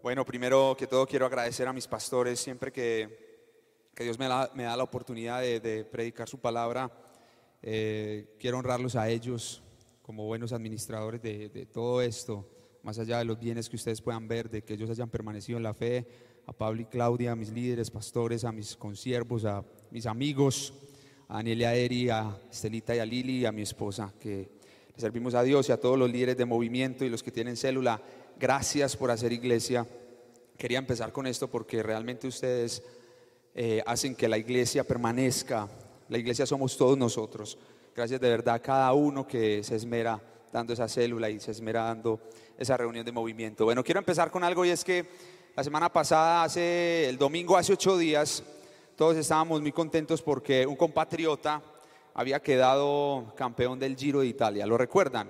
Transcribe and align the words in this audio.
Bueno, 0.00 0.24
primero 0.24 0.76
que 0.78 0.86
todo 0.86 1.04
quiero 1.08 1.26
agradecer 1.26 1.66
a 1.66 1.72
mis 1.72 1.88
pastores 1.88 2.38
siempre 2.38 2.70
que, 2.70 3.90
que 3.96 4.04
Dios 4.04 4.16
me 4.16 4.28
da, 4.28 4.48
me 4.54 4.62
da 4.62 4.76
la 4.76 4.84
oportunidad 4.84 5.40
de, 5.40 5.84
predicar 5.90 6.28
su 6.28 6.38
palabra. 6.38 6.88
eh, 7.62 8.36
quiero 8.38 8.58
honrarlos 8.58 8.94
a 8.94 9.08
ellos 9.08 9.60
como 10.00 10.24
buenos 10.24 10.52
administradores 10.52 11.20
de, 11.20 11.66
todo 11.72 12.00
esto, 12.00 12.48
más 12.84 13.00
allá 13.00 13.18
de 13.18 13.24
los 13.24 13.40
bienes 13.40 13.68
que 13.68 13.74
ustedes 13.74 14.00
puedan 14.00 14.28
ver, 14.28 14.48
de 14.48 14.62
que 14.62 14.74
ellos 14.74 14.88
hayan 14.88 15.10
permanecido 15.10 15.58
en 15.58 15.64
la 15.64 15.74
fe, 15.74 16.06
a 16.46 16.52
Pablo 16.52 16.80
y 16.82 16.84
Claudia, 16.84 17.32
a 17.32 17.36
mis 17.36 17.50
líderes, 17.50 17.90
pastores, 17.90 18.44
a 18.44 18.52
mis 18.52 18.76
consiervos, 18.76 19.44
a 19.44 19.64
mis 19.90 20.06
amigos, 20.06 20.74
a 21.26 21.34
Daniel 21.38 21.60
y 21.60 21.64
a 21.64 21.74
Eri, 21.74 22.08
a 22.08 22.40
Estelita 22.48 22.94
y 22.94 23.00
a 23.00 23.04
Lili 23.04 23.44
a 23.46 23.52
mi 23.52 23.62
esposa, 23.62 24.14
que 24.20 24.48
le 24.94 25.00
servimos 25.00 25.34
a 25.34 25.42
Dios 25.42 25.68
y 25.68 25.72
a 25.72 25.80
todos 25.80 25.98
los 25.98 26.08
líderes 26.08 26.36
de 26.36 26.44
movimiento 26.44 27.04
y 27.04 27.10
los 27.10 27.24
que 27.24 27.32
tienen 27.32 27.56
célula. 27.56 28.00
Gracias 28.40 28.96
por 28.96 29.10
hacer 29.10 29.32
iglesia. 29.32 29.84
Quería 30.56 30.78
empezar 30.78 31.10
con 31.10 31.26
esto 31.26 31.48
porque 31.48 31.82
realmente 31.82 32.28
ustedes 32.28 32.84
eh, 33.52 33.82
hacen 33.84 34.14
que 34.14 34.28
la 34.28 34.38
iglesia 34.38 34.84
permanezca. 34.84 35.68
La 36.08 36.18
iglesia 36.18 36.46
somos 36.46 36.76
todos 36.76 36.96
nosotros. 36.96 37.58
Gracias 37.96 38.20
de 38.20 38.28
verdad 38.28 38.54
a 38.54 38.62
cada 38.62 38.92
uno 38.92 39.26
que 39.26 39.64
se 39.64 39.74
esmera 39.74 40.22
dando 40.52 40.72
esa 40.72 40.86
célula 40.86 41.28
y 41.28 41.40
se 41.40 41.50
esmera 41.50 41.82
dando 41.82 42.20
esa 42.56 42.76
reunión 42.76 43.04
de 43.04 43.10
movimiento. 43.10 43.64
Bueno, 43.64 43.82
quiero 43.82 43.98
empezar 43.98 44.30
con 44.30 44.44
algo 44.44 44.64
y 44.64 44.70
es 44.70 44.84
que 44.84 45.04
la 45.56 45.64
semana 45.64 45.92
pasada, 45.92 46.44
hace 46.44 47.08
el 47.08 47.18
domingo, 47.18 47.56
hace 47.56 47.72
ocho 47.72 47.98
días, 47.98 48.44
todos 48.94 49.16
estábamos 49.16 49.60
muy 49.60 49.72
contentos 49.72 50.22
porque 50.22 50.64
un 50.64 50.76
compatriota 50.76 51.60
había 52.14 52.38
quedado 52.38 53.32
campeón 53.36 53.80
del 53.80 53.96
Giro 53.96 54.20
de 54.20 54.26
Italia. 54.26 54.64
¿Lo 54.64 54.78
recuerdan? 54.78 55.28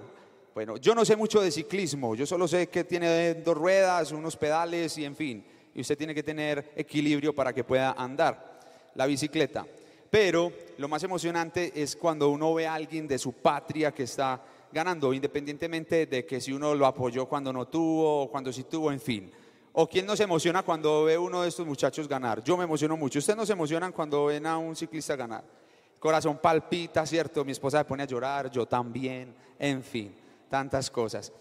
Bueno, 0.58 0.76
yo 0.76 0.92
no 0.92 1.04
sé 1.04 1.14
mucho 1.14 1.40
de 1.40 1.52
ciclismo, 1.52 2.16
yo 2.16 2.26
solo 2.26 2.48
sé 2.48 2.66
que 2.66 2.82
tiene 2.82 3.34
dos 3.34 3.56
ruedas, 3.56 4.10
unos 4.10 4.36
pedales 4.36 4.98
y 4.98 5.04
en 5.04 5.14
fin, 5.14 5.44
y 5.72 5.80
usted 5.80 5.96
tiene 5.96 6.12
que 6.12 6.24
tener 6.24 6.72
equilibrio 6.74 7.32
para 7.32 7.52
que 7.52 7.62
pueda 7.62 7.92
andar 7.92 8.58
la 8.96 9.06
bicicleta. 9.06 9.64
Pero 10.10 10.52
lo 10.78 10.88
más 10.88 11.00
emocionante 11.04 11.70
es 11.80 11.94
cuando 11.94 12.28
uno 12.30 12.52
ve 12.54 12.66
a 12.66 12.74
alguien 12.74 13.06
de 13.06 13.20
su 13.20 13.34
patria 13.34 13.92
que 13.92 14.02
está 14.02 14.42
ganando, 14.72 15.14
independientemente 15.14 16.06
de 16.06 16.26
que 16.26 16.40
si 16.40 16.52
uno 16.52 16.74
lo 16.74 16.86
apoyó 16.86 17.26
cuando 17.26 17.52
no 17.52 17.68
tuvo, 17.68 18.28
cuando 18.28 18.52
sí 18.52 18.64
tuvo, 18.64 18.90
en 18.90 19.00
fin. 19.00 19.30
O 19.74 19.86
quién 19.86 20.06
no 20.06 20.16
se 20.16 20.24
emociona 20.24 20.64
cuando 20.64 21.04
ve 21.04 21.16
uno 21.16 21.42
de 21.42 21.50
estos 21.50 21.68
muchachos 21.68 22.08
ganar. 22.08 22.42
Yo 22.42 22.56
me 22.56 22.64
emociono 22.64 22.96
mucho. 22.96 23.20
¿Ustedes 23.20 23.36
no 23.36 23.46
se 23.46 23.52
emocionan 23.52 23.92
cuando 23.92 24.24
ven 24.24 24.44
a 24.44 24.58
un 24.58 24.74
ciclista 24.74 25.14
ganar? 25.14 25.44
Corazón 26.00 26.38
palpita, 26.38 27.06
¿cierto? 27.06 27.44
Mi 27.44 27.52
esposa 27.52 27.78
se 27.78 27.84
pone 27.84 28.02
a 28.02 28.06
llorar, 28.06 28.50
yo 28.50 28.66
también, 28.66 29.32
en 29.56 29.84
fin, 29.84 30.12
tantas 30.48 30.90
cosas. 30.90 31.32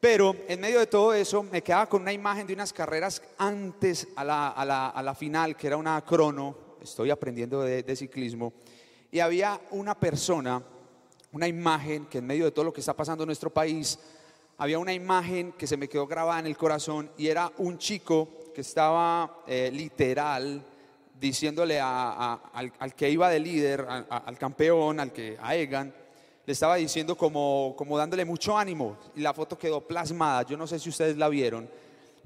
Pero 0.00 0.34
en 0.48 0.60
medio 0.60 0.80
de 0.80 0.86
todo 0.88 1.14
eso 1.14 1.42
me 1.44 1.62
quedaba 1.62 1.88
con 1.88 2.02
una 2.02 2.12
imagen 2.12 2.46
de 2.46 2.54
unas 2.54 2.72
carreras 2.72 3.22
antes 3.38 4.08
a 4.16 4.24
la, 4.24 4.48
a 4.48 4.64
la- 4.64 4.88
a 4.88 5.02
la 5.02 5.14
final, 5.14 5.56
que 5.56 5.68
era 5.68 5.76
una 5.76 6.00
crono, 6.04 6.56
estoy 6.82 7.10
aprendiendo 7.10 7.62
de, 7.62 7.82
de 7.84 7.96
ciclismo, 7.96 8.52
y 9.12 9.20
había 9.20 9.60
una 9.70 9.94
persona, 9.98 10.60
una 11.32 11.46
imagen 11.46 12.06
que 12.06 12.18
en 12.18 12.26
medio 12.26 12.44
de 12.46 12.50
todo 12.50 12.64
lo 12.64 12.72
que 12.72 12.80
está 12.80 12.94
pasando 12.94 13.22
en 13.24 13.28
nuestro 13.28 13.50
país, 13.50 13.98
había 14.58 14.78
una 14.78 14.92
imagen 14.92 15.52
que 15.52 15.66
se 15.66 15.76
me 15.76 15.88
quedó 15.88 16.06
grabada 16.06 16.40
en 16.40 16.46
el 16.46 16.56
corazón 16.56 17.10
y 17.16 17.28
era 17.28 17.50
un 17.58 17.78
chico 17.78 18.28
que 18.54 18.60
estaba 18.62 19.38
eh, 19.46 19.70
literal 19.72 20.62
diciéndole 21.18 21.78
a- 21.78 21.86
a- 22.32 22.40
al, 22.52 22.94
que 22.94 23.08
iba 23.08 23.30
de 23.30 23.38
líder, 23.38 23.86
al 23.88 24.36
campeón, 24.38 24.98
al 24.98 25.12
que, 25.12 25.36
a 25.40 25.54
Egan, 25.54 25.94
le 26.44 26.52
estaba 26.52 26.76
diciendo 26.76 27.16
como, 27.16 27.74
como 27.76 27.96
dándole 27.96 28.24
mucho 28.24 28.56
ánimo 28.56 28.96
y 29.14 29.20
la 29.20 29.32
foto 29.32 29.56
quedó 29.56 29.80
plasmada, 29.80 30.42
yo 30.42 30.56
no 30.56 30.66
sé 30.66 30.78
si 30.78 30.88
ustedes 30.88 31.16
la 31.16 31.28
vieron, 31.28 31.68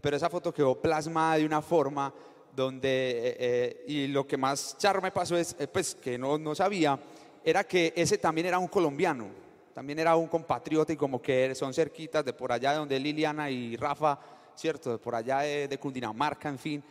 pero 0.00 0.16
esa 0.16 0.30
foto 0.30 0.52
quedó 0.52 0.80
plasmada 0.80 1.36
de 1.36 1.44
una 1.44 1.60
forma 1.60 2.12
donde, 2.54 2.88
eh, 2.88 3.36
eh, 3.38 3.84
y 3.86 4.06
lo 4.06 4.26
que 4.26 4.38
más 4.38 4.76
charro 4.78 5.02
me 5.02 5.12
pasó 5.12 5.36
es, 5.36 5.54
eh, 5.58 5.68
pues 5.68 5.94
que 5.94 6.16
no, 6.16 6.38
no 6.38 6.54
sabía, 6.54 6.98
era 7.44 7.64
que 7.64 7.92
ese 7.94 8.16
también 8.16 8.46
era 8.46 8.58
un 8.58 8.68
colombiano, 8.68 9.28
también 9.74 9.98
era 9.98 10.16
un 10.16 10.26
compatriota 10.26 10.92
y 10.94 10.96
como 10.96 11.20
que 11.20 11.54
son 11.54 11.74
cerquitas 11.74 12.24
de 12.24 12.32
por 12.32 12.50
allá 12.50 12.72
de 12.72 12.78
donde 12.78 12.98
Liliana 12.98 13.50
y 13.50 13.76
Rafa, 13.76 14.18
¿cierto? 14.54 14.92
De 14.92 14.98
por 14.98 15.14
allá 15.14 15.40
de, 15.40 15.68
de 15.68 15.78
Cundinamarca, 15.78 16.48
en 16.48 16.58
fin. 16.58 16.82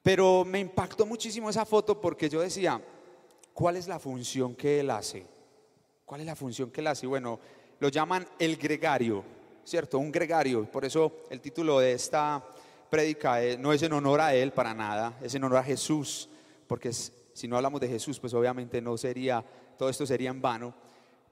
Pero 0.00 0.44
me 0.44 0.60
impactó 0.60 1.04
muchísimo 1.04 1.50
esa 1.50 1.64
foto 1.64 2.00
porque 2.00 2.28
yo 2.28 2.40
decía, 2.40 2.80
¿cuál 3.52 3.76
es 3.76 3.88
la 3.88 3.98
función 3.98 4.54
que 4.54 4.78
él 4.78 4.90
hace? 4.90 5.33
¿Cuál 6.04 6.20
es 6.20 6.26
la 6.26 6.36
función 6.36 6.70
que 6.70 6.82
él 6.82 6.86
hace? 6.86 7.06
Bueno, 7.06 7.40
lo 7.80 7.88
llaman 7.88 8.26
el 8.38 8.56
gregario, 8.56 9.24
¿cierto? 9.64 9.98
Un 9.98 10.12
gregario. 10.12 10.70
Por 10.70 10.84
eso 10.84 11.24
el 11.30 11.40
título 11.40 11.78
de 11.78 11.92
esta 11.92 12.44
prédica 12.90 13.42
eh, 13.42 13.56
no 13.56 13.72
es 13.72 13.82
en 13.82 13.92
honor 13.94 14.20
a 14.20 14.34
él 14.34 14.52
para 14.52 14.74
nada, 14.74 15.18
es 15.22 15.34
en 15.34 15.44
honor 15.44 15.58
a 15.58 15.62
Jesús, 15.62 16.28
porque 16.66 16.92
si 16.92 17.48
no 17.48 17.56
hablamos 17.56 17.80
de 17.80 17.88
Jesús, 17.88 18.20
pues 18.20 18.34
obviamente 18.34 18.82
no 18.82 18.98
sería, 18.98 19.42
todo 19.78 19.88
esto 19.88 20.04
sería 20.04 20.28
en 20.28 20.42
vano. 20.42 20.74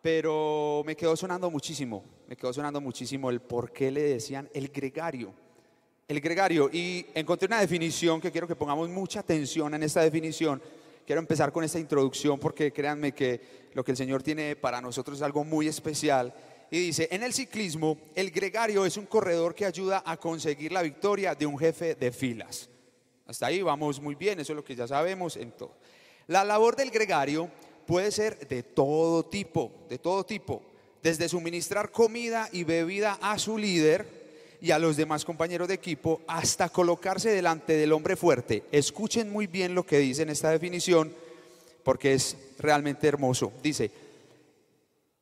Pero 0.00 0.82
me 0.86 0.96
quedó 0.96 1.16
sonando 1.16 1.50
muchísimo, 1.50 2.02
me 2.26 2.34
quedó 2.34 2.52
sonando 2.54 2.80
muchísimo 2.80 3.28
el 3.28 3.40
por 3.40 3.72
qué 3.72 3.90
le 3.90 4.02
decían 4.02 4.48
el 4.54 4.68
gregario. 4.68 5.34
El 6.08 6.18
gregario, 6.20 6.70
y 6.72 7.06
encontré 7.14 7.46
una 7.46 7.60
definición 7.60 8.22
que 8.22 8.32
quiero 8.32 8.48
que 8.48 8.56
pongamos 8.56 8.88
mucha 8.88 9.20
atención 9.20 9.74
en 9.74 9.82
esta 9.82 10.00
definición. 10.00 10.62
Quiero 11.12 11.20
empezar 11.20 11.52
con 11.52 11.62
esta 11.62 11.78
introducción 11.78 12.40
porque 12.40 12.72
créanme 12.72 13.12
que 13.12 13.68
lo 13.74 13.84
que 13.84 13.90
el 13.90 13.98
Señor 13.98 14.22
tiene 14.22 14.56
para 14.56 14.80
nosotros 14.80 15.18
es 15.18 15.22
algo 15.22 15.44
muy 15.44 15.68
especial. 15.68 16.32
Y 16.70 16.78
dice, 16.86 17.06
en 17.10 17.22
el 17.22 17.34
ciclismo, 17.34 17.98
el 18.14 18.30
gregario 18.30 18.86
es 18.86 18.96
un 18.96 19.04
corredor 19.04 19.54
que 19.54 19.66
ayuda 19.66 20.02
a 20.06 20.16
conseguir 20.16 20.72
la 20.72 20.80
victoria 20.80 21.34
de 21.34 21.44
un 21.44 21.58
jefe 21.58 21.96
de 21.96 22.12
filas. 22.12 22.70
Hasta 23.26 23.44
ahí 23.44 23.60
vamos 23.60 24.00
muy 24.00 24.14
bien, 24.14 24.40
eso 24.40 24.54
es 24.54 24.56
lo 24.56 24.64
que 24.64 24.74
ya 24.74 24.88
sabemos 24.88 25.36
en 25.36 25.52
todo. 25.52 25.76
La 26.28 26.44
labor 26.44 26.76
del 26.76 26.90
gregario 26.90 27.50
puede 27.86 28.10
ser 28.10 28.48
de 28.48 28.62
todo 28.62 29.22
tipo, 29.22 29.84
de 29.90 29.98
todo 29.98 30.24
tipo, 30.24 30.62
desde 31.02 31.28
suministrar 31.28 31.90
comida 31.90 32.48
y 32.52 32.64
bebida 32.64 33.18
a 33.20 33.38
su 33.38 33.58
líder 33.58 34.21
y 34.62 34.70
a 34.70 34.78
los 34.78 34.96
demás 34.96 35.24
compañeros 35.24 35.66
de 35.66 35.74
equipo 35.74 36.22
hasta 36.28 36.68
colocarse 36.68 37.30
delante 37.30 37.74
del 37.76 37.92
hombre 37.92 38.14
fuerte. 38.16 38.62
Escuchen 38.70 39.28
muy 39.28 39.48
bien 39.48 39.74
lo 39.74 39.84
que 39.84 39.98
dice 39.98 40.22
en 40.22 40.30
esta 40.30 40.50
definición 40.50 41.12
porque 41.82 42.14
es 42.14 42.36
realmente 42.60 43.08
hermoso. 43.08 43.52
Dice, 43.60 43.90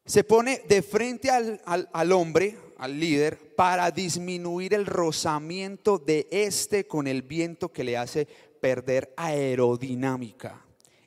se 0.04 0.24
pone 0.24 0.62
de 0.68 0.82
frente 0.82 1.30
al, 1.30 1.58
al- 1.64 1.88
al 1.92 2.12
hombre, 2.12 2.54
al 2.76 3.00
líder, 3.00 3.38
para 3.56 3.90
disminuir 3.90 4.74
el 4.74 4.84
rozamiento 4.84 5.98
de 5.98 6.28
este 6.30 6.86
con 6.86 7.06
el 7.06 7.22
viento 7.22 7.70
que 7.72 7.84
le 7.84 7.96
hace 7.96 8.26
perder 8.60 9.14
aerodinámica. 9.16 10.62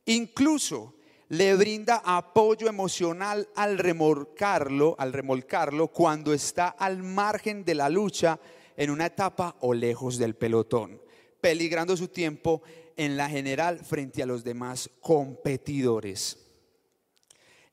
Incluso 0.06 0.96
le 1.30 1.56
brinda 1.56 2.02
apoyo 2.04 2.68
emocional 2.68 3.48
al 3.56 3.78
remolcarlo, 3.78 4.96
al 4.98 5.14
remolcarlo 5.14 5.88
cuando 5.88 6.34
está 6.34 6.68
al 6.68 7.04
margen 7.04 7.64
de 7.64 7.76
la 7.76 7.90
lucha 7.90 8.40
en 8.78 8.90
una 8.90 9.08
etapa 9.08 9.56
o 9.62 9.74
lejos 9.74 10.18
del 10.18 10.36
pelotón, 10.36 11.02
peligrando 11.42 11.96
su 11.96 12.08
tiempo 12.08 12.62
en 12.98 13.18
la 13.18 13.30
general 13.30 13.80
frente 13.80 14.22
a 14.24 14.26
los 14.26 14.44
demás 14.44 14.90
competidores. 15.00 16.38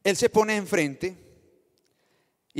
Él 0.03 0.17
se 0.17 0.31
pone 0.31 0.57
enfrente 0.57 1.30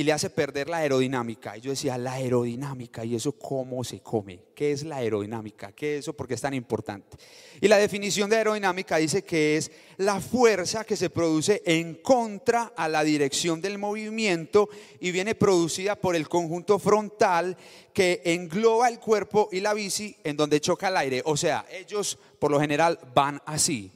y 0.01 0.03
le 0.03 0.13
hace 0.13 0.31
perder 0.31 0.67
la 0.67 0.77
aerodinámica. 0.77 1.55
Y 1.55 1.61
yo 1.61 1.69
decía, 1.69 1.95
la 1.95 2.13
aerodinámica, 2.13 3.05
¿y 3.05 3.13
eso 3.13 3.33
cómo 3.33 3.83
se 3.83 3.99
come? 3.99 4.45
¿Qué 4.55 4.71
es 4.71 4.83
la 4.83 4.95
aerodinámica? 4.95 5.73
¿Qué 5.73 5.97
es 5.97 5.99
eso? 5.99 6.13
¿Por 6.13 6.27
qué 6.27 6.33
es 6.33 6.41
tan 6.41 6.55
importante? 6.55 7.17
Y 7.61 7.67
la 7.67 7.77
definición 7.77 8.27
de 8.27 8.37
aerodinámica 8.37 8.97
dice 8.97 9.23
que 9.23 9.57
es 9.57 9.71
la 9.97 10.19
fuerza 10.19 10.85
que 10.85 10.95
se 10.95 11.11
produce 11.11 11.61
en 11.67 11.93
contra 12.01 12.73
a 12.75 12.89
la 12.89 13.03
dirección 13.03 13.61
del 13.61 13.77
movimiento 13.77 14.69
y 14.99 15.11
viene 15.11 15.35
producida 15.35 15.95
por 15.95 16.15
el 16.15 16.27
conjunto 16.27 16.79
frontal 16.79 17.55
que 17.93 18.23
engloba 18.25 18.89
el 18.89 18.97
cuerpo 18.97 19.49
y 19.51 19.59
la 19.59 19.75
bici 19.75 20.17
en 20.23 20.35
donde 20.35 20.61
choca 20.61 20.87
el 20.87 20.97
aire. 20.97 21.21
O 21.25 21.37
sea, 21.37 21.67
ellos 21.71 22.17
por 22.39 22.49
lo 22.49 22.59
general 22.59 22.97
van 23.13 23.39
así. 23.45 23.91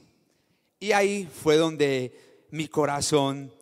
Y 0.78 0.92
ahí 0.92 1.28
fue 1.42 1.56
donde 1.56 2.46
mi 2.52 2.68
corazón 2.68 3.55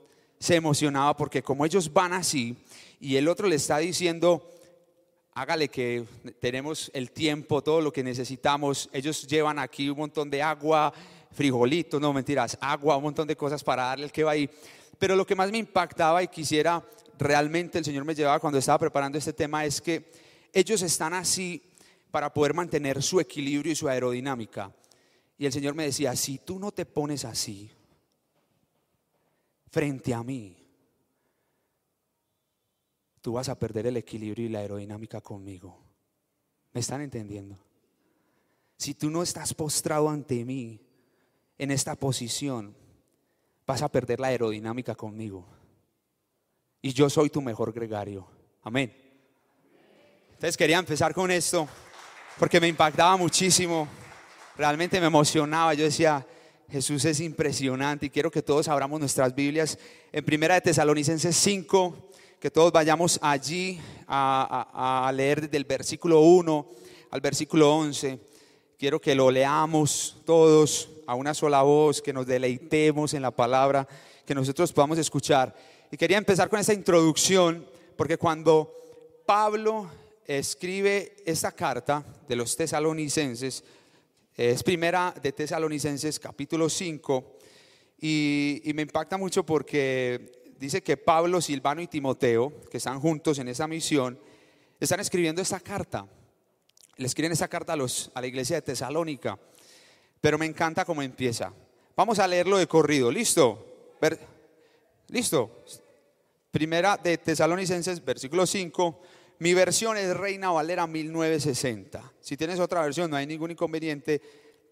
se 0.45 0.57
emocionaba 0.57 1.17
porque 1.17 1.43
como 1.43 1.65
ellos 1.65 1.91
van 1.91 2.13
así 2.13 2.55
y 3.01 3.17
el 3.17 3.29
otro 3.29 3.49
le 3.49 3.57
está 3.57 3.79
diciendo, 3.79 4.47
hágale 5.33 5.71
que 5.71 6.05
tenemos 6.39 6.91
el 6.93 7.13
tiempo, 7.13 7.63
todo 7.63 7.81
lo 7.81 7.91
que 7.91 8.05
necesitamos, 8.05 8.91
ellos 8.93 9.27
llevan 9.27 9.59
aquí 9.59 9.89
un 9.89 9.97
montón 9.97 10.29
de 10.29 10.43
agua, 10.43 10.93
frijolitos, 11.33 11.99
no 11.99 12.13
mentiras, 12.13 12.59
agua, 12.61 12.99
un 12.99 13.05
montón 13.05 13.27
de 13.27 13.35
cosas 13.35 13.65
para 13.65 13.85
darle 13.85 14.05
al 14.05 14.13
que 14.13 14.23
va 14.23 14.33
ahí. 14.33 14.51
Pero 14.99 15.17
lo 15.17 15.27
que 15.27 15.35
más 15.35 15.51
me 15.51 15.57
impactaba 15.57 16.23
y 16.23 16.29
quisiera 16.29 16.85
realmente 17.19 17.79
el 17.79 17.85
Señor 17.87 18.05
me 18.05 18.15
llevaba 18.15 18.39
cuando 18.39 18.59
estaba 18.59 18.79
preparando 18.79 19.17
este 19.17 19.33
tema 19.33 19.65
es 19.65 19.81
que 19.81 20.13
ellos 20.53 20.83
están 20.83 21.15
así 21.15 21.73
para 22.11 22.35
poder 22.35 22.53
mantener 22.53 23.03
su 23.03 23.19
equilibrio 23.19 23.73
y 23.73 23.77
su 23.77 23.89
aerodinámica. 23.89 24.71
Y 25.39 25.47
el 25.47 25.53
Señor 25.55 25.75
me 25.75 25.85
decía, 25.85 26.15
si 26.15 26.37
tú 26.37 26.59
no 26.59 26.71
te 26.71 26.85
pones 26.85 27.25
así 27.25 27.71
frente 29.75 30.15
a 30.15 30.23
mí, 30.23 30.57
tú 33.21 33.33
vas 33.33 33.49
a 33.49 33.59
perder 33.59 33.89
el 33.89 33.97
equilibrio 33.97 34.47
y 34.47 34.49
la 34.49 34.61
aerodinámica 34.61 35.21
conmigo. 35.21 35.83
¿Me 36.73 36.81
están 36.81 37.01
entendiendo? 37.01 37.59
Si 38.77 38.95
tú 38.95 39.11
no 39.11 39.21
estás 39.21 39.53
postrado 39.53 40.09
ante 40.09 40.45
mí 40.45 40.81
en 41.59 41.73
esta 41.73 41.97
posición, 41.97 42.77
vas 43.67 43.83
a 43.83 43.89
perder 43.89 44.21
la 44.21 44.29
aerodinámica 44.29 44.95
conmigo. 44.95 45.45
Y 46.81 46.93
yo 46.93 47.11
soy 47.11 47.29
tu 47.29 47.43
mejor 47.43 47.73
gregario. 47.73 48.29
Amén. 48.63 48.95
Entonces 50.35 50.57
quería 50.57 50.79
empezar 50.79 51.13
con 51.13 51.33
esto 51.33 51.67
porque 52.39 52.61
me 52.61 52.69
impactaba 52.69 53.17
muchísimo. 53.17 53.89
Realmente 54.57 55.01
me 55.01 55.07
emocionaba. 55.07 55.75
Yo 55.75 55.83
decía, 55.83 56.25
Jesús 56.71 57.05
es 57.05 57.21
impresionante 57.21 58.07
y 58.07 58.11
quiero 58.11 58.31
que 58.31 58.43
todos 58.43 58.69
abramos 58.69 58.99
nuestras 58.99 59.35
Biblias 59.35 59.79
en 60.13 60.25
Primera 60.25 60.55
de 60.55 60.61
Tesalonicenses 60.63 61.37
5, 61.37 61.97
que 62.41 62.51
todos 62.51 62.73
vayamos 62.73 63.19
allí 63.23 63.81
a, 64.07 65.07
a 65.07 65.13
leer 65.13 65.43
desde 65.43 65.57
el 65.57 65.65
versículo 65.65 66.21
1 66.21 66.71
al 67.11 67.21
versículo 67.21 67.73
11. 67.77 68.19
Quiero 68.79 69.01
que 69.01 69.15
lo 69.15 69.31
leamos 69.31 70.17
todos 70.25 70.89
a 71.07 71.15
una 71.15 71.33
sola 71.33 71.63
voz, 71.63 72.03
que 72.03 72.13
nos 72.13 72.27
deleitemos 72.27 73.15
en 73.15 73.23
la 73.23 73.31
palabra, 73.31 73.87
que 74.27 74.35
nosotros 74.35 74.73
podamos 74.73 74.99
escuchar. 74.99 75.55
Y 75.91 75.97
quería 75.97 76.19
empezar 76.19 76.49
con 76.49 76.59
esta 76.59 76.75
introducción, 76.75 77.65
porque 77.97 78.19
cuando 78.19 78.75
Pablo 79.25 79.89
escribe 80.27 81.15
esta 81.25 81.53
carta 81.53 82.05
de 82.27 82.37
los 82.37 82.57
tesalonicenses, 82.57 83.63
es 84.37 84.63
primera 84.63 85.15
de 85.23 85.33
tesalonicenses 85.33 86.19
capítulo 86.19 86.69
5, 86.69 87.37
y, 88.01 88.71
me 88.75 88.83
impacta 88.83 89.17
mucho 89.17 89.47
porque 89.47 90.55
dice 90.59 90.83
que 90.83 90.97
Pablo, 90.97 91.41
Silvano 91.41 91.81
y 91.81 91.87
Timoteo, 91.87 92.53
que 92.71 92.79
están 92.79 93.01
juntos 93.01 93.39
en 93.39 93.49
esa 93.49 93.67
misión, 93.67 94.19
están 94.79 95.01
escribiendo 95.01 95.41
esta 95.41 95.61
carta. 95.61 96.07
Le 96.97 97.07
escriben 97.07 97.33
esta 97.33 97.49
carta 97.49 97.73
a 97.73 98.21
la 98.21 98.27
iglesia 98.27 98.57
de 98.57 98.63
Tesalónica 98.63 99.39
pero 100.25 100.39
me 100.39 100.47
encanta 100.47 100.87
cómo 100.87 101.03
empieza. 101.03 101.53
Vamos 101.95 102.19
a 102.19 102.27
leerlo 102.27 102.57
de 102.57 102.67
corrido. 102.67 103.13
¿Listo? 103.13 103.99
¿Listo? 105.09 105.65
Primera 106.51 106.97
de 106.97 107.19
Tesalonicenses, 107.19 108.03
versículo 108.03 108.47
5. 108.47 109.03
Mi 109.39 109.55
versión 109.55 109.97
es 109.97 110.17
Reina 110.17 110.51
Valera 110.51 110.87
1960. 110.87 112.13
Si 112.21 112.37
tienes 112.37 112.61
otra 112.61 112.83
versión, 112.83 113.11
no 113.11 113.17
hay 113.17 113.27
ningún 113.27 113.51
inconveniente, 113.51 114.21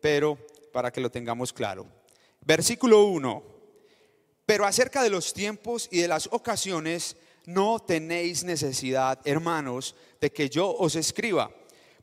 pero 0.00 0.38
para 0.73 0.91
que 0.91 1.00
lo 1.00 1.11
tengamos 1.11 1.53
claro. 1.53 1.87
Versículo 2.41 3.05
1. 3.05 3.43
Pero 4.47 4.64
acerca 4.67 5.03
de 5.03 5.11
los 5.11 5.32
tiempos 5.32 5.88
y 5.91 6.00
de 6.00 6.09
las 6.09 6.29
ocasiones, 6.32 7.17
no 7.47 7.81
tenéis 7.81 8.44
necesidad, 8.44 9.19
hermanos, 9.25 9.94
de 10.20 10.32
que 10.32 10.49
yo 10.49 10.70
os 10.70 10.97
escriba 10.97 11.50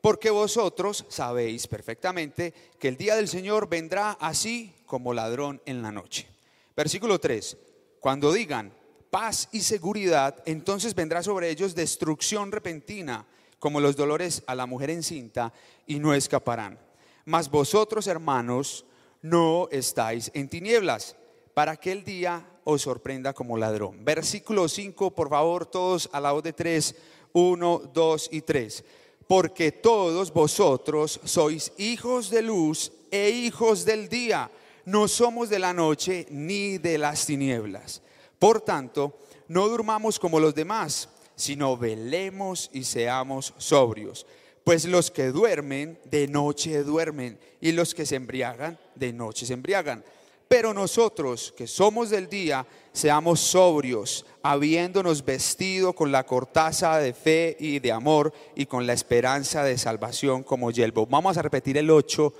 porque 0.02 0.30
vosotros 0.30 1.06
sabéis 1.10 1.68
perfectamente 1.68 2.54
que 2.80 2.88
el 2.88 2.98
día 2.98 3.16
del 3.16 3.28
Señor 3.28 3.68
vendrá 3.68 4.12
así 4.12 4.74
como 4.86 5.14
ladrón 5.14 5.62
en 5.66 5.82
la 5.82 5.92
noche. 5.92 6.28
Versículo 6.76 7.20
3. 7.20 7.58
Cuando 8.00 8.32
digan 8.32 8.74
paz 9.10 9.50
y 9.52 9.62
seguridad, 9.62 10.42
entonces 10.46 10.96
vendrá 10.96 11.24
sobre 11.24 11.50
ellos 11.50 11.76
destrucción 11.76 12.52
repentina, 12.52 13.26
como 13.60 13.80
los 13.80 13.96
dolores 13.96 14.44
a 14.48 14.56
la 14.56 14.66
mujer 14.66 14.90
encinta, 14.90 15.54
y 15.86 16.00
no 16.00 16.14
escaparán. 16.14 16.80
Mas 17.26 17.50
vosotros, 17.50 18.08
hermanos, 18.08 18.86
no 19.22 19.68
estáis 19.72 20.32
en 20.34 20.50
tinieblas, 20.50 21.16
para 21.54 21.76
que 21.76 21.92
el 21.92 22.04
día 22.04 22.46
os 22.64 22.84
sorprenda 22.84 23.34
como 23.34 23.58
ladrón. 23.58 24.06
Versículo 24.06 24.70
5, 24.70 25.12
por 25.12 25.30
favor, 25.30 25.66
todos 25.66 26.10
a 26.14 26.22
la 26.22 26.32
voz 26.32 26.44
de 26.44 26.54
3, 26.54 26.96
1, 27.34 27.92
2 27.94 28.30
y 28.32 28.42
3 28.42 28.84
porque 29.30 29.72
todos 29.72 30.34
vosotros 30.34 31.20
sois 31.24 31.72
hijos 31.78 32.32
de 32.32 32.42
luz 32.42 32.92
e 33.12 33.30
hijos 33.30 33.86
del 33.86 34.10
día. 34.10 34.50
No 34.86 35.08
somos 35.08 35.52
de 35.52 35.60
la 35.60 35.72
noche 35.72 36.26
ni 36.32 36.80
de 36.80 36.98
las 36.98 37.28
tinieblas. 37.28 38.02
Por 38.40 38.62
tanto, 38.62 39.18
no 39.50 39.68
durmamos 39.68 40.18
como 40.18 40.40
los 40.40 40.56
demás, 40.56 41.10
sino 41.36 41.78
velemos 41.78 42.70
y 42.74 42.84
seamos 42.84 43.54
sobrios. 43.58 44.26
Pues 44.64 44.86
los 44.86 45.12
que 45.12 45.28
duermen, 45.28 46.00
de 46.06 46.28
noche 46.28 46.84
duermen, 46.84 47.40
y 47.62 47.72
los 47.72 47.94
que 47.94 48.06
se 48.06 48.16
embriagan, 48.16 48.80
de 48.96 49.12
noche 49.14 49.46
se 49.46 49.54
embriagan. 49.54 50.04
Pero 50.48 50.74
nosotros 50.74 51.54
que 51.56 51.68
somos 51.68 52.10
del 52.10 52.28
día, 52.28 52.66
seamos 52.92 53.40
sobrios, 53.40 54.26
habiéndonos 54.42 55.24
vestido 55.24 55.94
con 55.94 56.12
la 56.12 56.26
cortaza 56.26 56.98
de 56.98 57.14
fe 57.14 57.56
y 57.60 57.80
de 57.80 57.92
amor 57.92 58.34
y 58.56 58.66
con 58.66 58.88
la 58.88 58.94
esperanza 58.94 59.64
de 59.64 59.78
salvación 59.78 60.44
como 60.44 60.72
yelbo. 60.72 61.06
Vamos 61.06 61.38
a 61.38 61.44
repetir 61.44 61.78
el 61.78 61.92
8 61.92 62.34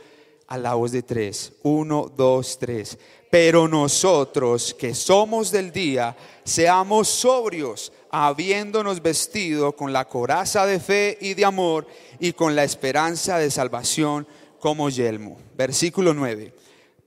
a 0.48 0.58
la 0.58 0.74
voz 0.74 0.92
de 0.92 1.04
3. 1.04 1.54
1, 1.62 2.12
2, 2.18 2.60
3. 2.60 2.98
Pero 3.30 3.68
nosotros 3.68 4.74
que 4.74 4.96
somos 4.96 5.52
del 5.52 5.72
día, 5.72 6.16
seamos 6.44 7.08
sobrios, 7.08 7.92
habiéndonos 8.10 9.02
vestido 9.02 9.76
con 9.76 9.94
la 9.94 10.06
coraza 10.06 10.66
de 10.66 10.80
fe 10.80 11.18
y 11.22 11.36
de 11.36 11.46
amor 11.46 11.86
y 12.20 12.34
con 12.34 12.56
la 12.56 12.64
esperanza 12.64 13.38
de 13.38 13.52
salvación 13.52 14.28
como 14.60 14.90
yelmo. 14.90 15.38
Versículo 15.56 16.14
9 16.14 16.54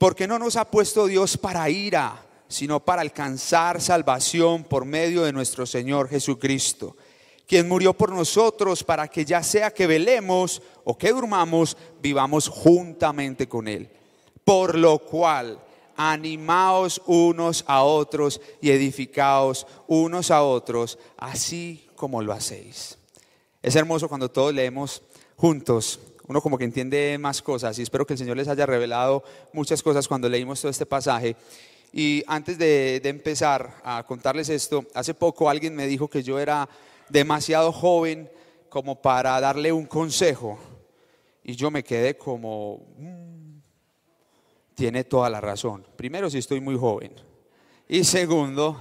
porque 0.03 0.27
no 0.27 0.37
nos 0.37 0.57
ha 0.57 0.69
puesto 0.69 1.07
Dios 1.07 1.39
para 1.39 1.71
ira, 1.71 2.27
sino 2.49 2.85
para 2.85 3.03
alcanzar 3.03 3.81
salvación 3.81 4.65
por 4.65 4.85
medio 4.85 5.23
de 5.23 5.33
nuestro 5.33 5.65
Señor 5.65 6.09
Jesucristo, 6.09 6.97
quien 7.47 7.69
murió 7.69 7.95
por 7.95 8.11
nosotros 8.11 8.83
para 8.83 9.07
que 9.07 9.25
ya 9.25 9.45
sea 9.45 9.71
que 9.71 9.87
velemos 9.87 10.61
o 10.83 10.99
que 10.99 11.13
durmamos, 11.13 11.77
vivamos 12.03 12.49
juntamente 12.49 13.49
con 13.49 13.69
Él. 13.69 13.89
Por 14.43 14.77
lo 14.77 14.99
cual, 14.99 15.61
animaos 15.97 17.01
unos 17.07 17.65
a 17.67 17.83
otros 17.83 18.41
y 18.61 18.71
edificaos 18.71 19.67
unos 19.87 20.31
a 20.31 20.43
otros, 20.43 20.99
así 21.17 21.89
como 21.95 22.23
lo 22.23 22.33
hacéis. 22.33 22.99
Es 23.63 23.77
hermoso 23.77 24.09
cuando 24.09 24.31
todos 24.31 24.53
leemos 24.53 25.03
juntos 25.37 26.01
uno 26.29 26.41
como 26.41 26.57
que 26.57 26.65
entiende 26.65 27.19
más 27.19 27.43
cosas 27.43 27.79
y 27.79 27.83
espero 27.83 28.07
que 28.07 28.15
el 28.15 28.19
Señor 28.19 28.37
les 28.37 28.49
haya 28.49 28.65
revelado 28.65 29.23
muchas 29.53 29.83
cosas 29.83 30.07
cuando 30.07 30.29
leímos 30.29 30.61
todo 30.61 30.71
este 30.71 30.87
pasaje. 30.87 31.37
Y 31.93 32.23
antes 32.27 32.57
de, 32.57 33.03
empezar 33.05 33.75
a 33.85 34.03
contarles 34.07 34.49
esto, 34.49 34.87
hace 34.95 35.13
poco 35.13 35.51
alguien 35.51 35.75
me 35.75 35.87
dijo 35.87 36.09
que 36.09 36.23
yo 36.23 36.39
era 36.39 36.69
demasiado 37.11 37.71
joven 37.71 38.31
como 38.71 39.03
para 39.03 39.39
darle 39.41 39.73
un 39.73 39.85
consejo. 39.85 40.59
Y 41.45 41.55
yo 41.55 41.71
me 41.71 41.85
quedé 41.85 42.17
como, 42.17 42.81
mm, 42.97 43.32
tiene 44.75 45.05
toda 45.05 45.31
la 45.31 45.41
razón. 45.41 45.87
Primero, 45.97 46.31
si 46.31 46.39
estoy 46.39 46.61
muy 46.61 46.77
joven. 46.77 47.13
Y 47.89 48.05
segundo, 48.05 48.81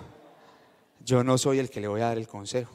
yo 1.03 1.24
no 1.24 1.38
soy 1.38 1.60
el 1.60 1.69
que 1.69 1.81
le 1.81 1.88
voy 1.88 2.01
a 2.01 2.07
dar 2.07 2.17
el 2.17 2.27
consejo. 2.27 2.74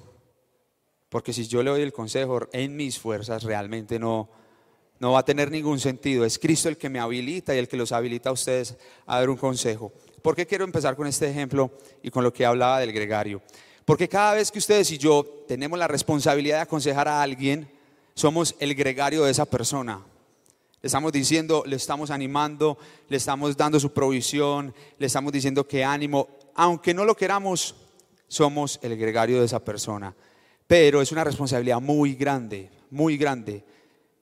Porque 1.09 1.33
si 1.33 1.47
yo 1.47 1.63
le 1.63 1.71
doy 1.71 1.83
el 1.83 1.93
consejo 1.93 2.41
en 2.53 2.77
mis 2.77 2.99
fuerzas, 2.99 3.43
realmente 3.45 3.99
no, 3.99 4.29
no 4.99 5.13
va 5.13 5.21
a 5.21 5.25
tener 5.25 5.51
ningún 5.51 5.79
sentido. 5.81 6.25
Es 6.25 6.39
Cristo 6.39 6.69
el 6.69 6.77
que 6.77 6.89
me 6.89 6.99
habilita 6.99 7.55
y 7.55 7.59
el 7.59 7.69
que 7.69 7.77
los 7.77 7.93
habilita 7.93 8.31
a 8.31 8.33
ustedes 8.33 8.77
a 9.07 9.19
dar 9.19 9.31
un 9.31 9.37
consejo. 9.37 9.93
¿Por 10.23 10.35
qué 10.35 10.47
quiero 10.47 10.65
empezar 10.65 10.97
con 10.97 11.07
este 11.07 11.31
ejemplo 11.31 11.71
y 12.03 12.11
con 12.11 12.25
lo 12.25 12.33
que 12.33 12.45
hablaba 12.45 12.81
del 12.81 12.93
gregario? 12.93 13.41
Porque 13.85 14.09
cada 14.09 14.35
vez 14.35 14.51
que 14.51 14.59
ustedes 14.59 14.91
y 14.91 14.99
yo 14.99 15.25
tenemos 15.47 15.79
la 15.79 15.87
responsabilidad 15.87 16.57
de 16.57 16.63
aconsejar 16.63 17.07
a 17.07 17.23
alguien, 17.23 17.71
somos 18.15 18.57
el 18.59 18.75
gregario 18.75 19.25
de 19.25 19.31
esa 19.31 19.45
persona. 19.45 20.05
Le 20.87 20.89
estamos 20.89 21.11
diciendo, 21.11 21.65
le 21.67 21.75
estamos 21.75 22.13
animando, 22.13 22.79
le 23.09 23.17
estamos 23.17 23.57
dando 23.57 23.81
su 23.81 23.93
provisión, 23.93 24.73
le 24.99 25.07
estamos 25.07 25.33
diciendo 25.33 25.67
que 25.67 25.83
ánimo, 25.83 26.29
aunque 26.55 26.95
no 26.95 27.05
lo 27.05 27.17
queramos, 27.17 27.75
somos 28.29 28.79
el 28.83 28.97
gregario 28.97 29.41
de 29.41 29.47
esa 29.47 29.65
persona. 29.65 30.15
Pero 30.69 31.03
es 31.03 31.11
una 31.11 31.25
responsabilidad 31.25 31.81
muy 31.81 32.15
grande, 32.15 32.71
muy 32.91 33.17
grande 33.17 33.65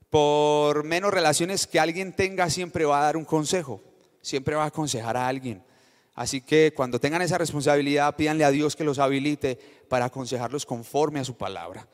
por 0.09 0.85
menos 0.85 1.12
relaciones 1.12 1.66
que 1.66 1.78
alguien 1.78 2.14
tenga, 2.14 2.49
siempre 2.49 2.87
va 2.87 3.00
a 3.00 3.04
dar 3.04 3.18
un 3.18 3.26
consejo, 3.26 3.83
siempre 4.23 4.54
va 4.54 4.64
a 4.64 4.68
aconsejar 4.68 5.18
a 5.18 5.28
alguien. 5.28 5.62
Así 6.14 6.40
que 6.40 6.73
cuando 6.75 6.99
tengan 6.99 7.21
esa 7.21 7.37
responsabilidad, 7.37 8.16
pídanle 8.16 8.44
a 8.47 8.50
Dios 8.50 8.75
que 8.75 8.85
los 8.85 8.99
habilite 8.99 9.59
para 9.90 10.06
aconsejarlos 10.06 10.64
conforme 10.64 11.21
a 11.21 11.25
su 11.25 11.37
palabra. 11.37 11.87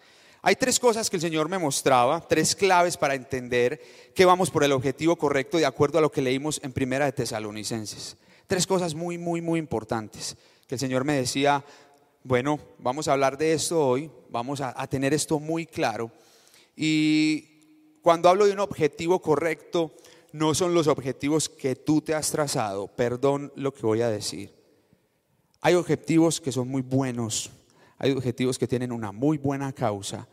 Hay 0.42 0.56
tres 0.56 0.80
cosas 0.80 1.10
que 1.10 1.16
el 1.16 1.22
Señor 1.22 1.48
me 1.48 1.58
mostraba, 1.58 2.26
tres 2.26 2.56
claves 2.56 2.96
para 2.96 3.14
entender 3.14 3.80
que 4.14 4.24
vamos 4.24 4.50
por 4.50 4.64
el 4.64 4.72
objetivo 4.72 5.16
correcto 5.16 5.58
de 5.58 5.66
acuerdo 5.66 5.98
a 5.98 6.00
lo 6.00 6.10
que 6.10 6.22
leímos 6.22 6.60
en 6.62 6.72
Primera 6.72 7.04
de 7.04 7.12
Tesalonicenses. 7.12 8.16
Tres 8.46 8.66
cosas 8.66 8.94
muy, 8.94 9.18
muy, 9.18 9.42
muy 9.42 9.58
importantes 9.58 10.36
que 10.66 10.76
el 10.76 10.78
Señor 10.78 11.04
me 11.04 11.14
decía, 11.14 11.64
bueno, 12.24 12.58
vamos 12.78 13.06
a 13.06 13.12
hablar 13.12 13.36
de 13.36 13.52
esto 13.52 13.86
hoy, 13.86 14.10
vamos 14.30 14.60
a, 14.60 14.72
a 14.80 14.86
tener 14.86 15.12
esto 15.12 15.38
muy 15.38 15.66
claro. 15.66 16.10
Y 16.74 17.98
cuando 18.02 18.28
hablo 18.28 18.46
de 18.46 18.52
un 18.52 18.60
objetivo 18.60 19.20
correcto, 19.20 19.92
no 20.32 20.54
son 20.54 20.72
los 20.72 20.86
objetivos 20.86 21.48
que 21.48 21.76
tú 21.76 22.00
te 22.00 22.14
has 22.14 22.30
trazado, 22.30 22.88
perdón 22.88 23.52
lo 23.56 23.74
que 23.74 23.82
voy 23.82 24.00
a 24.00 24.08
decir. 24.08 24.54
Hay 25.60 25.74
objetivos 25.74 26.40
que 26.40 26.52
son 26.52 26.68
muy 26.68 26.80
buenos, 26.80 27.50
hay 28.00 28.12
objetivos 28.12 28.58
que 28.58 28.66
tienen 28.66 28.90
una 28.90 29.12
muy 29.12 29.38
buena 29.38 29.72
causa, 29.72 30.26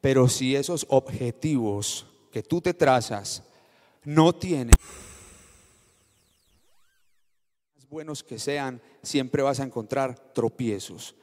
Pero 0.00 0.28
si 0.28 0.54
esos 0.54 0.84
objetivos 0.90 2.06
que 2.30 2.42
tú 2.42 2.60
te 2.60 2.74
trazas 2.74 3.42
no 4.04 4.34
tienen 4.34 4.74
buenos 7.88 8.22
que 8.22 8.38
sean, 8.38 8.82
siempre 9.02 9.42
vas 9.42 9.60
a 9.60 9.62
encontrar 9.62 10.18
tropiezos. 10.34 11.14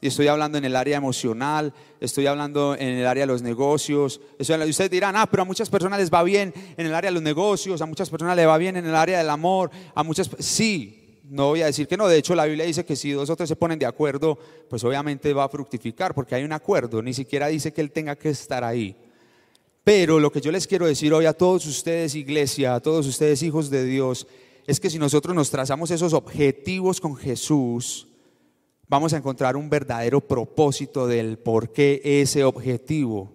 Y 0.00 0.06
estoy 0.06 0.28
hablando 0.28 0.58
en 0.58 0.64
el 0.64 0.76
área 0.76 0.98
emocional, 0.98 1.74
estoy 1.98 2.26
hablando 2.26 2.76
en 2.76 2.98
el 2.98 3.06
área 3.06 3.22
de 3.22 3.32
los 3.32 3.42
negocios. 3.42 4.20
Ustedes 4.38 4.90
dirán, 4.90 5.16
ah, 5.16 5.26
pero 5.28 5.42
a 5.42 5.46
muchas 5.46 5.70
personas 5.70 5.98
les 5.98 6.12
va 6.12 6.22
bien 6.22 6.52
en 6.76 6.86
el 6.86 6.94
área 6.94 7.10
de 7.10 7.14
los 7.14 7.22
negocios, 7.22 7.80
a 7.82 7.86
muchas 7.86 8.10
personas 8.10 8.36
les 8.36 8.46
va 8.46 8.58
bien 8.58 8.76
en 8.76 8.86
el 8.86 8.94
área 8.94 9.18
del 9.18 9.30
amor, 9.30 9.70
a 9.94 10.04
muchas... 10.04 10.30
Sí, 10.38 10.97
no 11.28 11.48
voy 11.48 11.62
a 11.62 11.66
decir 11.66 11.86
que 11.86 11.96
no. 11.96 12.08
De 12.08 12.16
hecho, 12.16 12.34
la 12.34 12.46
Biblia 12.46 12.64
dice 12.64 12.84
que 12.84 12.96
si 12.96 13.12
dos 13.12 13.28
o 13.30 13.36
tres 13.36 13.48
se 13.48 13.56
ponen 13.56 13.78
de 13.78 13.86
acuerdo, 13.86 14.38
pues 14.68 14.82
obviamente 14.84 15.32
va 15.32 15.44
a 15.44 15.48
fructificar, 15.48 16.14
porque 16.14 16.34
hay 16.34 16.44
un 16.44 16.52
acuerdo. 16.52 17.02
Ni 17.02 17.12
siquiera 17.12 17.48
dice 17.48 17.72
que 17.72 17.80
Él 17.80 17.90
tenga 17.90 18.16
que 18.16 18.30
estar 18.30 18.64
ahí. 18.64 18.96
Pero 19.84 20.20
lo 20.20 20.30
que 20.30 20.40
yo 20.40 20.52
les 20.52 20.66
quiero 20.66 20.86
decir 20.86 21.12
hoy 21.12 21.26
a 21.26 21.32
todos 21.32 21.66
ustedes, 21.66 22.14
iglesia, 22.14 22.74
a 22.74 22.80
todos 22.80 23.06
ustedes, 23.06 23.42
hijos 23.42 23.70
de 23.70 23.84
Dios, 23.84 24.26
es 24.66 24.80
que 24.80 24.90
si 24.90 24.98
nosotros 24.98 25.34
nos 25.34 25.50
trazamos 25.50 25.90
esos 25.90 26.12
objetivos 26.12 27.00
con 27.00 27.16
Jesús, 27.16 28.06
vamos 28.86 29.12
a 29.12 29.16
encontrar 29.16 29.56
un 29.56 29.70
verdadero 29.70 30.20
propósito 30.20 31.06
del 31.06 31.38
por 31.38 31.72
qué 31.72 32.00
ese 32.04 32.44
objetivo. 32.44 33.32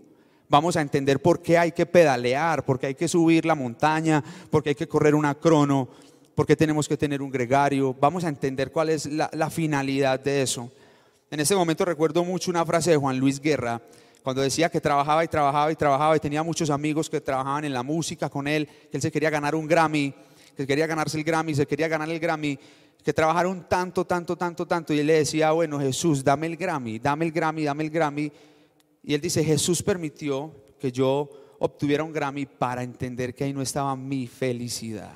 Vamos 0.50 0.77
a 0.77 0.81
entender 0.81 1.19
por 1.19 1.41
qué 1.41 1.57
hay 1.57 1.71
que 1.71 1.88
pedalear, 1.88 2.63
por 2.65 2.79
qué 2.79 2.88
hay 2.88 2.95
que 2.95 3.07
subir 3.07 3.45
la 3.45 3.55
montaña, 3.55 4.23
por 4.51 4.62
qué 4.62 4.69
hay 4.69 4.75
que 4.75 4.88
correr 4.88 5.15
una 5.15 5.33
crono, 5.33 5.89
por 6.36 6.46
qué 6.46 6.56
tenemos 6.56 6.88
que 6.88 6.98
tener 6.98 7.22
un 7.22 7.32
gregario. 7.32 7.94
Vamos 7.94 8.24
a 8.24 8.30
entender 8.30 8.72
cuál 8.72 8.90
es 8.90 9.06
la, 9.06 9.50
finalidad 9.50 10.20
de 10.20 10.42
eso. 10.42 10.72
En 11.30 11.40
ese 11.40 11.56
momento 11.56 11.86
recuerdo 11.86 12.24
mucho 12.24 12.52
una 12.52 12.66
frase 12.66 12.92
de 12.92 12.98
Juan 12.98 13.18
Luis 13.20 13.40
Guerra, 13.40 13.82
cuando 14.22 14.42
decía 14.42 14.70
que 14.70 14.80
trabajaba 14.80 15.24
y 15.24 15.28
trabajaba 15.28 15.72
y 15.72 15.75
trabajaba 15.75 16.16
y 16.16 16.20
tenía 16.20 16.44
muchos 16.44 16.70
amigos 16.70 17.10
que 17.10 17.20
trabajaban 17.20 17.66
en 17.66 17.74
la 17.74 17.84
música 17.84 18.30
con 18.30 18.48
él, 18.48 18.68
que 18.90 18.98
él 18.98 19.02
se 19.02 19.12
quería 19.12 19.30
ganar 19.30 19.54
un 19.56 19.68
Grammy 19.68 20.13
que 20.56 20.68
quería 20.68 20.88
ganarse 20.88 21.18
el 21.18 21.24
Grammy, 21.24 21.56
se 21.56 21.66
quería 21.66 21.88
ganar 21.88 22.10
el 22.10 22.20
Grammy, 22.20 22.58
que 23.04 23.13
trabajaron 23.13 23.68
tanto, 23.68 24.06
tanto, 24.06 24.36
tanto, 24.36 24.66
tanto. 24.66 24.94
Y 24.94 25.00
él 25.00 25.08
le 25.08 25.13
decía, 25.13 25.52
bueno, 25.52 25.80
Jesús, 25.80 26.24
dame 26.24 26.48
el 26.48 26.58
Grammy, 26.58 27.00
dame 27.00 27.25
el 27.25 27.32
Grammy, 27.32 27.63
dame 27.63 27.84
el 27.84 27.90
Grammy. 27.90 28.32
Y 29.04 29.13
él 29.13 29.22
dice, 29.22 29.44
Jesús 29.44 29.82
permitió 29.82 30.54
que 30.80 30.92
yo 30.92 31.30
obtuviera 31.60 32.04
un 32.04 32.13
Grammy 32.13 32.46
para 32.46 32.84
entender 32.84 33.34
que 33.34 33.44
ahí 33.44 33.54
no 33.54 33.62
estaba 33.62 33.96
mi 33.96 34.28
felicidad. 34.28 35.13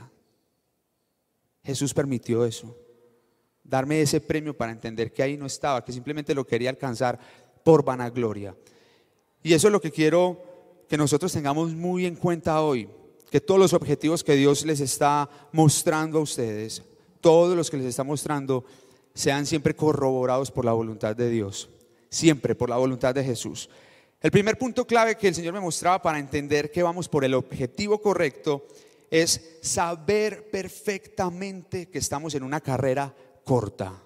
Jesús 1.67 1.93
permitió 1.93 2.45
eso. 2.45 2.77
Darme 3.61 4.01
ese 4.01 4.21
premio 4.21 4.55
para 4.55 4.71
entender 4.71 5.11
que 5.11 5.21
ahí 5.21 5.35
no 5.35 5.45
estaba, 5.45 5.83
que 5.83 5.91
simplemente 5.91 6.33
lo 6.33 6.47
quería 6.47 6.69
alcanzar 6.69 7.19
por 7.61 7.83
vanagloria. 7.83 8.55
Y 9.43 9.51
eso 9.51 9.67
es 9.67 9.73
lo 9.73 9.81
que 9.81 9.91
quiero 9.91 10.41
que 10.87 10.95
nosotros 10.95 11.33
tengamos 11.33 11.73
muy 11.73 12.05
en 12.05 12.15
cuenta 12.15 12.61
hoy 12.61 12.87
que 13.29 13.41
todos 13.41 13.59
los 13.59 13.73
objetivos 13.73 14.23
que 14.23 14.37
Dios 14.37 14.65
les 14.65 14.79
está 14.79 15.29
mostrando 15.51 16.19
a 16.19 16.21
ustedes, 16.21 16.83
todos 17.19 17.57
los 17.57 17.69
que 17.69 17.75
les 17.75 17.87
está 17.87 18.05
mostrando, 18.05 18.63
sean 19.13 19.45
siempre 19.45 19.75
corroborados 19.75 20.49
por 20.49 20.63
la 20.63 20.71
voluntad 20.71 21.17
de 21.17 21.29
Dios, 21.29 21.69
siempre 22.09 22.55
por 22.55 22.69
la 22.69 22.77
voluntad 22.77 23.13
de 23.13 23.25
Jesús. 23.25 23.69
El 24.21 24.31
primer 24.31 24.57
punto 24.57 24.87
clave 24.87 25.17
que 25.17 25.27
el 25.27 25.35
Señor 25.35 25.53
me 25.53 25.59
mostraba 25.59 26.01
para 26.01 26.19
entender 26.19 26.71
que 26.71 26.81
vamos 26.81 27.09
por 27.09 27.25
el 27.25 27.33
objetivo 27.33 28.01
correcto 28.01 28.65
es 29.09 29.59
saber 29.61 30.49
perfectamente 30.49 31.89
que 31.89 31.99
estamos 31.99 32.35
en 32.35 32.43
una 32.43 32.61
carrera 32.61 33.15
corta. 33.43 34.03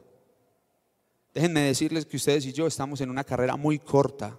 Déjenme 1.33 1.61
decirles 1.61 2.05
que 2.05 2.17
ustedes 2.17 2.45
y 2.45 2.53
yo 2.53 2.67
estamos 2.67 3.01
en 3.01 3.09
una 3.09 3.23
carrera 3.23 3.55
muy 3.55 3.79
corta, 3.79 4.37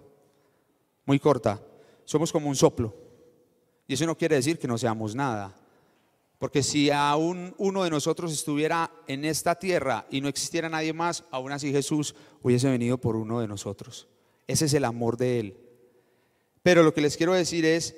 muy 1.07 1.19
corta. 1.19 1.61
Somos 2.05 2.31
como 2.31 2.49
un 2.49 2.57
soplo. 2.57 2.95
Y 3.87 3.95
eso 3.95 4.07
no 4.07 4.17
quiere 4.17 4.37
decir 4.37 4.59
que 4.59 4.69
no 4.69 4.79
seamos 4.79 5.15
nada. 5.15 5.55
Porque 6.39 6.63
si 6.63 6.91
aún 6.91 7.55
uno 7.59 7.85
de 7.85 7.91
nosotros 7.91 8.33
estuviera 8.33 8.91
en 9.07 9.25
esta 9.25 9.55
tierra 9.55 10.07
y 10.11 10.21
no 10.21 10.29
existiera 10.29 10.69
nadie 10.69 10.93
más, 10.93 11.25
aún 11.31 11.53
así 11.53 11.71
Jesús 11.71 12.15
hubiese 12.43 12.69
venido 12.69 12.99
por 12.99 13.17
uno 13.17 13.41
de 13.41 13.47
nosotros. 13.49 14.09
Ese 14.47 14.65
es 14.65 14.75
el 14.75 14.85
amor 14.85 15.17
de 15.17 15.41
Él. 15.41 15.57
Pero 16.63 16.83
lo 16.83 16.93
que 16.93 17.01
les 17.01 17.17
quiero 17.17 17.33
decir 17.33 17.65
es 17.65 17.95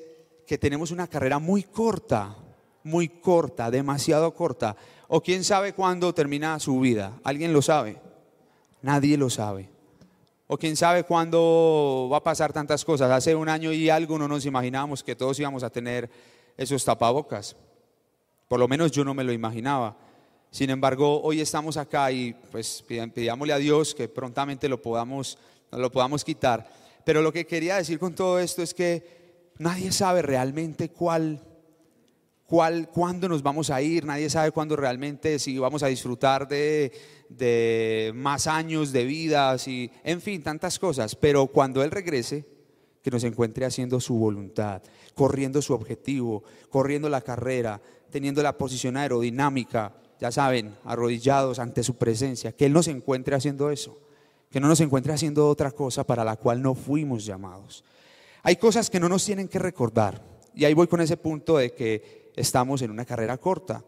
que 0.47 0.59
tenemos 0.59 0.91
una 0.91 1.09
carrera 1.09 1.39
muy 1.39 1.63
corta, 1.63 2.37
muy 2.85 3.09
corta, 3.09 3.71
demasiado 3.71 4.33
corta. 4.35 4.77
O 5.09 5.21
quién 5.21 5.43
sabe 5.43 5.73
cuándo 5.73 6.15
termina 6.15 6.61
su 6.61 6.79
vida. 6.79 7.19
¿Alguien 7.25 7.53
lo 7.53 7.63
sabe? 7.63 7.97
Nadie 8.83 9.17
lo 9.17 9.31
sabe. 9.31 9.69
O 10.47 10.59
quién 10.59 10.77
sabe 10.77 11.05
cuándo 11.05 12.09
va 12.13 12.19
a 12.19 12.23
pasar 12.23 12.53
tantas 12.53 12.85
cosas. 12.85 13.11
Hace 13.11 13.35
un 13.35 13.49
año 13.49 13.73
y 13.73 13.89
algo 13.89 14.19
no 14.19 14.29
nos 14.29 14.47
imaginábamos 14.47 15.03
que 15.03 15.17
todos 15.17 15.41
íbamos 15.41 15.63
a 15.63 15.71
tener 15.71 16.11
esos 16.57 16.85
tapabocas. 16.85 17.57
Por 18.47 18.61
lo 18.61 18.69
menos 18.69 18.93
yo 18.93 19.05
no 19.05 19.15
me 19.15 19.25
lo 19.25 19.33
imaginaba. 19.33 19.97
Sin 20.51 20.71
embargo, 20.71 21.21
hoy 21.23 21.41
estamos 21.41 21.77
acá 21.77 22.13
y 22.13 22.35
pues 22.53 22.85
pidámosle 22.87 23.53
a 23.55 23.59
Dios 23.59 23.95
que 23.95 24.09
prontamente 24.09 24.69
lo 24.69 24.81
podamos, 24.81 25.39
lo 25.73 25.91
podamos 25.91 26.23
quitar. 26.23 26.71
Pero 27.05 27.23
lo 27.23 27.33
que 27.33 27.47
quería 27.47 27.77
decir 27.77 27.99
con 27.99 28.15
todo 28.15 28.39
esto 28.39 28.63
es 28.63 28.75
que 28.75 29.53
nadie 29.59 29.91
sabe 29.91 30.23
realmente 30.23 30.91
cuál 30.91 31.41
cuál, 32.47 32.89
cuándo 32.89 33.29
nos 33.29 33.43
vamos 33.43 33.71
a 33.71 33.81
ir, 33.83 34.05
nadie 34.05 34.31
sabe 34.31 34.53
cuándo 34.53 34.77
realmente, 34.77 35.39
si 35.39 35.59
vamos 35.59 35.83
a 35.83 35.89
disfrutar 35.89 36.47
de, 36.49 38.13
más 38.15 38.47
años 38.47 38.93
de 38.93 39.05
vida, 39.05 39.59
si, 39.59 39.91
en 40.03 40.21
fin, 40.21 40.43
tantas 40.43 40.79
cosas. 40.79 41.15
Pero 41.17 41.47
cuando 41.47 41.83
Él 41.83 41.91
regrese, 41.91 42.47
que 43.03 43.11
nos 43.11 43.25
encuentre 43.25 43.67
haciendo 43.67 44.01
su 44.01 44.15
voluntad, 44.15 44.83
corriendo 45.15 45.61
su 45.61 45.75
objetivo, 45.75 46.43
corriendo 46.71 47.11
la 47.11 47.21
carrera, 47.21 47.81
teniendo 48.11 48.43
la 48.43 48.57
posición 48.57 48.97
aerodinámica, 48.97 49.93
ya 50.19 50.33
saben, 50.33 50.75
arrodillados 50.85 51.59
ante 51.59 51.83
su 51.83 51.97
presencia, 51.97 52.53
que 52.53 52.65
Él 52.65 52.73
nos 52.73 52.89
encuentre 52.89 53.37
haciendo 53.37 53.71
eso, 53.71 53.99
que 54.51 54.59
no 54.59 54.69
nos 54.69 54.81
encuentre 54.81 55.13
haciendo 55.13 55.49
otra 55.49 55.71
cosa 55.71 56.05
para 56.05 56.25
la 56.25 56.37
cual 56.37 56.63
no 56.63 56.75
fuimos 56.75 57.27
llamados. 57.27 57.85
Hay 58.43 58.57
cosas 58.57 58.89
que 58.89 59.01
no 59.01 59.09
nos 59.11 59.25
tienen 59.25 59.49
que 59.49 59.59
recordar, 59.59 60.23
y 60.55 60.65
ahí 60.65 60.73
voy 60.73 60.87
con 60.87 61.03
ese 61.03 61.19
punto 61.19 61.59
de 61.59 61.73
que 61.75 62.24
estamos 62.37 62.83
en 62.83 62.91
una 62.91 63.05
carrera 63.05 63.39
corta. 63.39 63.85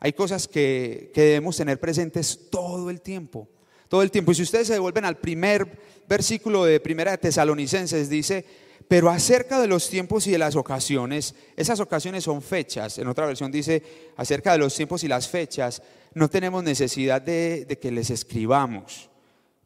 Hay 0.00 0.12
cosas 0.14 0.48
que, 0.48 1.12
debemos 1.14 1.56
tener 1.56 1.78
presentes 1.78 2.50
todo 2.50 2.90
el 2.90 3.00
tiempo, 3.00 3.48
todo 3.88 4.02
el 4.02 4.10
tiempo. 4.10 4.32
Y 4.32 4.34
si 4.34 4.42
ustedes 4.42 4.66
se 4.66 4.72
devuelven 4.72 5.04
al 5.04 5.18
primer 5.18 5.78
versículo 6.08 6.64
de 6.64 6.80
Primera 6.80 7.12
de 7.12 7.18
Tesalonicenses, 7.18 8.08
dice, 8.08 8.44
pero 8.88 9.10
acerca 9.10 9.60
de 9.60 9.68
los 9.68 9.88
tiempos 9.88 10.26
y 10.26 10.32
de 10.32 10.38
las 10.38 10.56
ocasiones, 10.56 11.36
esas 11.56 11.78
ocasiones 11.78 12.24
son 12.24 12.42
fechas. 12.42 12.98
En 12.98 13.06
otra 13.06 13.26
versión 13.26 13.52
dice, 13.52 13.82
acerca 14.16 14.52
de 14.52 14.58
los 14.58 14.74
tiempos 14.74 15.04
y 15.04 15.08
las 15.08 15.28
fechas, 15.28 15.82
no 16.14 16.28
tenemos 16.28 16.64
necesidad 16.64 17.22
de, 17.22 17.64
de 17.64 17.78
que 17.78 17.92
les 17.92 18.10
escribamos, 18.10 19.08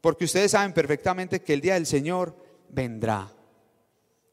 porque 0.01 0.27
ustedes 0.27 0.51
saben 0.51 0.75
perfectamente 0.75 1.41
que 1.41 1.55
el 1.55 1.61
día 1.61 1.75
del 1.75 1.87
Señor 1.87 2.37
vendrá. 2.69 3.33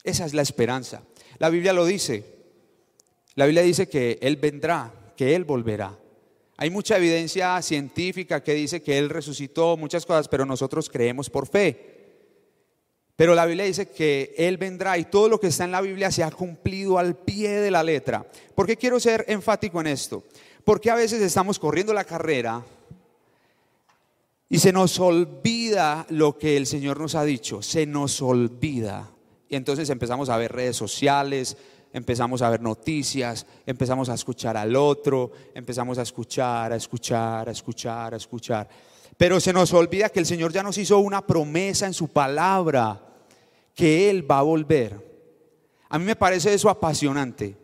Esa 0.04 0.26
es 0.26 0.34
la 0.34 0.42
esperanza. 0.42 1.02
La 1.40 1.50
Biblia 1.50 1.72
lo 1.72 1.86
dice, 1.86 2.33
la 3.36 3.46
Biblia 3.46 3.64
dice 3.64 3.88
que 3.88 4.20
Él 4.22 4.38
vendrá, 4.38 4.94
que 5.16 5.36
Él 5.36 5.44
volverá. 5.44 5.98
Hay 6.58 6.70
mucha 6.70 6.98
evidencia 6.98 7.62
científica 7.62 8.44
que 8.44 8.54
dice 8.54 8.82
que 8.82 8.98
Él 8.98 9.10
resucitó, 9.10 9.76
muchas 9.76 10.06
cosas, 10.06 10.28
pero 10.28 10.46
nosotros 10.46 10.90
creemos 10.90 11.30
por 11.30 11.48
fe. 11.48 11.94
Pero 13.16 13.36
la 13.36 13.46
Biblia 13.46 13.66
dice 13.66 13.90
que 13.90 14.34
Él 14.38 14.58
vendrá 14.58 14.98
y 14.98 15.06
todo 15.06 15.30
lo 15.30 15.40
que 15.40 15.48
está 15.48 15.64
en 15.64 15.72
la 15.72 15.82
Biblia 15.82 16.12
se 16.12 16.24
ha 16.24 16.32
cumplido 16.32 16.98
al 16.98 17.16
pie 17.16 17.50
de 17.50 17.72
la 17.72 17.84
letra. 17.84 18.26
¿Por 18.56 18.68
qué 18.68 18.78
quiero 18.78 19.00
ser 19.00 19.26
enfático 19.28 19.82
en 19.82 19.88
esto? 19.88 20.24
Porque 20.64 20.90
a 20.90 20.96
veces 20.96 21.22
estamos 21.22 21.60
corriendo 21.60 21.94
la 21.94 22.06
carrera 22.06 22.64
y 24.50 24.60
se 24.60 24.72
nos 24.72 25.00
olvida 25.00 26.06
lo 26.10 26.38
que 26.38 26.56
el 26.58 26.68
Señor 26.68 27.00
nos 27.00 27.16
ha 27.16 27.24
dicho, 27.24 27.62
se 27.62 27.86
nos 27.86 28.22
olvida. 28.22 29.10
Y 29.50 29.56
entonces 29.56 29.90
empezamos 29.90 30.30
a 30.30 30.38
ver 30.38 30.52
redes 30.52 30.76
sociales, 30.76 31.58
empezamos 31.94 32.42
a 32.42 32.50
ver 32.50 32.62
noticias, 32.62 33.46
empezamos 33.66 34.10
a 34.10 34.16
escuchar 34.16 34.58
al 34.58 34.76
otro, 34.76 35.32
empezamos 35.54 36.00
a 36.00 36.02
escuchar, 36.02 36.74
a 36.74 36.76
escuchar, 36.76 37.48
a 37.48 37.52
escuchar, 37.52 38.14
a 38.14 38.18
escuchar. 38.18 38.68
Pero 39.16 39.40
se 39.40 39.54
nos 39.54 39.72
olvida 39.74 40.10
que 40.10 40.20
el 40.20 40.26
Señor 40.26 40.52
ya 40.52 40.64
nos 40.64 40.78
hizo 40.80 40.98
una 40.98 41.26
promesa 41.26 41.86
en 41.86 41.94
su 41.94 42.08
palabra, 42.08 43.00
que 43.76 44.10
Él 44.10 44.30
va 44.30 44.40
a 44.40 44.44
volver. 44.44 45.14
A 45.90 46.00
mí 46.00 46.06
me 46.06 46.16
parece 46.16 46.54
eso 46.54 46.70
apasionante. 46.70 47.56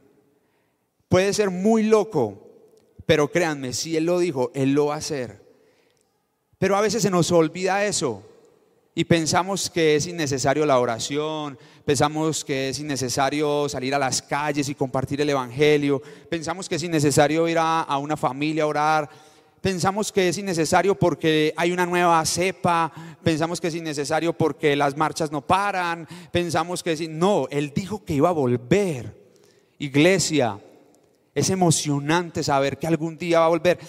Puede 1.07 1.33
ser 1.33 1.49
muy 1.49 1.83
loco, 1.83 2.47
pero 3.07 3.31
créanme, 3.31 3.73
si 3.73 3.97
Él 3.97 4.05
lo 4.05 4.19
dijo, 4.19 4.51
Él 4.53 4.73
lo 4.73 4.87
va 4.87 4.95
a 4.95 4.99
hacer. 4.99 5.43
Pero 6.59 6.77
a 6.77 6.81
veces 6.81 7.01
se 7.01 7.09
nos 7.09 7.31
olvida 7.31 7.83
eso 7.85 8.28
y 8.99 9.05
pensamos 9.05 9.69
que 9.69 9.95
es 9.95 10.07
innecesario 10.07 10.65
la 10.65 10.77
oración, 10.77 11.57
pensamos 11.85 12.43
que 12.43 12.67
es 12.67 12.79
innecesario 12.79 13.69
salir 13.69 13.95
a 13.95 13.97
las 13.97 14.21
calles 14.21 14.67
y 14.67 14.75
compartir 14.75 15.21
el 15.21 15.29
Evangelio, 15.29 16.01
pensamos 16.27 16.67
que 16.67 16.75
es 16.75 16.83
innecesario 16.83 17.47
ir 17.47 17.59
a, 17.61 17.97
una 17.97 18.17
familia 18.17 18.63
a 18.63 18.67
orar, 18.67 19.09
pensamos 19.61 20.11
que 20.11 20.27
es 20.27 20.37
innecesario 20.37 20.95
porque 20.95 21.53
hay 21.55 21.71
una 21.71 21.85
nueva 21.85 22.25
cepa, 22.25 22.91
pensamos 23.23 23.61
que 23.61 23.69
es 23.69 23.75
innecesario 23.75 24.33
porque 24.33 24.75
las 24.75 24.97
marchas 24.97 25.31
no 25.31 25.47
paran, 25.47 26.05
pensamos 26.33 26.83
que 26.83 26.91
es... 26.91 27.07
No, 27.07 27.47
Él 27.51 27.71
dijo 27.73 28.03
que 28.03 28.15
iba 28.15 28.27
a 28.27 28.33
volver. 28.33 29.15
Iglesia, 29.77 30.59
es 31.33 31.49
emocionante 31.49 32.43
saber 32.43 32.77
que 32.77 32.87
algún 32.87 33.17
día 33.17 33.39
va 33.39 33.45
a 33.45 33.49
volver. 33.49 33.79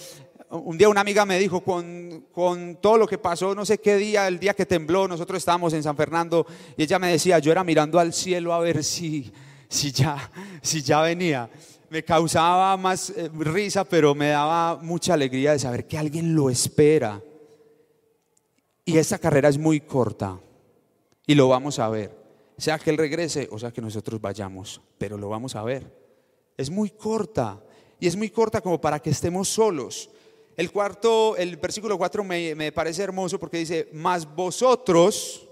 Un 0.51 0.77
día 0.77 0.89
una 0.89 1.01
amiga 1.01 1.25
me 1.25 1.39
dijo, 1.39 1.61
con, 1.61 2.25
con, 2.31 2.75
todo 2.81 2.97
lo 2.97 3.07
que 3.07 3.17
pasó, 3.17 3.55
no 3.55 3.65
sé 3.65 3.79
qué 3.79 3.95
día, 3.95 4.27
el 4.27 4.39
día 4.39 4.53
que 4.53 4.65
tembló, 4.65 5.07
nosotros 5.07 5.37
estábamos 5.37 5.73
en 5.73 5.81
San 5.81 5.95
Fernando, 5.95 6.45
y 6.75 6.83
ella 6.83 6.99
me 6.99 7.11
decía, 7.11 7.39
yo 7.39 7.51
era 7.51 7.63
mirando 7.63 7.99
al 7.99 8.13
cielo 8.13 8.53
a 8.53 8.59
ver 8.59 8.83
si, 8.83 9.31
si, 9.69 9.91
ya, 9.91 10.29
si 10.61 10.81
ya 10.81 11.01
venía 11.01 11.49
me 11.91 12.05
causaba 12.05 12.77
más 12.77 13.09
eh, 13.09 13.29
risa, 13.33 13.83
pero 13.83 14.15
me 14.15 14.29
daba 14.29 14.77
mucha 14.81 15.13
alegría 15.13 15.51
de 15.51 15.59
saber 15.59 15.85
que 15.85 15.97
alguien 15.97 16.33
lo 16.33 16.49
espera. 16.49 17.21
Y 18.85 18.97
esta 18.97 19.19
carrera 19.19 19.49
es 19.49 19.57
muy 19.57 19.81
corta 19.81 20.39
y 21.27 21.35
lo 21.35 21.49
vamos 21.49 21.79
a 21.79 21.89
ver. 21.89 22.17
Sea 22.57 22.79
que 22.79 22.91
Él 22.91 22.97
regrese 22.97 23.49
o 23.51 23.59
sea 23.59 23.71
que 23.71 23.81
nosotros 23.81 24.21
vayamos, 24.21 24.79
pero 24.97 25.17
lo 25.17 25.27
vamos 25.27 25.53
a 25.57 25.63
ver. 25.63 25.93
Es 26.55 26.69
muy 26.69 26.91
corta 26.91 27.61
y 27.99 28.07
es 28.07 28.15
muy 28.15 28.29
corta 28.29 28.61
como 28.61 28.79
para 28.79 29.01
que 29.01 29.09
estemos 29.09 29.49
solos. 29.49 30.09
El 30.57 30.71
cuarto, 30.71 31.35
el 31.37 31.57
versículo 31.57 31.97
4 31.97 32.23
me, 32.23 32.55
me 32.55 32.71
parece 32.71 33.03
hermoso 33.03 33.39
porque 33.39 33.57
dice, 33.57 33.89
mas 33.93 34.25
vosotros, 34.35 35.47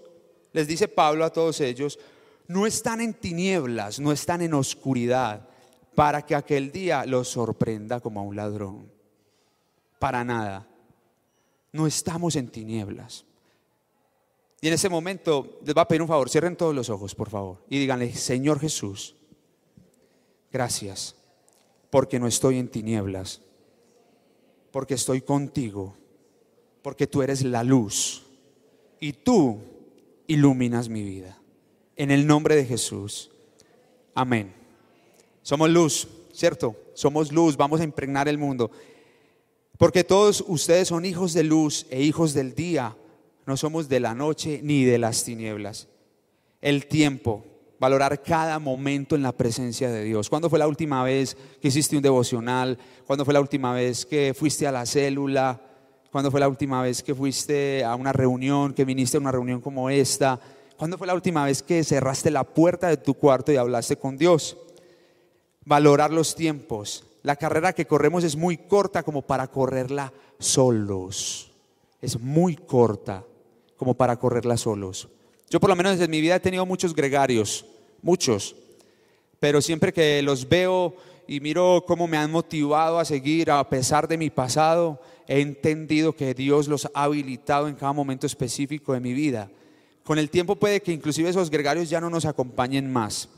les 0.52 0.68
dice 0.68 0.88
Pablo 0.88 1.26
a 1.26 1.32
todos 1.32 1.62
ellos, 1.62 2.00
no 2.48 2.66
están 2.66 3.00
en 3.02 3.14
tinieblas, 3.14 4.00
no 4.00 4.12
están 4.12 4.42
en 4.42 4.54
oscuridad 4.54 5.48
para 5.96 6.26
que 6.26 6.36
aquel 6.36 6.72
día 6.72 7.06
los 7.06 7.28
sorprenda 7.28 8.00
como 8.00 8.20
a 8.20 8.24
un 8.24 8.36
ladrón. 8.36 8.92
Para 10.00 10.24
nada. 10.24 10.68
No 11.72 11.86
estamos 11.86 12.36
en 12.36 12.48
tinieblas. 12.48 13.26
Y 14.62 14.68
en 14.68 14.74
ese 14.74 14.90
momento 14.90 15.60
les 15.66 15.76
va 15.76 15.84
a 15.84 15.88
pedir 15.88 16.02
un 16.02 16.08
favor, 16.08 16.30
cierren 16.30 16.56
todos 16.56 16.76
los 16.76 16.90
ojos, 16.90 17.16
por 17.16 17.30
favor, 17.30 17.64
y 17.70 17.80
díganle, 17.80 18.14
Señor 18.14 18.60
Jesús, 18.60 19.16
gracias, 20.52 21.16
porque 21.90 22.20
no 22.20 22.28
estoy 22.28 22.58
en 22.58 22.68
tinieblas, 22.68 23.42
porque 24.72 24.96
estoy 24.96 25.22
contigo, 25.22 25.96
porque 26.82 27.08
tú 27.08 27.22
eres 27.22 27.44
la 27.44 27.64
luz 27.64 28.24
y 29.00 29.14
tú 29.14 29.60
iluminas 30.28 30.90
mi 30.90 31.04
vida. 31.04 31.38
En 31.96 32.12
el 32.12 32.26
nombre 32.26 32.56
de 32.56 32.66
Jesús. 32.66 33.32
Amén. 34.14 34.54
Somos 35.42 35.70
luz, 35.70 36.08
¿cierto? 36.34 36.76
Somos 36.94 37.32
luz, 37.32 37.58
vamos 37.58 37.82
a 37.82 37.84
impregnar 37.84 38.28
el 38.28 38.38
mundo. 38.38 38.72
Porque 39.78 40.04
todos 40.04 40.44
ustedes 40.48 40.90
son 40.90 41.06
hijos 41.06 41.34
de 41.34 41.44
luz 41.44 41.88
e 41.90 42.02
hijos 42.02 42.34
del 42.34 42.54
día. 42.54 42.96
No 43.46 43.58
somos 43.58 43.90
de 43.90 44.00
la 44.00 44.14
noche 44.14 44.60
ni 44.62 44.84
de 44.86 44.98
las 44.98 45.24
tinieblas. 45.24 45.88
El 46.62 46.86
tiempo, 46.86 47.46
valorar 47.80 48.22
cada 48.22 48.60
momento 48.60 49.16
en 49.16 49.24
la 49.24 49.32
presencia 49.32 49.90
de 49.90 50.04
Dios. 50.04 50.30
¿Cuándo 50.30 50.50
fue 50.50 50.60
la 50.60 50.68
última 50.68 51.04
vez 51.04 51.38
que 51.62 51.70
hiciste 51.70 51.96
un 51.96 52.04
devocional? 52.04 52.78
¿Cuándo 53.08 53.26
fue 53.26 53.34
la 53.34 53.42
última 53.42 53.74
vez 53.74 54.06
que 54.06 54.34
fuiste 54.34 54.68
a 54.68 54.72
la 54.72 54.86
célula? 54.86 55.62
¿Cuándo 56.12 56.32
fue 56.32 56.40
la 56.40 56.48
última 56.48 56.82
vez 56.82 57.04
que 57.04 57.16
fuiste 57.16 57.84
a 57.84 57.96
una 57.96 58.12
reunión, 58.12 58.74
que 58.74 58.86
viniste 58.86 59.18
a 59.18 59.20
una 59.20 59.32
reunión 59.32 59.62
como 59.62 59.90
esta? 59.90 60.40
¿Cuándo 60.78 60.98
fue 60.98 61.08
la 61.08 61.14
última 61.14 61.46
vez 61.46 61.64
que 61.64 61.84
cerraste 61.84 62.32
la 62.32 62.44
puerta 62.44 62.88
de 62.88 62.98
tu 62.98 63.14
cuarto 63.14 63.52
y 63.52 63.58
hablaste 63.58 63.98
con 63.98 64.18
Dios? 64.18 64.58
valorar 65.70 66.12
los 66.12 66.36
tiempos. 66.36 67.06
La 67.22 67.36
carrera 67.36 67.74
que 67.74 67.86
corremos 67.86 68.24
es 68.24 68.36
muy 68.36 68.58
corta 68.58 69.04
como 69.04 69.22
para 69.22 69.48
correrla 69.48 70.12
solos. 70.40 71.52
Es 72.02 72.20
muy 72.20 72.56
corta 72.56 73.24
como 73.78 73.94
para 73.94 74.18
correrla 74.18 74.58
solos. 74.58 75.10
Yo 75.50 75.60
por 75.60 75.70
lo 75.70 75.76
menos 75.76 76.00
en 76.00 76.12
mi 76.12 76.22
vida 76.22 76.36
he 76.36 76.40
tenido 76.40 76.66
muchos 76.66 76.94
gregarios, 76.94 77.66
muchos, 78.02 78.56
pero 79.40 79.62
siempre 79.62 79.92
que 79.92 80.22
los 80.22 80.48
veo 80.48 80.96
y 81.28 81.40
miro 81.40 81.84
cómo 81.88 82.08
me 82.08 82.18
han 82.18 82.32
motivado 82.32 83.00
a 83.00 83.06
seguir 83.06 83.50
a 83.50 83.68
pesar 83.68 84.08
de 84.08 84.18
mi 84.18 84.30
pasado, 84.30 85.02
he 85.28 85.42
entendido 85.42 86.14
que 86.14 86.34
Dios 86.34 86.68
los 86.68 86.86
ha 86.94 87.04
habilitado 87.04 87.68
en 87.68 87.76
cada 87.76 87.94
momento 87.94 88.28
específico 88.28 88.94
de 88.94 89.00
mi 89.00 89.14
vida. 89.14 89.50
Con 90.04 90.20
el 90.20 90.30
tiempo 90.30 90.56
puede 90.56 90.82
que 90.82 90.92
inclusive 90.92 91.30
esos 91.30 91.50
gregarios 91.50 91.90
ya 91.90 92.02
no 92.02 92.10
nos 92.10 92.26
acompañen 92.26 92.92
más 92.92 93.30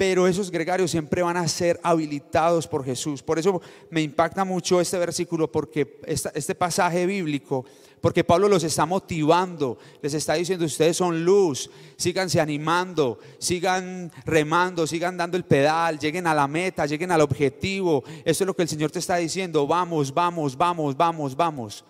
pero 0.00 0.26
esos 0.26 0.50
gregarios 0.50 0.90
siempre 0.90 1.20
van 1.20 1.36
a 1.36 1.46
ser 1.46 1.78
habilitados 1.82 2.66
por 2.66 2.82
Jesús. 2.82 3.22
Por 3.22 3.38
eso 3.38 3.60
me 3.90 4.00
impacta 4.00 4.46
mucho 4.46 4.80
este 4.80 4.96
versículo, 4.96 5.52
porque 5.52 6.00
este 6.06 6.54
pasaje 6.54 7.04
bíblico, 7.04 7.66
porque 8.00 8.24
Pablo 8.24 8.48
los 8.48 8.64
está 8.64 8.86
motivando, 8.86 9.76
les 10.00 10.14
está 10.14 10.32
diciendo, 10.32 10.64
ustedes 10.64 10.96
son 10.96 11.22
luz, 11.22 11.68
síganse 11.98 12.40
animando, 12.40 13.18
sigan 13.36 14.10
remando, 14.24 14.86
sigan 14.86 15.18
dando 15.18 15.36
el 15.36 15.44
pedal, 15.44 15.98
lleguen 15.98 16.26
a 16.26 16.34
la 16.34 16.48
meta, 16.48 16.86
lleguen 16.86 17.10
al 17.10 17.20
objetivo. 17.20 18.02
Eso 18.24 18.44
es 18.44 18.46
lo 18.46 18.56
que 18.56 18.62
el 18.62 18.70
Señor 18.70 18.90
te 18.90 19.00
está 19.00 19.16
diciendo, 19.16 19.66
vamos, 19.66 20.14
vamos, 20.14 20.56
vamos, 20.56 20.96
vamos, 20.96 21.36
vamos. 21.36 21.84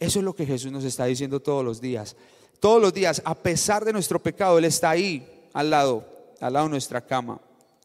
Eso 0.00 0.18
es 0.18 0.24
lo 0.24 0.34
que 0.34 0.46
Jesús 0.46 0.72
nos 0.72 0.82
está 0.82 1.04
diciendo 1.04 1.38
todos 1.38 1.64
los 1.64 1.80
días. 1.80 2.16
Todos 2.58 2.82
los 2.82 2.92
días, 2.92 3.22
a 3.24 3.36
pesar 3.36 3.84
de 3.84 3.92
nuestro 3.92 4.20
pecado, 4.20 4.58
Él 4.58 4.64
está 4.64 4.90
ahí, 4.90 5.24
al 5.52 5.70
lado, 5.70 6.04
al 6.40 6.54
lado 6.54 6.66
de 6.66 6.70
nuestra 6.70 7.00
cama 7.00 7.40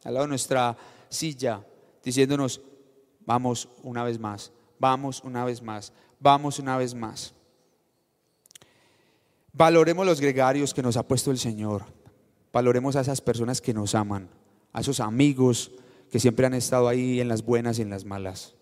al 0.07 0.13
lado 0.13 0.25
de 0.25 0.29
nuestra 0.29 0.77
silla, 1.09 1.65
diciéndonos, 2.01 2.61
vamos 3.25 3.67
una 3.83 4.05
vez 4.05 4.17
más, 4.17 4.53
vamos 4.79 5.21
una 5.25 5.43
vez 5.43 5.61
más, 5.61 5.91
vamos 6.17 6.59
una 6.59 6.77
vez 6.77 6.95
más. 6.95 7.33
Valoremos 9.51 10.05
los 10.05 10.21
gregarios 10.21 10.73
que 10.73 10.81
nos 10.81 10.95
ha 10.95 11.05
puesto 11.05 11.29
el 11.29 11.37
Señor. 11.37 11.83
Valoremos 12.53 12.95
a 12.95 13.01
esas 13.01 13.19
personas 13.19 13.59
que 13.59 13.73
nos 13.73 13.95
aman, 13.95 14.29
a 14.71 14.79
esos 14.79 15.01
amigos 15.01 15.73
que 16.09 16.21
siempre 16.21 16.45
han 16.45 16.53
estado 16.53 16.87
ahí 16.87 17.19
en 17.19 17.27
las 17.27 17.43
buenas 17.43 17.77
y 17.77 17.81
en 17.81 17.89
las 17.89 18.05
malas. 18.05 18.55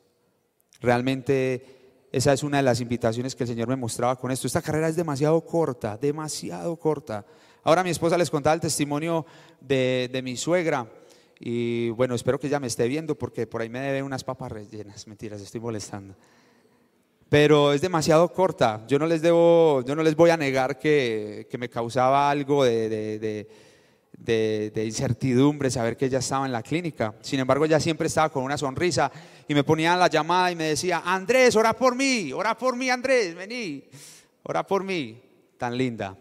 Realmente 0.81 2.07
esa 2.11 2.33
es 2.33 2.41
una 2.41 2.57
de 2.57 2.63
las 2.63 2.81
invitaciones 2.81 3.35
que 3.35 3.43
el 3.43 3.49
Señor 3.49 3.67
me 3.67 3.75
mostraba 3.75 4.15
con 4.15 4.31
esto. 4.31 4.47
Esta 4.47 4.63
carrera 4.63 4.87
es 4.87 4.95
demasiado 4.95 5.39
corta, 5.41 5.95
demasiado 5.95 6.75
corta. 6.77 7.23
Ahora 7.63 7.83
mi 7.83 7.91
esposa 7.91 8.17
les 8.17 8.31
contaba 8.31 8.55
el 8.55 8.61
testimonio 8.61 9.27
de, 9.61 10.09
de 10.11 10.23
mi 10.23 10.37
suegra 10.37 10.89
y 11.39 11.89
bueno, 11.89 12.15
espero 12.15 12.39
que 12.39 12.49
ya 12.49 12.59
me 12.59 12.67
esté 12.67 12.87
viendo 12.87 13.17
porque 13.17 13.47
por 13.47 13.61
ahí 13.61 13.69
me 13.69 13.79
debe 13.79 14.03
unas 14.03 14.23
papas 14.23 14.51
rellenas. 14.51 15.07
Mentiras, 15.07 15.41
estoy 15.41 15.59
molestando. 15.59 16.15
Pero 17.29 17.73
es 17.73 17.81
demasiado 17.81 18.31
corta. 18.31 18.85
Yo 18.87 18.99
no 18.99 19.05
les 19.05 19.21
debo, 19.21 19.83
yo 19.85 19.95
no 19.95 20.03
les 20.03 20.15
voy 20.15 20.29
a 20.29 20.37
negar 20.37 20.79
que, 20.79 21.47
que 21.49 21.57
me 21.57 21.69
causaba 21.69 22.29
algo 22.29 22.63
de, 22.63 22.89
de, 22.89 24.71
de, 24.71 24.85
incertidumbre 24.85 25.69
saber 25.69 25.97
que 25.97 26.05
ella 26.05 26.19
estaba 26.19 26.45
en 26.45 26.51
la 26.51 26.61
clínica. 26.61 27.15
Sin 27.21 27.39
embargo, 27.39 27.65
ella 27.65 27.79
siempre 27.79 28.07
estaba 28.07 28.29
con 28.29 28.43
una 28.43 28.57
sonrisa 28.57 29.11
y 29.47 29.53
me 29.53 29.63
ponía 29.63 29.97
la 29.97 30.07
llamada 30.07 30.51
y 30.51 30.55
me 30.55 30.65
decía, 30.65 31.01
Andrés, 31.03 31.55
ora 31.55 31.73
por 31.73 31.95
mí, 31.95 32.31
ora 32.31 32.57
por 32.57 32.75
mí, 32.75 32.89
Andrés, 32.89 33.35
vení, 33.35 33.83
ora 34.43 34.65
por 34.65 34.83
mí. 34.83 35.21
Tan 35.57 35.77
linda. 35.77 36.15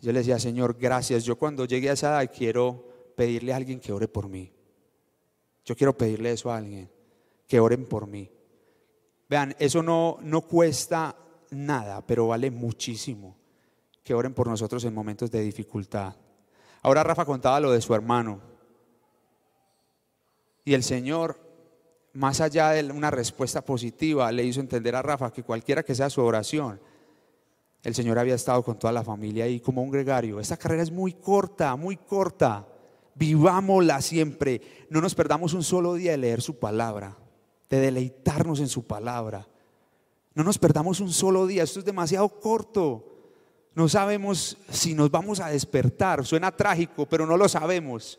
Yo 0.00 0.12
le 0.12 0.18
decía, 0.18 0.38
Señor, 0.38 0.76
gracias. 0.78 1.24
Yo 1.24 1.36
cuando 1.36 1.64
llegué 1.64 1.90
a 1.90 1.94
esa 1.94 2.08
edad 2.08 2.30
quiero 2.36 2.91
pedirle 3.14 3.52
a 3.52 3.56
alguien 3.56 3.80
que 3.80 3.92
ore 3.92 4.08
por 4.08 4.28
mí. 4.28 4.52
Yo 5.64 5.76
quiero 5.76 5.96
pedirle 5.96 6.32
eso 6.32 6.50
a 6.50 6.56
alguien, 6.56 6.90
que 7.46 7.60
oren 7.60 7.86
por 7.86 8.06
mí. 8.06 8.30
Vean, 9.28 9.54
eso 9.58 9.82
no, 9.82 10.18
no 10.22 10.42
cuesta 10.42 11.16
nada, 11.50 12.04
pero 12.06 12.28
vale 12.28 12.50
muchísimo 12.50 13.36
que 14.02 14.14
oren 14.14 14.34
por 14.34 14.48
nosotros 14.48 14.84
en 14.84 14.94
momentos 14.94 15.30
de 15.30 15.40
dificultad. 15.40 16.16
Ahora 16.82 17.04
Rafa 17.04 17.24
contaba 17.24 17.60
lo 17.60 17.70
de 17.70 17.80
su 17.80 17.94
hermano. 17.94 18.40
Y 20.64 20.74
el 20.74 20.82
Señor, 20.82 21.38
más 22.12 22.40
allá 22.40 22.70
de 22.70 22.90
una 22.90 23.10
respuesta 23.10 23.64
positiva, 23.64 24.30
le 24.32 24.44
hizo 24.44 24.60
entender 24.60 24.96
a 24.96 25.02
Rafa 25.02 25.32
que 25.32 25.44
cualquiera 25.44 25.84
que 25.84 25.94
sea 25.94 26.10
su 26.10 26.22
oración, 26.22 26.80
el 27.84 27.94
Señor 27.94 28.18
había 28.18 28.34
estado 28.34 28.62
con 28.62 28.78
toda 28.78 28.92
la 28.92 29.02
familia 29.02 29.44
ahí 29.44 29.60
como 29.60 29.82
un 29.82 29.90
gregario. 29.90 30.40
Esta 30.40 30.56
carrera 30.56 30.82
es 30.82 30.90
muy 30.90 31.14
corta, 31.14 31.74
muy 31.76 31.96
corta 31.96 32.66
vivámosla 33.14 34.00
siempre. 34.00 34.60
No 34.90 35.00
nos 35.00 35.14
perdamos 35.14 35.54
un 35.54 35.62
solo 35.62 35.94
día 35.94 36.12
de 36.12 36.18
leer 36.18 36.42
su 36.42 36.58
palabra, 36.58 37.16
de 37.68 37.80
deleitarnos 37.80 38.60
en 38.60 38.68
su 38.68 38.86
palabra. 38.86 39.48
No 40.34 40.44
nos 40.44 40.58
perdamos 40.58 41.00
un 41.00 41.12
solo 41.12 41.46
día, 41.46 41.62
esto 41.62 41.80
es 41.80 41.84
demasiado 41.84 42.28
corto. 42.28 43.08
No 43.74 43.88
sabemos 43.88 44.56
si 44.70 44.94
nos 44.94 45.10
vamos 45.10 45.40
a 45.40 45.48
despertar, 45.48 46.24
suena 46.24 46.50
trágico, 46.50 47.06
pero 47.06 47.26
no 47.26 47.36
lo 47.36 47.48
sabemos. 47.48 48.18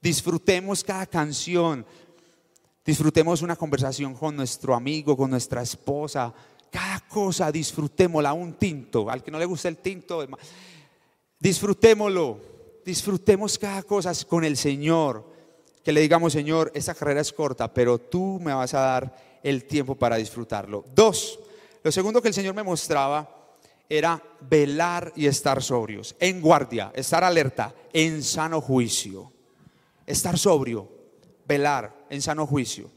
Disfrutemos 0.00 0.82
cada 0.82 1.06
canción, 1.06 1.86
disfrutemos 2.84 3.40
una 3.42 3.56
conversación 3.56 4.14
con 4.14 4.34
nuestro 4.34 4.74
amigo, 4.74 5.16
con 5.16 5.30
nuestra 5.30 5.62
esposa, 5.62 6.34
cada 6.70 7.00
cosa 7.00 7.52
disfrutémosla, 7.52 8.32
un 8.32 8.54
tinto, 8.54 9.08
al 9.08 9.22
que 9.22 9.30
no 9.30 9.38
le 9.38 9.44
gusta 9.44 9.68
el 9.68 9.76
tinto, 9.76 10.26
disfrutémoslo 11.38 12.51
disfrutemos 12.84 13.58
cada 13.58 13.82
cosa 13.82 14.12
con 14.26 14.44
el 14.44 14.56
Señor. 14.56 15.30
Que 15.82 15.92
le 15.92 16.00
digamos, 16.00 16.32
Señor, 16.32 16.70
esta 16.74 16.94
carrera 16.94 17.20
es 17.20 17.32
corta, 17.32 17.72
pero 17.72 17.98
tú 17.98 18.38
me 18.40 18.54
vas 18.54 18.72
a 18.74 18.80
dar 18.80 19.40
el 19.42 19.64
tiempo 19.64 19.94
para 19.96 20.16
disfrutarlo. 20.16 20.84
Dos, 20.94 21.40
Lo 21.82 21.90
segundo 21.90 22.22
que 22.22 22.28
el 22.28 22.34
Señor 22.34 22.54
me 22.54 22.62
mostraba 22.62 23.42
era 23.88 24.22
velar 24.48 25.12
y 25.16 25.26
estar 25.26 25.62
sobrios, 25.62 26.14
en 26.20 26.40
guardia, 26.40 26.92
estar 26.94 27.24
alerta, 27.24 27.74
en 27.92 28.22
sano 28.22 28.60
juicio. 28.60 29.32
Estar 30.06 30.38
sobrio, 30.38 30.88
velar, 31.46 32.06
en 32.08 32.22
sano 32.22 32.46
juicio. 32.46 32.90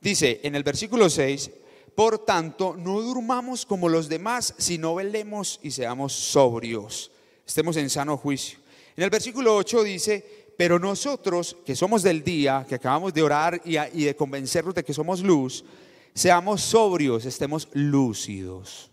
Dice 0.00 0.40
en 0.42 0.54
el 0.54 0.62
versículo 0.62 1.10
6, 1.10 1.50
por 1.94 2.24
tanto, 2.24 2.76
no 2.76 3.00
durmamos 3.00 3.66
como 3.66 3.88
los 3.88 4.08
demás, 4.08 4.54
sino 4.58 4.94
velemos 4.94 5.60
y 5.62 5.70
seamos 5.70 6.12
sobrios, 6.12 7.10
estemos 7.46 7.76
en 7.76 7.90
sano 7.90 8.16
juicio. 8.16 8.58
En 8.96 9.04
el 9.04 9.10
versículo 9.10 9.56
8 9.56 9.82
dice, 9.82 10.54
pero 10.56 10.78
nosotros 10.78 11.56
que 11.64 11.74
somos 11.74 12.02
del 12.02 12.22
día, 12.22 12.64
que 12.68 12.76
acabamos 12.76 13.12
de 13.12 13.22
orar 13.22 13.60
y, 13.64 13.76
y 13.78 14.04
de 14.04 14.16
convencernos 14.16 14.74
de 14.74 14.84
que 14.84 14.94
somos 14.94 15.20
luz, 15.20 15.64
seamos 16.14 16.62
sobrios, 16.62 17.24
estemos 17.24 17.68
lúcidos, 17.72 18.90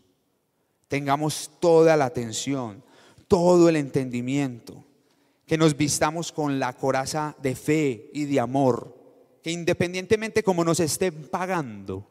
tengamos 0.87 1.51
toda 1.59 1.95
la 1.95 2.05
atención, 2.05 2.83
todo 3.27 3.69
el 3.69 3.75
entendimiento, 3.75 4.83
que 5.45 5.57
nos 5.57 5.77
vistamos 5.77 6.31
con 6.31 6.59
la 6.59 6.73
coraza 6.73 7.35
de 7.41 7.55
fe 7.55 8.09
y 8.13 8.25
de 8.25 8.39
amor, 8.39 8.97
que 9.43 9.51
independientemente 9.51 10.43
como 10.43 10.63
nos 10.63 10.79
estén 10.79 11.29
pagando, 11.29 12.07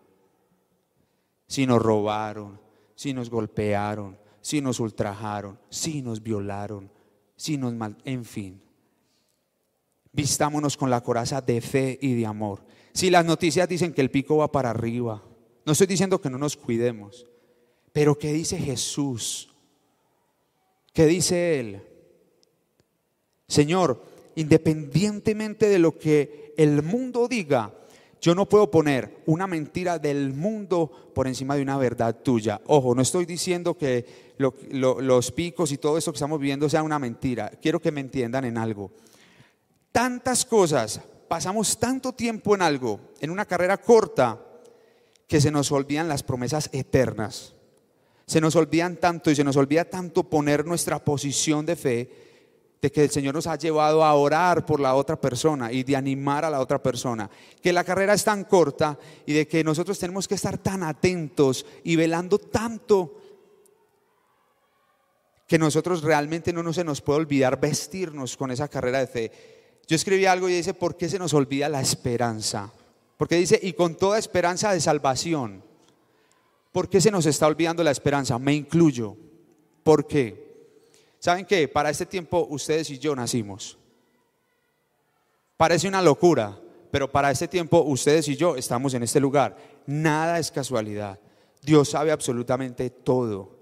si 1.46 1.66
nos 1.66 1.82
robaron, 1.82 2.60
si 2.94 3.12
nos 3.12 3.30
golpearon, 3.30 4.16
si 4.40 4.60
nos 4.60 4.78
ultrajaron, 4.78 5.58
si 5.68 6.02
nos 6.02 6.22
violaron, 6.22 6.90
si 7.40 7.56
nos 7.56 7.72
mal, 7.72 7.96
en 8.04 8.22
fin. 8.26 8.60
Vistámonos 10.12 10.76
con 10.76 10.90
la 10.90 11.00
coraza 11.00 11.40
de 11.40 11.62
fe 11.62 11.98
y 12.02 12.14
de 12.14 12.26
amor. 12.26 12.62
Si 12.92 13.08
las 13.08 13.24
noticias 13.24 13.66
dicen 13.66 13.94
que 13.94 14.02
el 14.02 14.10
pico 14.10 14.36
va 14.36 14.52
para 14.52 14.68
arriba, 14.68 15.24
no 15.64 15.72
estoy 15.72 15.86
diciendo 15.86 16.20
que 16.20 16.28
no 16.28 16.36
nos 16.36 16.54
cuidemos, 16.54 17.26
pero 17.94 18.18
¿qué 18.18 18.34
dice 18.34 18.58
Jesús? 18.58 19.48
¿Qué 20.92 21.06
dice 21.06 21.58
Él? 21.58 21.82
Señor, 23.48 24.04
independientemente 24.34 25.66
de 25.70 25.78
lo 25.78 25.96
que 25.98 26.52
el 26.58 26.82
mundo 26.82 27.26
diga, 27.26 27.74
yo 28.20 28.34
no 28.34 28.46
puedo 28.48 28.70
poner 28.70 29.22
una 29.26 29.46
mentira 29.46 29.98
del 29.98 30.34
mundo 30.34 30.90
por 31.14 31.26
encima 31.26 31.56
de 31.56 31.62
una 31.62 31.78
verdad 31.78 32.16
tuya. 32.22 32.60
Ojo, 32.66 32.94
no 32.94 33.02
estoy 33.02 33.24
diciendo 33.24 33.76
que 33.76 34.34
los 34.38 35.32
picos 35.32 35.72
y 35.72 35.78
todo 35.78 35.96
eso 35.96 36.12
que 36.12 36.16
estamos 36.16 36.38
viviendo 36.38 36.68
sea 36.68 36.82
una 36.82 36.98
mentira. 36.98 37.50
Quiero 37.62 37.80
que 37.80 37.92
me 37.92 38.00
entiendan 38.00 38.44
en 38.44 38.58
algo. 38.58 38.90
Tantas 39.90 40.44
cosas, 40.44 41.00
pasamos 41.28 41.78
tanto 41.78 42.12
tiempo 42.12 42.54
en 42.54 42.62
algo, 42.62 43.00
en 43.20 43.30
una 43.30 43.46
carrera 43.46 43.78
corta, 43.78 44.38
que 45.26 45.40
se 45.40 45.50
nos 45.50 45.72
olvidan 45.72 46.08
las 46.08 46.22
promesas 46.22 46.68
eternas. 46.72 47.54
Se 48.26 48.40
nos 48.40 48.54
olvidan 48.54 48.96
tanto 48.96 49.30
y 49.30 49.34
se 49.34 49.44
nos 49.44 49.56
olvida 49.56 49.84
tanto 49.84 50.24
poner 50.24 50.66
nuestra 50.66 51.02
posición 51.02 51.64
de 51.64 51.76
fe 51.76 52.29
de 52.80 52.90
que 52.90 53.04
el 53.04 53.10
Señor 53.10 53.34
nos 53.34 53.46
ha 53.46 53.56
llevado 53.56 54.04
a 54.04 54.14
orar 54.14 54.64
por 54.64 54.80
la 54.80 54.94
otra 54.94 55.20
persona 55.20 55.70
y 55.70 55.82
de 55.82 55.96
animar 55.96 56.44
a 56.44 56.50
la 56.50 56.60
otra 56.60 56.82
persona, 56.82 57.28
que 57.60 57.72
la 57.72 57.84
carrera 57.84 58.14
es 58.14 58.24
tan 58.24 58.44
corta 58.44 58.98
y 59.26 59.34
de 59.34 59.46
que 59.46 59.62
nosotros 59.62 59.98
tenemos 59.98 60.26
que 60.26 60.34
estar 60.34 60.56
tan 60.58 60.82
atentos 60.82 61.66
y 61.84 61.96
velando 61.96 62.38
tanto 62.38 63.16
que 65.46 65.58
nosotros 65.58 66.02
realmente 66.02 66.52
no 66.52 66.62
nos 66.62 66.76
se 66.76 66.84
nos 66.84 67.00
puede 67.00 67.18
olvidar 67.18 67.60
vestirnos 67.60 68.36
con 68.36 68.50
esa 68.50 68.68
carrera 68.68 69.00
de 69.00 69.06
fe. 69.08 69.32
Yo 69.86 69.96
escribí 69.96 70.24
algo 70.24 70.48
y 70.48 70.54
dice, 70.54 70.74
¿por 70.74 70.96
qué 70.96 71.08
se 71.08 71.18
nos 71.18 71.34
olvida 71.34 71.68
la 71.68 71.80
esperanza? 71.80 72.72
Porque 73.16 73.34
dice, 73.34 73.58
y 73.60 73.72
con 73.72 73.96
toda 73.96 74.18
esperanza 74.18 74.72
de 74.72 74.80
salvación. 74.80 75.64
¿Por 76.72 76.88
qué 76.88 77.00
se 77.00 77.10
nos 77.10 77.26
está 77.26 77.48
olvidando 77.48 77.82
la 77.82 77.90
esperanza? 77.90 78.38
Me 78.38 78.54
incluyo. 78.54 79.16
¿Por 79.82 80.06
qué? 80.06 80.49
¿Saben 81.20 81.44
qué? 81.44 81.68
Para 81.68 81.90
este 81.90 82.06
tiempo 82.06 82.46
ustedes 82.50 82.90
y 82.90 82.98
yo 82.98 83.14
nacimos. 83.14 83.78
Parece 85.56 85.86
una 85.86 86.00
locura, 86.00 86.58
pero 86.90 87.12
para 87.12 87.30
este 87.30 87.46
tiempo 87.46 87.82
ustedes 87.82 88.26
y 88.28 88.36
yo 88.36 88.56
estamos 88.56 88.94
en 88.94 89.02
este 89.02 89.20
lugar. 89.20 89.56
Nada 89.86 90.38
es 90.38 90.50
casualidad. 90.50 91.20
Dios 91.62 91.90
sabe 91.90 92.10
absolutamente 92.10 92.88
todo. 92.88 93.60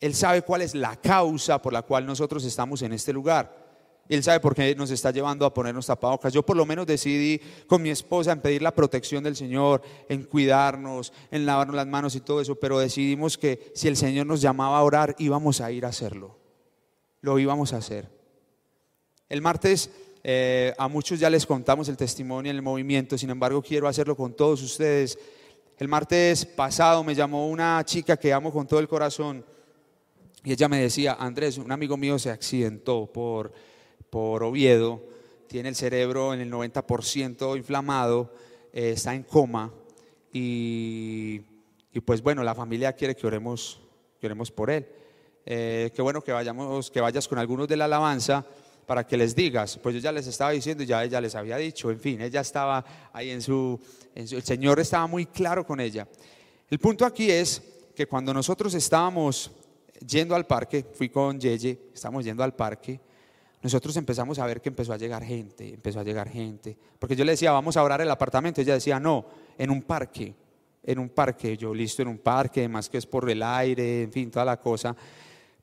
Él 0.00 0.14
sabe 0.14 0.42
cuál 0.42 0.60
es 0.60 0.74
la 0.74 0.96
causa 0.96 1.62
por 1.62 1.72
la 1.72 1.80
cual 1.80 2.04
nosotros 2.04 2.44
estamos 2.44 2.82
en 2.82 2.92
este 2.92 3.14
lugar. 3.14 3.63
Él 4.08 4.22
sabe 4.22 4.40
por 4.40 4.54
qué 4.54 4.74
nos 4.74 4.90
está 4.90 5.10
llevando 5.10 5.46
a 5.46 5.54
ponernos 5.54 5.86
tapabocas. 5.86 6.32
Yo 6.32 6.44
por 6.44 6.56
lo 6.56 6.66
menos 6.66 6.86
decidí 6.86 7.40
con 7.66 7.82
mi 7.82 7.90
esposa 7.90 8.32
en 8.32 8.40
pedir 8.40 8.60
la 8.60 8.74
protección 8.74 9.24
del 9.24 9.34
Señor, 9.34 9.82
en 10.08 10.24
cuidarnos, 10.24 11.12
en 11.30 11.46
lavarnos 11.46 11.76
las 11.76 11.86
manos 11.86 12.14
y 12.14 12.20
todo 12.20 12.40
eso, 12.40 12.54
pero 12.56 12.78
decidimos 12.78 13.38
que 13.38 13.72
si 13.74 13.88
el 13.88 13.96
Señor 13.96 14.26
nos 14.26 14.40
llamaba 14.40 14.78
a 14.78 14.82
orar, 14.82 15.14
íbamos 15.18 15.60
a 15.60 15.72
ir 15.72 15.86
a 15.86 15.88
hacerlo. 15.88 16.36
Lo 17.22 17.38
íbamos 17.38 17.72
a 17.72 17.78
hacer. 17.78 18.10
El 19.30 19.40
martes 19.40 19.90
eh, 20.22 20.74
a 20.78 20.88
muchos 20.88 21.18
ya 21.18 21.30
les 21.30 21.46
contamos 21.46 21.88
el 21.88 21.96
testimonio 21.96 22.50
en 22.50 22.56
el 22.56 22.62
movimiento, 22.62 23.16
sin 23.16 23.30
embargo 23.30 23.62
quiero 23.62 23.88
hacerlo 23.88 24.16
con 24.16 24.34
todos 24.34 24.62
ustedes. 24.62 25.18
El 25.78 25.88
martes 25.88 26.44
pasado 26.44 27.02
me 27.02 27.14
llamó 27.14 27.48
una 27.48 27.82
chica 27.84 28.16
que 28.16 28.32
amo 28.32 28.52
con 28.52 28.66
todo 28.66 28.80
el 28.80 28.88
corazón 28.88 29.44
y 30.44 30.52
ella 30.52 30.68
me 30.68 30.80
decía, 30.80 31.16
Andrés, 31.18 31.56
un 31.56 31.72
amigo 31.72 31.96
mío 31.96 32.18
se 32.18 32.30
accidentó 32.30 33.10
por 33.10 33.52
por 34.14 34.44
Oviedo, 34.44 35.02
tiene 35.48 35.70
el 35.70 35.74
cerebro 35.74 36.32
en 36.32 36.40
el 36.40 36.48
90% 36.48 37.56
inflamado, 37.56 38.32
eh, 38.72 38.90
está 38.90 39.12
en 39.12 39.24
coma 39.24 39.72
y, 40.32 41.40
pues 42.04 42.22
bueno, 42.22 42.44
la 42.44 42.54
familia 42.54 42.92
quiere 42.92 43.16
que 43.16 43.26
oremos, 43.26 43.80
que 44.20 44.26
oremos 44.26 44.52
por 44.52 44.70
él. 44.70 44.86
Eh, 45.44 45.90
qué 45.92 46.00
bueno 46.00 46.22
que, 46.22 46.30
vayamos, 46.30 46.92
que 46.92 47.00
vayas 47.00 47.26
con 47.26 47.40
algunos 47.40 47.66
de 47.66 47.76
la 47.76 47.86
alabanza 47.86 48.46
para 48.86 49.04
que 49.04 49.16
les 49.16 49.34
digas, 49.34 49.80
pues 49.82 49.96
yo 49.96 50.00
ya 50.00 50.12
les 50.12 50.28
estaba 50.28 50.52
diciendo, 50.52 50.84
ya 50.84 51.02
ella 51.02 51.20
les 51.20 51.34
había 51.34 51.56
dicho, 51.56 51.90
en 51.90 51.98
fin, 51.98 52.20
ella 52.20 52.40
estaba 52.40 52.84
ahí 53.12 53.30
en 53.30 53.42
su, 53.42 53.80
en 54.14 54.28
su, 54.28 54.36
el 54.36 54.44
Señor 54.44 54.78
estaba 54.78 55.08
muy 55.08 55.26
claro 55.26 55.66
con 55.66 55.80
ella. 55.80 56.06
El 56.70 56.78
punto 56.78 57.04
aquí 57.04 57.32
es 57.32 57.60
que 57.96 58.06
cuando 58.06 58.32
nosotros 58.32 58.74
estábamos 58.74 59.50
yendo 60.06 60.36
al 60.36 60.46
parque, 60.46 60.86
fui 60.94 61.08
con 61.08 61.40
Yeye, 61.40 61.90
estamos 61.92 62.24
yendo 62.24 62.44
al 62.44 62.54
parque, 62.54 63.00
nosotros 63.64 63.96
empezamos 63.96 64.38
a 64.38 64.44
ver 64.44 64.60
que 64.60 64.68
empezó 64.68 64.92
a 64.92 64.98
llegar 64.98 65.24
gente, 65.24 65.72
empezó 65.72 65.98
a 65.98 66.04
llegar 66.04 66.28
gente. 66.28 66.76
Porque 66.98 67.16
yo 67.16 67.24
le 67.24 67.32
decía, 67.32 67.50
vamos 67.50 67.78
a 67.78 67.82
orar 67.82 68.02
el 68.02 68.10
apartamento. 68.10 68.60
Ella 68.60 68.74
decía, 68.74 69.00
no, 69.00 69.24
en 69.56 69.70
un 69.70 69.80
parque, 69.80 70.34
en 70.82 70.98
un 70.98 71.08
parque. 71.08 71.56
Yo 71.56 71.72
listo 71.72 72.02
en 72.02 72.08
un 72.08 72.18
parque, 72.18 72.60
además 72.60 72.90
que 72.90 72.98
es 72.98 73.06
por 73.06 73.28
el 73.30 73.42
aire, 73.42 74.02
en 74.02 74.12
fin, 74.12 74.30
toda 74.30 74.44
la 74.44 74.60
cosa. 74.60 74.94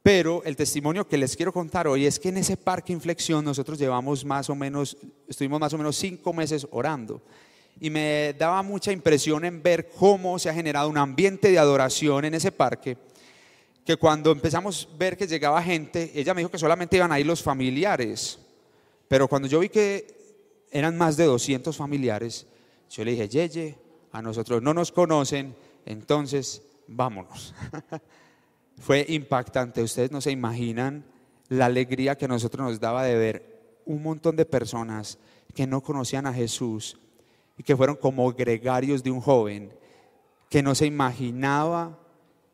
Pero 0.01 0.41
el 0.45 0.55
testimonio 0.55 1.07
que 1.07 1.15
les 1.15 1.37
quiero 1.37 1.53
contar 1.53 1.87
hoy 1.87 2.07
es 2.07 2.17
que 2.17 2.29
en 2.29 2.37
ese 2.37 2.57
parque 2.57 2.91
Inflexión 2.91 3.45
nosotros 3.45 3.77
llevamos 3.77 4.25
más 4.25 4.49
o 4.49 4.55
menos, 4.55 4.97
estuvimos 5.27 5.59
más 5.59 5.73
o 5.73 5.77
menos 5.77 5.95
cinco 5.95 6.33
meses 6.33 6.67
orando. 6.71 7.21
Y 7.79 7.91
me 7.91 8.33
daba 8.33 8.63
mucha 8.63 8.91
impresión 8.91 9.45
en 9.45 9.61
ver 9.61 9.89
cómo 9.89 10.39
se 10.39 10.49
ha 10.49 10.55
generado 10.55 10.89
un 10.89 10.97
ambiente 10.97 11.51
de 11.51 11.59
adoración 11.59 12.25
en 12.25 12.33
ese 12.33 12.51
parque 12.51 12.97
que 13.85 13.97
cuando 13.97 14.31
empezamos 14.31 14.89
a 14.91 14.97
ver 14.97 15.17
que 15.17 15.27
llegaba 15.27 15.61
gente, 15.61 16.11
ella 16.13 16.33
me 16.33 16.41
dijo 16.41 16.51
que 16.51 16.57
solamente 16.57 16.97
iban 16.97 17.11
a 17.11 17.19
ir 17.19 17.25
los 17.25 17.41
familiares, 17.41 18.39
pero 19.07 19.27
cuando 19.27 19.47
yo 19.47 19.59
vi 19.59 19.69
que 19.69 20.67
eran 20.71 20.97
más 20.97 21.17
de 21.17 21.25
200 21.25 21.75
familiares, 21.75 22.45
yo 22.89 23.03
le 23.03 23.11
dije, 23.11 23.27
Yeye, 23.27 23.77
a 24.11 24.21
nosotros 24.21 24.61
no 24.61 24.73
nos 24.73 24.91
conocen, 24.91 25.55
entonces 25.85 26.61
vámonos. 26.87 27.53
Fue 28.77 29.05
impactante, 29.09 29.81
ustedes 29.83 30.11
no 30.11 30.21
se 30.21 30.31
imaginan 30.31 31.05
la 31.49 31.65
alegría 31.65 32.17
que 32.17 32.25
a 32.25 32.29
nosotros 32.29 32.67
nos 32.67 32.79
daba 32.79 33.03
de 33.03 33.15
ver 33.15 33.79
un 33.85 34.01
montón 34.01 34.35
de 34.35 34.45
personas 34.45 35.17
que 35.53 35.67
no 35.67 35.81
conocían 35.81 36.25
a 36.25 36.33
Jesús 36.33 36.97
y 37.57 37.63
que 37.63 37.75
fueron 37.75 37.95
como 37.95 38.31
gregarios 38.31 39.03
de 39.03 39.11
un 39.11 39.21
joven 39.21 39.73
que 40.49 40.63
no 40.63 40.75
se 40.75 40.85
imaginaba 40.85 41.97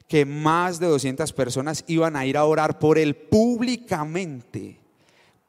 que 0.07 0.25
más 0.25 0.79
de 0.79 0.87
200 0.87 1.33
personas 1.33 1.83
iban 1.87 2.15
a 2.15 2.25
ir 2.25 2.37
a 2.37 2.45
orar 2.45 2.79
por 2.79 2.97
él 2.97 3.15
públicamente. 3.15 4.79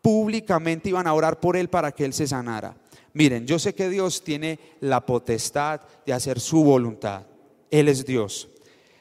Públicamente 0.02 0.88
iban 0.88 1.06
a 1.06 1.14
orar 1.14 1.38
por 1.40 1.56
él 1.56 1.68
para 1.68 1.92
que 1.92 2.04
él 2.04 2.12
se 2.12 2.26
sanara. 2.26 2.76
Miren, 3.12 3.46
yo 3.46 3.58
sé 3.58 3.74
que 3.74 3.88
Dios 3.88 4.22
tiene 4.22 4.58
la 4.80 5.04
potestad 5.04 5.80
de 6.04 6.12
hacer 6.12 6.40
su 6.40 6.62
voluntad. 6.64 7.22
Él 7.70 7.88
es 7.88 8.04
Dios. 8.04 8.48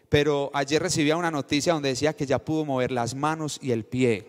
Pero 0.10 0.50
ayer 0.54 0.82
recibía 0.82 1.18
una 1.18 1.32
noticia 1.32 1.74
donde 1.74 1.90
decía 1.90 2.16
que 2.16 2.26
ya 2.26 2.40
pudo 2.40 2.64
mover 2.64 2.92
las 2.92 3.14
manos 3.16 3.60
y 3.62 3.72
el 3.72 3.84
pie. 3.84 4.28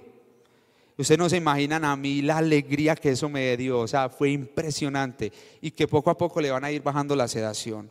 Ustedes 0.97 1.19
no 1.19 1.29
se 1.29 1.37
imaginan 1.37 1.85
a 1.85 1.95
mí 1.95 2.23
la 2.23 2.39
alegría 2.39 2.97
que 2.97 3.11
eso 3.11 3.29
me 3.29 3.57
dio. 3.57 3.81
O 3.81 3.89
sea, 3.89 4.09
fue 4.09 4.31
impresionante. 4.31 5.33
Y 5.61 5.71
que 5.71 5.87
poco 5.87 6.11
a 6.11 6.19
poco 6.19 6.41
le 6.41 6.51
van 6.51 6.65
a 6.65 6.73
ir 6.73 6.83
bajando 6.83 7.15
la 7.15 7.29
sedación. 7.29 7.91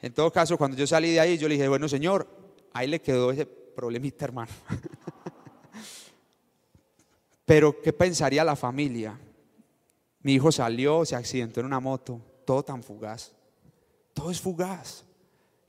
En 0.00 0.12
todo 0.12 0.32
caso, 0.32 0.58
cuando 0.58 0.76
yo 0.76 0.86
salí 0.86 1.12
de 1.12 1.20
ahí, 1.20 1.38
yo 1.38 1.48
le 1.48 1.54
dije, 1.54 1.68
bueno, 1.68 1.88
Señor, 1.88 2.26
ahí 2.72 2.88
le 2.88 3.00
quedó 3.00 3.30
ese 3.30 3.46
problemita, 3.46 4.24
hermano. 4.24 4.52
Pero, 7.44 7.80
¿qué 7.82 7.92
pensaría 7.92 8.44
la 8.44 8.56
familia? 8.56 9.18
Mi 10.20 10.34
hijo 10.34 10.52
salió, 10.52 11.04
se 11.04 11.16
accidentó 11.16 11.60
en 11.60 11.66
una 11.66 11.80
moto, 11.80 12.20
todo 12.44 12.62
tan 12.62 12.82
fugaz. 12.82 13.32
Todo 14.14 14.30
es 14.30 14.40
fugaz. 14.40 15.04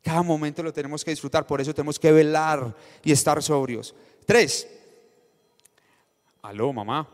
Cada 0.01 0.21
momento 0.21 0.61
lo 0.61 0.73
tenemos 0.73 1.03
que 1.03 1.11
disfrutar, 1.11 1.47
por 1.47 1.61
eso 1.61 1.73
tenemos 1.73 1.97
que 1.97 2.11
velar 2.11 2.75
y 3.03 3.11
estar 3.11 3.41
sobrios. 3.41 3.95
Tres. 4.25 4.67
Aló, 6.41 6.73
mamá. 6.73 7.09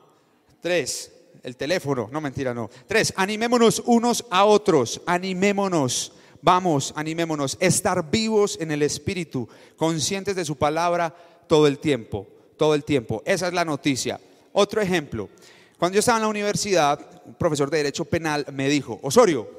Tres. 0.60 1.14
El 1.44 1.56
teléfono. 1.56 2.10
No, 2.12 2.20
mentira, 2.20 2.54
no. 2.54 2.70
Tres. 2.88 3.14
Animémonos 3.16 3.84
unos 3.86 4.26
a 4.30 4.44
otros. 4.44 5.02
Animémonos. 5.06 6.14
Vamos, 6.42 6.94
animémonos. 6.96 7.58
Estar 7.60 8.10
vivos 8.10 8.58
en 8.62 8.72
el 8.72 8.82
Espíritu, 8.82 9.48
conscientes 9.76 10.36
de 10.36 10.46
su 10.46 10.56
palabra 10.56 11.16
todo 11.48 11.68
el 11.68 11.80
tiempo. 11.80 12.28
Todo 12.58 12.76
el 12.76 12.84
tiempo. 12.84 13.22
Esa 13.26 13.48
es 13.48 13.54
la 13.54 13.66
noticia. 13.66 14.20
Otro 14.54 14.82
ejemplo. 14.82 15.30
Cuando 15.78 15.96
yo 15.96 16.00
estaba 16.00 16.18
en 16.18 16.24
la 16.24 16.30
universidad, 16.30 17.22
un 17.26 17.36
profesor 17.36 17.70
de 17.70 17.78
Derecho 17.78 18.06
Penal 18.06 18.46
me 18.52 18.68
dijo, 18.68 19.00
Osorio, 19.02 19.50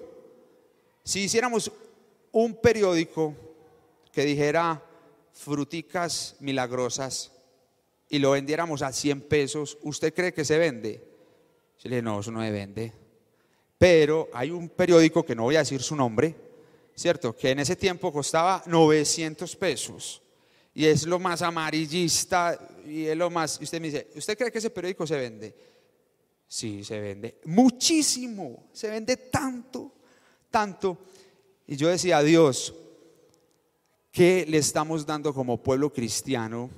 si 1.03 1.21
hiciéramos 1.21 1.73
un 2.33 2.55
periódico 2.55 3.35
que 4.13 4.25
dijera 4.25 4.83
fruticas 5.33 6.37
milagrosas 6.41 7.33
y 8.09 8.19
lo 8.19 8.33
vendiéramos 8.33 8.83
a 8.83 8.93
100 8.93 9.23
pesos, 9.23 9.79
¿usted 9.83 10.13
cree 10.13 10.35
que 10.35 10.45
se 10.45 10.59
vende? 10.59 11.03
Yo 11.79 11.89
le 11.89 11.97
dije, 11.97 12.03
no, 12.03 12.21
eso 12.21 12.31
no 12.31 12.43
se 12.43 12.51
vende. 12.51 12.93
Pero 13.79 14.29
hay 14.35 14.51
un 14.51 14.69
periódico 14.69 15.25
que 15.25 15.35
no 15.35 15.45
voy 15.45 15.57
a 15.57 15.61
decir 15.61 15.81
su 15.81 15.97
nombre, 15.97 16.35
¿cierto? 16.95 17.37
Que 17.37 17.51
en 17.51 17.61
ese 17.61 17.77
tiempo 17.77 18.13
costaba 18.13 18.63
900 18.67 19.57
pesos. 19.57 20.23
Y 20.75 20.87
es 20.87 21.07
lo 21.07 21.19
más 21.19 21.43
amarillista 21.43 22.59
y 22.87 23.07
es 23.07 23.17
lo 23.17 23.31
más... 23.31 23.59
usted 23.61 23.81
me 23.81 23.89
dice, 23.89 24.09
¿usted 24.15 24.37
cree 24.39 24.53
que 24.53 24.59
ese 24.59 24.71
periódico 24.71 25.07
se 25.07 25.17
vende? 25.17 25.55
Sí, 26.47 26.85
se 26.85 27.01
vende. 27.01 27.41
Muchísimo. 27.45 28.71
Se 28.73 28.89
vende 28.89 29.17
tanto, 29.17 29.93
tanto. 30.51 30.99
Y 31.67 31.77
yo 31.77 31.89
decía, 31.89 32.23
Dios, 32.23 32.75
¿qué 34.11 34.45
le 34.49 34.59
estamos 34.59 35.07
dando 35.07 35.33
como 35.33 35.63
pueblo 35.63 35.93
cristiano 35.93 36.71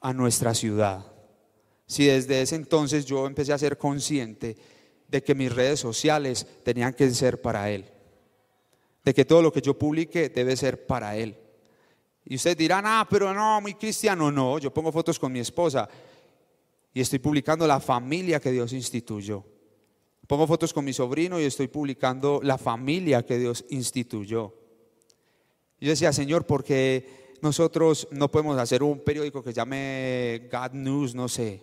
a 0.00 0.12
nuestra 0.12 0.54
ciudad? 0.54 1.04
Si 1.86 2.04
desde 2.04 2.42
ese 2.42 2.56
entonces 2.56 3.06
yo 3.06 3.26
empecé 3.26 3.52
a 3.54 3.58
ser 3.58 3.78
consciente 3.78 4.56
de 5.08 5.22
que 5.22 5.34
mis 5.34 5.50
redes 5.54 5.80
sociales 5.80 6.46
tenían 6.62 6.92
que 6.92 7.10
ser 7.10 7.40
para 7.40 7.70
Él, 7.70 7.86
de 9.04 9.14
que 9.14 9.24
todo 9.24 9.42
lo 9.42 9.52
que 9.52 9.60
yo 9.60 9.78
publique 9.78 10.28
debe 10.28 10.56
ser 10.56 10.86
para 10.86 11.16
Él. 11.16 11.36
Y 12.24 12.36
ustedes 12.36 12.56
dirán, 12.56 12.84
ah, 12.86 13.06
pero 13.08 13.32
no, 13.32 13.60
muy 13.60 13.74
cristiano. 13.74 14.30
No, 14.30 14.58
yo 14.58 14.72
pongo 14.72 14.92
fotos 14.92 15.18
con 15.18 15.32
mi 15.32 15.40
esposa 15.40 15.88
y 16.92 17.00
estoy 17.00 17.18
publicando 17.18 17.66
la 17.66 17.80
familia 17.80 18.38
que 18.38 18.52
Dios 18.52 18.72
instituyó. 18.72 19.44
Pongo 20.26 20.46
fotos 20.46 20.74
con 20.74 20.84
mi 20.84 20.92
sobrino 20.92 21.40
y 21.40 21.44
estoy 21.44 21.68
publicando 21.68 22.40
la 22.42 22.58
familia 22.58 23.24
que 23.24 23.38
Dios 23.38 23.64
instituyó. 23.70 24.54
Yo 25.80 25.90
decía, 25.90 26.12
Señor, 26.12 26.44
porque 26.44 27.36
nosotros 27.40 28.08
no 28.10 28.30
podemos 28.30 28.58
hacer 28.58 28.82
un 28.82 29.00
periódico 29.00 29.42
que 29.42 29.54
llame 29.54 30.48
God 30.52 30.72
News, 30.72 31.14
no 31.14 31.28
sé. 31.28 31.62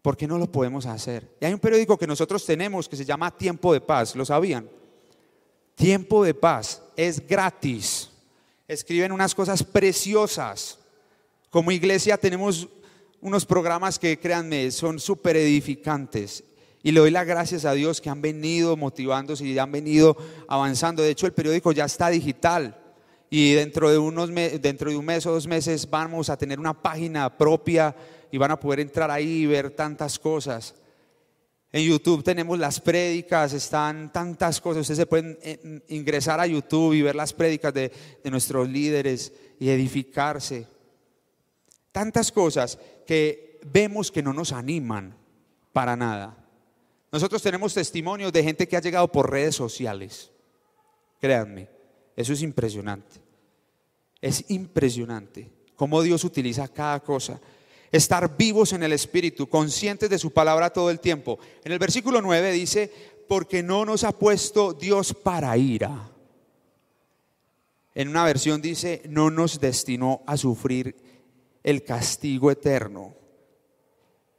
¿Por 0.00 0.16
qué 0.16 0.26
no 0.26 0.38
lo 0.38 0.50
podemos 0.50 0.86
hacer? 0.86 1.36
Y 1.40 1.44
hay 1.44 1.52
un 1.52 1.58
periódico 1.58 1.98
que 1.98 2.06
nosotros 2.06 2.46
tenemos 2.46 2.88
que 2.88 2.96
se 2.96 3.04
llama 3.04 3.36
Tiempo 3.36 3.72
de 3.74 3.82
Paz, 3.82 4.16
¿lo 4.16 4.24
sabían? 4.24 4.70
Tiempo 5.78 6.24
de 6.24 6.34
Paz 6.34 6.82
es 6.96 7.24
gratis. 7.24 8.10
Escriben 8.66 9.12
unas 9.12 9.32
cosas 9.32 9.62
preciosas. 9.62 10.76
Como 11.50 11.70
iglesia 11.70 12.18
tenemos 12.18 12.68
unos 13.20 13.46
programas 13.46 13.96
que, 13.96 14.18
créanme, 14.18 14.72
son 14.72 14.98
súper 14.98 15.36
edificantes. 15.36 16.42
Y 16.82 16.90
le 16.90 16.98
doy 16.98 17.12
las 17.12 17.28
gracias 17.28 17.64
a 17.64 17.74
Dios 17.74 18.00
que 18.00 18.10
han 18.10 18.20
venido 18.20 18.76
motivándose 18.76 19.44
y 19.44 19.56
han 19.56 19.70
venido 19.70 20.16
avanzando. 20.48 21.04
De 21.04 21.10
hecho, 21.10 21.26
el 21.26 21.32
periódico 21.32 21.70
ya 21.70 21.84
está 21.84 22.08
digital. 22.08 22.76
Y 23.30 23.52
dentro 23.52 23.88
de, 23.88 23.98
unos 23.98 24.34
dentro 24.60 24.90
de 24.90 24.96
un 24.96 25.04
mes 25.04 25.26
o 25.26 25.32
dos 25.32 25.46
meses 25.46 25.88
vamos 25.88 26.28
a 26.28 26.36
tener 26.36 26.58
una 26.58 26.74
página 26.74 27.38
propia 27.38 27.94
y 28.32 28.36
van 28.36 28.50
a 28.50 28.58
poder 28.58 28.80
entrar 28.80 29.12
ahí 29.12 29.42
y 29.42 29.46
ver 29.46 29.70
tantas 29.70 30.18
cosas. 30.18 30.74
En 31.70 31.86
YouTube 31.86 32.24
tenemos 32.24 32.58
las 32.58 32.80
prédicas, 32.80 33.52
están 33.52 34.10
tantas 34.12 34.60
cosas. 34.60 34.82
Ustedes 34.82 34.98
se 34.98 35.06
pueden 35.06 35.38
eh, 35.42 35.82
ingresar 35.88 36.40
a 36.40 36.46
YouTube 36.46 36.94
y 36.94 37.02
ver 37.02 37.14
las 37.14 37.32
prédicas 37.32 37.74
de, 37.74 37.92
de 38.22 38.30
nuestros 38.30 38.68
líderes 38.68 39.32
y 39.60 39.68
edificarse. 39.68 40.66
Tantas 41.92 42.32
cosas 42.32 42.78
que 43.06 43.60
vemos 43.70 44.10
que 44.10 44.22
no 44.22 44.32
nos 44.32 44.52
animan 44.52 45.14
para 45.72 45.96
nada. 45.96 46.36
Nosotros 47.12 47.42
tenemos 47.42 47.74
testimonios 47.74 48.32
de 48.32 48.42
gente 48.42 48.66
que 48.66 48.76
ha 48.76 48.80
llegado 48.80 49.10
por 49.10 49.30
redes 49.30 49.54
sociales. 49.54 50.30
Créanme, 51.20 51.68
eso 52.16 52.32
es 52.32 52.42
impresionante. 52.42 53.20
Es 54.20 54.44
impresionante 54.48 55.50
cómo 55.76 56.02
Dios 56.02 56.24
utiliza 56.24 56.68
cada 56.68 57.00
cosa. 57.00 57.40
Estar 57.90 58.36
vivos 58.36 58.72
en 58.72 58.82
el 58.82 58.92
Espíritu, 58.92 59.48
conscientes 59.48 60.10
de 60.10 60.18
su 60.18 60.32
palabra 60.32 60.70
todo 60.70 60.90
el 60.90 61.00
tiempo. 61.00 61.38
En 61.64 61.72
el 61.72 61.78
versículo 61.78 62.20
9 62.20 62.52
dice, 62.52 62.92
porque 63.28 63.62
no 63.62 63.84
nos 63.84 64.04
ha 64.04 64.12
puesto 64.12 64.72
Dios 64.72 65.14
para 65.14 65.56
ira. 65.56 66.10
En 67.94 68.08
una 68.08 68.24
versión 68.24 68.60
dice, 68.62 69.02
no 69.08 69.30
nos 69.30 69.60
destinó 69.60 70.22
a 70.26 70.36
sufrir 70.36 70.96
el 71.62 71.84
castigo 71.84 72.50
eterno 72.50 73.18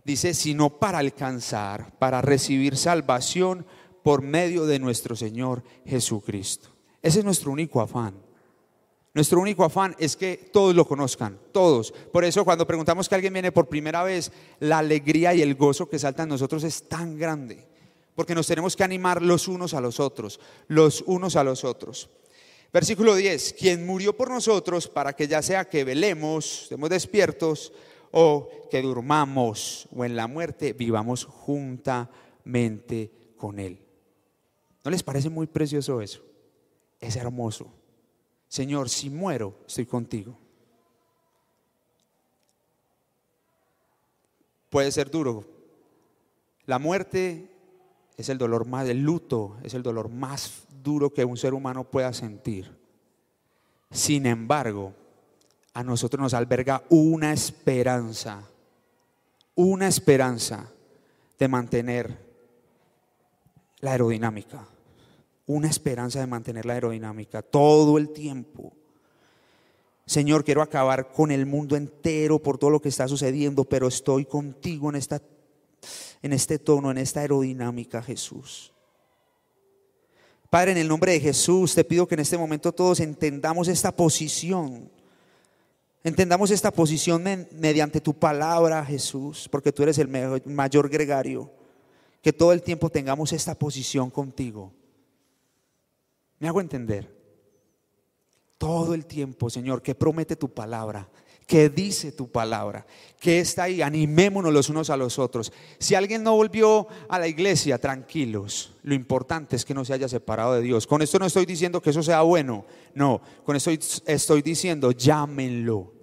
dice, 0.10 0.34
sino 0.34 0.70
para 0.80 0.98
alcanzar, 0.98 1.98
para 2.00 2.22
recibir 2.22 2.78
salvación 2.78 3.66
por 4.04 4.22
medio 4.22 4.66
de 4.66 4.80
nuestro 4.80 5.16
Señor 5.16 5.64
Jesucristo. 5.86 6.70
Ese 7.02 7.20
es 7.20 7.26
nuestro 7.26 7.52
único 7.52 7.80
afán. 7.82 8.16
Nuestro 9.14 9.42
único 9.42 9.64
afán 9.64 9.96
es 9.98 10.16
que 10.16 10.50
todos 10.52 10.76
lo 10.76 10.86
conozcan, 10.86 11.40
todos. 11.52 11.92
Por 11.92 12.24
eso 12.24 12.46
cuando 12.46 12.68
preguntamos 12.68 13.10
que 13.10 13.16
alguien 13.16 13.34
viene 13.34 13.52
por 13.52 13.68
primera 13.68 14.04
vez, 14.04 14.32
la 14.60 14.80
alegría 14.80 15.34
y 15.34 15.42
el 15.42 15.56
gozo 15.56 15.90
que 15.90 15.98
salta 15.98 16.24
en 16.24 16.30
nosotros 16.30 16.64
es 16.64 16.88
tan 16.88 17.18
grande. 17.18 17.68
Porque 18.16 18.36
nos 18.36 18.48
tenemos 18.48 18.76
que 18.76 18.84
animar 18.84 19.22
los 19.22 19.48
unos 19.48 19.74
a 19.74 19.82
los 19.82 20.00
otros, 20.00 20.40
los 20.68 21.04
unos 21.08 21.36
a 21.36 21.44
los 21.44 21.64
otros. 21.64 22.10
Versículo 22.72 23.16
10, 23.16 23.56
quien 23.58 23.86
murió 23.86 24.16
por 24.16 24.30
nosotros 24.30 24.88
para 24.88 25.14
que 25.14 25.28
ya 25.28 25.42
sea 25.42 25.66
que 25.66 25.84
velemos, 25.84 26.64
estemos 26.64 26.90
despiertos, 26.90 27.74
o 28.12 28.50
que 28.70 28.82
durmamos 28.82 29.88
o 29.96 30.06
en 30.06 30.16
la 30.16 30.28
muerte 30.28 30.74
vivamos 30.74 31.26
juntamente 31.26 33.12
con 33.38 33.60
Él. 33.60 33.86
¿No 34.84 34.92
les 34.92 35.04
parece 35.04 35.30
muy 35.30 35.48
precioso 35.48 36.02
eso? 36.02 36.24
Es 37.00 37.16
hermoso. 37.16 37.74
Señor, 38.50 38.90
si 38.90 39.10
muero, 39.12 39.56
estoy 39.68 39.86
contigo. 39.86 40.38
Puede 44.70 44.92
ser 44.92 45.10
duro. 45.10 45.46
La 46.66 46.80
muerte 46.80 47.50
es 48.18 48.28
el 48.30 48.38
dolor 48.38 48.66
más, 48.66 48.90
el 48.90 49.02
luto 49.02 49.58
es 49.64 49.76
el 49.76 49.84
dolor 49.84 50.10
más 50.10 50.64
duro 50.84 51.14
que 51.14 51.26
un 51.26 51.38
ser 51.38 51.54
humano 51.54 51.84
pueda 51.84 52.12
sentir. 52.12 52.76
Sin 53.92 54.26
embargo, 54.26 54.94
a 55.74 55.84
nosotros 55.84 56.22
nos 56.22 56.34
alberga 56.34 56.84
una 56.90 57.32
esperanza, 57.32 58.44
una 59.56 59.88
esperanza 59.88 60.72
de 61.38 61.48
mantener 61.48 62.30
la 63.80 63.92
aerodinámica, 63.92 64.68
una 65.50 65.68
esperanza 65.68 66.20
de 66.20 66.28
mantener 66.28 66.68
la 66.68 66.74
aerodinámica 66.74 67.42
todo 67.42 67.98
el 67.98 68.10
tiempo. 68.10 68.72
Señor, 70.06 70.44
quiero 70.44 70.62
acabar 70.62 71.12
con 71.12 71.32
el 71.32 71.48
mundo 71.48 71.76
entero 71.76 72.38
por 72.38 72.60
todo 72.60 72.70
lo 72.70 72.80
que 72.80 72.90
está 72.90 73.08
sucediendo, 73.08 73.64
pero 73.64 73.88
estoy 73.88 74.26
contigo 74.26 74.90
en, 74.90 74.96
esta, 74.96 75.20
en 76.22 76.34
este 76.34 76.60
tono, 76.60 76.92
en 76.92 77.00
esta 77.00 77.22
aerodinámica, 77.22 78.04
Jesús. 78.04 78.72
Padre, 80.52 80.74
en 80.74 80.78
el 80.78 80.88
nombre 80.88 81.14
de 81.14 81.20
Jesús, 81.20 81.74
te 81.74 81.84
pido 81.84 82.08
que 82.08 82.14
en 82.14 82.22
este 82.22 82.38
momento 82.38 82.72
todos 82.72 83.00
entendamos 83.00 83.68
esta 83.68 83.92
posición 83.92 84.92
Entendamos 86.02 86.50
esta 86.52 86.72
posición 86.72 87.24
mediante 87.52 88.00
tu 88.00 88.14
palabra, 88.14 88.86
Jesús, 88.86 89.50
porque 89.52 89.74
tú 89.74 89.84
eres 89.84 89.98
el 89.98 90.08
mayor 90.46 90.90
gregario. 90.90 91.52
Que 92.22 92.32
todo 92.32 92.54
el 92.54 92.62
tiempo 92.62 92.90
tengamos 92.90 93.34
esta 93.34 93.54
posición 93.54 94.10
contigo. 94.10 94.72
¿Me 96.40 96.48
hago 96.48 96.62
entender? 96.62 97.18
Todo 98.58 98.94
el 98.94 99.06
tiempo, 99.06 99.50
Señor, 99.50 99.82
que 99.82 99.96
promete 99.96 100.36
tu 100.36 100.54
palabra, 100.54 101.10
que 101.48 101.70
dice 101.70 102.12
tu 102.12 102.30
palabra, 102.30 102.86
que 103.20 103.40
está 103.40 103.64
ahí, 103.64 103.82
animémonos 103.82 104.54
los 104.54 104.70
unos 104.70 104.90
a 104.90 104.98
los 104.98 105.18
otros. 105.18 105.52
Si 105.80 105.96
alguien 105.96 106.24
no 106.24 106.36
volvió 106.36 106.88
a 107.08 107.20
la 107.20 107.28
iglesia, 107.28 107.78
tranquilos, 107.80 108.76
lo 108.84 108.94
importante 108.94 109.56
es 109.56 109.66
que 109.66 109.74
no 109.74 109.84
se 109.84 109.94
haya 109.94 110.08
separado 110.08 110.54
de 110.54 110.62
Dios. 110.62 110.86
Con 110.86 111.02
esto 111.02 111.20
no 111.20 111.26
estoy 111.26 111.46
diciendo 111.46 111.82
que 111.82 111.90
eso 111.90 112.04
sea 112.04 112.22
bueno, 112.22 112.66
no, 112.94 113.22
con 113.44 113.56
esto 113.56 113.72
estoy 114.06 114.42
diciendo, 114.42 114.92
llámenlo 114.92 115.94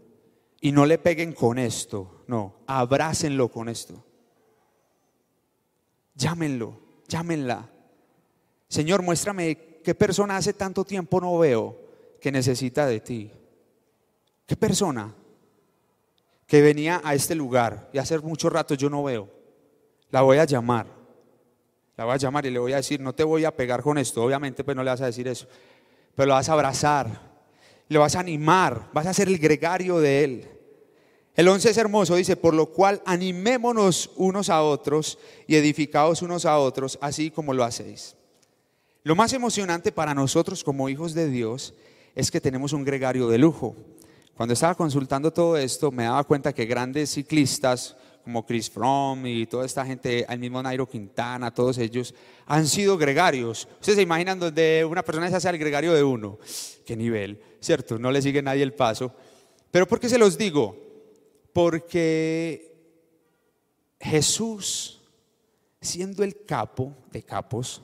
y 0.60 0.72
no 0.72 0.84
le 0.84 0.98
peguen 0.98 1.32
con 1.32 1.58
esto, 1.58 2.24
no, 2.26 2.56
abrácenlo 2.66 3.50
con 3.50 3.68
esto. 3.68 4.04
Llámenlo, 6.14 6.80
llámenla. 7.06 7.70
Señor, 8.68 9.02
muéstrame 9.02 9.75
qué 9.86 9.94
persona 9.94 10.36
hace 10.36 10.52
tanto 10.52 10.84
tiempo 10.84 11.20
no 11.20 11.38
veo 11.38 11.76
que 12.20 12.32
necesita 12.32 12.88
de 12.88 12.98
ti? 12.98 13.30
¿Qué 14.44 14.56
persona 14.56 15.14
que 16.44 16.60
venía 16.60 17.00
a 17.04 17.14
este 17.14 17.36
lugar 17.36 17.88
y 17.92 17.98
hace 17.98 18.18
mucho 18.18 18.50
rato 18.50 18.74
yo 18.74 18.90
no 18.90 19.04
veo? 19.04 19.28
La 20.10 20.22
voy 20.22 20.38
a 20.38 20.44
llamar. 20.44 20.88
La 21.96 22.04
voy 22.04 22.14
a 22.14 22.16
llamar 22.16 22.44
y 22.46 22.50
le 22.50 22.58
voy 22.58 22.72
a 22.72 22.78
decir, 22.78 23.00
no 23.00 23.14
te 23.14 23.22
voy 23.22 23.44
a 23.44 23.54
pegar 23.54 23.80
con 23.80 23.96
esto, 23.96 24.24
obviamente 24.24 24.64
pues 24.64 24.76
no 24.76 24.82
le 24.82 24.90
vas 24.90 25.02
a 25.02 25.06
decir 25.06 25.28
eso, 25.28 25.46
pero 26.16 26.26
lo 26.26 26.34
vas 26.34 26.48
a 26.48 26.54
abrazar, 26.54 27.20
le 27.86 27.96
vas 27.96 28.16
a 28.16 28.20
animar, 28.20 28.90
vas 28.92 29.06
a 29.06 29.14
ser 29.14 29.28
el 29.28 29.38
gregario 29.38 30.00
de 30.00 30.24
él. 30.24 30.48
El 31.36 31.46
11 31.46 31.70
es 31.70 31.76
hermoso, 31.76 32.16
dice, 32.16 32.34
por 32.34 32.54
lo 32.54 32.66
cual 32.66 33.02
animémonos 33.06 34.10
unos 34.16 34.50
a 34.50 34.64
otros 34.64 35.16
y 35.46 35.54
edificaos 35.54 36.22
unos 36.22 36.44
a 36.44 36.58
otros, 36.58 36.98
así 37.00 37.30
como 37.30 37.54
lo 37.54 37.62
hacéis. 37.62 38.16
Lo 39.06 39.14
más 39.14 39.32
emocionante 39.32 39.92
para 39.92 40.14
nosotros 40.14 40.64
como 40.64 40.88
hijos 40.88 41.14
de 41.14 41.30
Dios 41.30 41.74
es 42.16 42.28
que 42.28 42.40
tenemos 42.40 42.72
un 42.72 42.82
gregario 42.82 43.28
de 43.28 43.38
lujo. 43.38 43.76
Cuando 44.34 44.52
estaba 44.52 44.74
consultando 44.74 45.32
todo 45.32 45.56
esto, 45.56 45.92
me 45.92 46.02
daba 46.02 46.24
cuenta 46.24 46.52
que 46.52 46.64
grandes 46.64 47.10
ciclistas 47.10 47.96
como 48.24 48.44
Chris 48.44 48.68
Fromm 48.68 49.24
y 49.24 49.46
toda 49.46 49.64
esta 49.64 49.86
gente, 49.86 50.26
el 50.28 50.40
mismo 50.40 50.60
Nairo 50.60 50.88
Quintana, 50.88 51.54
todos 51.54 51.78
ellos, 51.78 52.16
han 52.46 52.66
sido 52.66 52.98
gregarios. 52.98 53.68
Ustedes 53.74 53.94
se 53.94 54.02
imaginan 54.02 54.40
donde 54.40 54.84
una 54.84 55.04
persona 55.04 55.30
se 55.30 55.36
hace 55.36 55.50
el 55.50 55.58
gregario 55.58 55.94
de 55.94 56.02
uno. 56.02 56.40
¿Qué 56.84 56.96
nivel? 56.96 57.40
¿Cierto? 57.60 58.00
No 58.00 58.10
le 58.10 58.20
sigue 58.20 58.42
nadie 58.42 58.64
el 58.64 58.74
paso. 58.74 59.14
Pero 59.70 59.86
¿por 59.86 60.00
qué 60.00 60.08
se 60.08 60.18
los 60.18 60.36
digo? 60.36 60.76
Porque 61.52 62.74
Jesús, 64.00 65.00
siendo 65.80 66.24
el 66.24 66.44
capo 66.44 66.92
de 67.12 67.22
capos, 67.22 67.82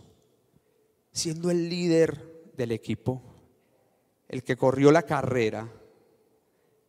siendo 1.12 1.50
el 1.50 1.68
líder 1.68 2.52
del 2.56 2.72
equipo, 2.72 3.22
el 4.28 4.42
que 4.42 4.56
corrió 4.56 4.90
la 4.90 5.02
carrera, 5.02 5.68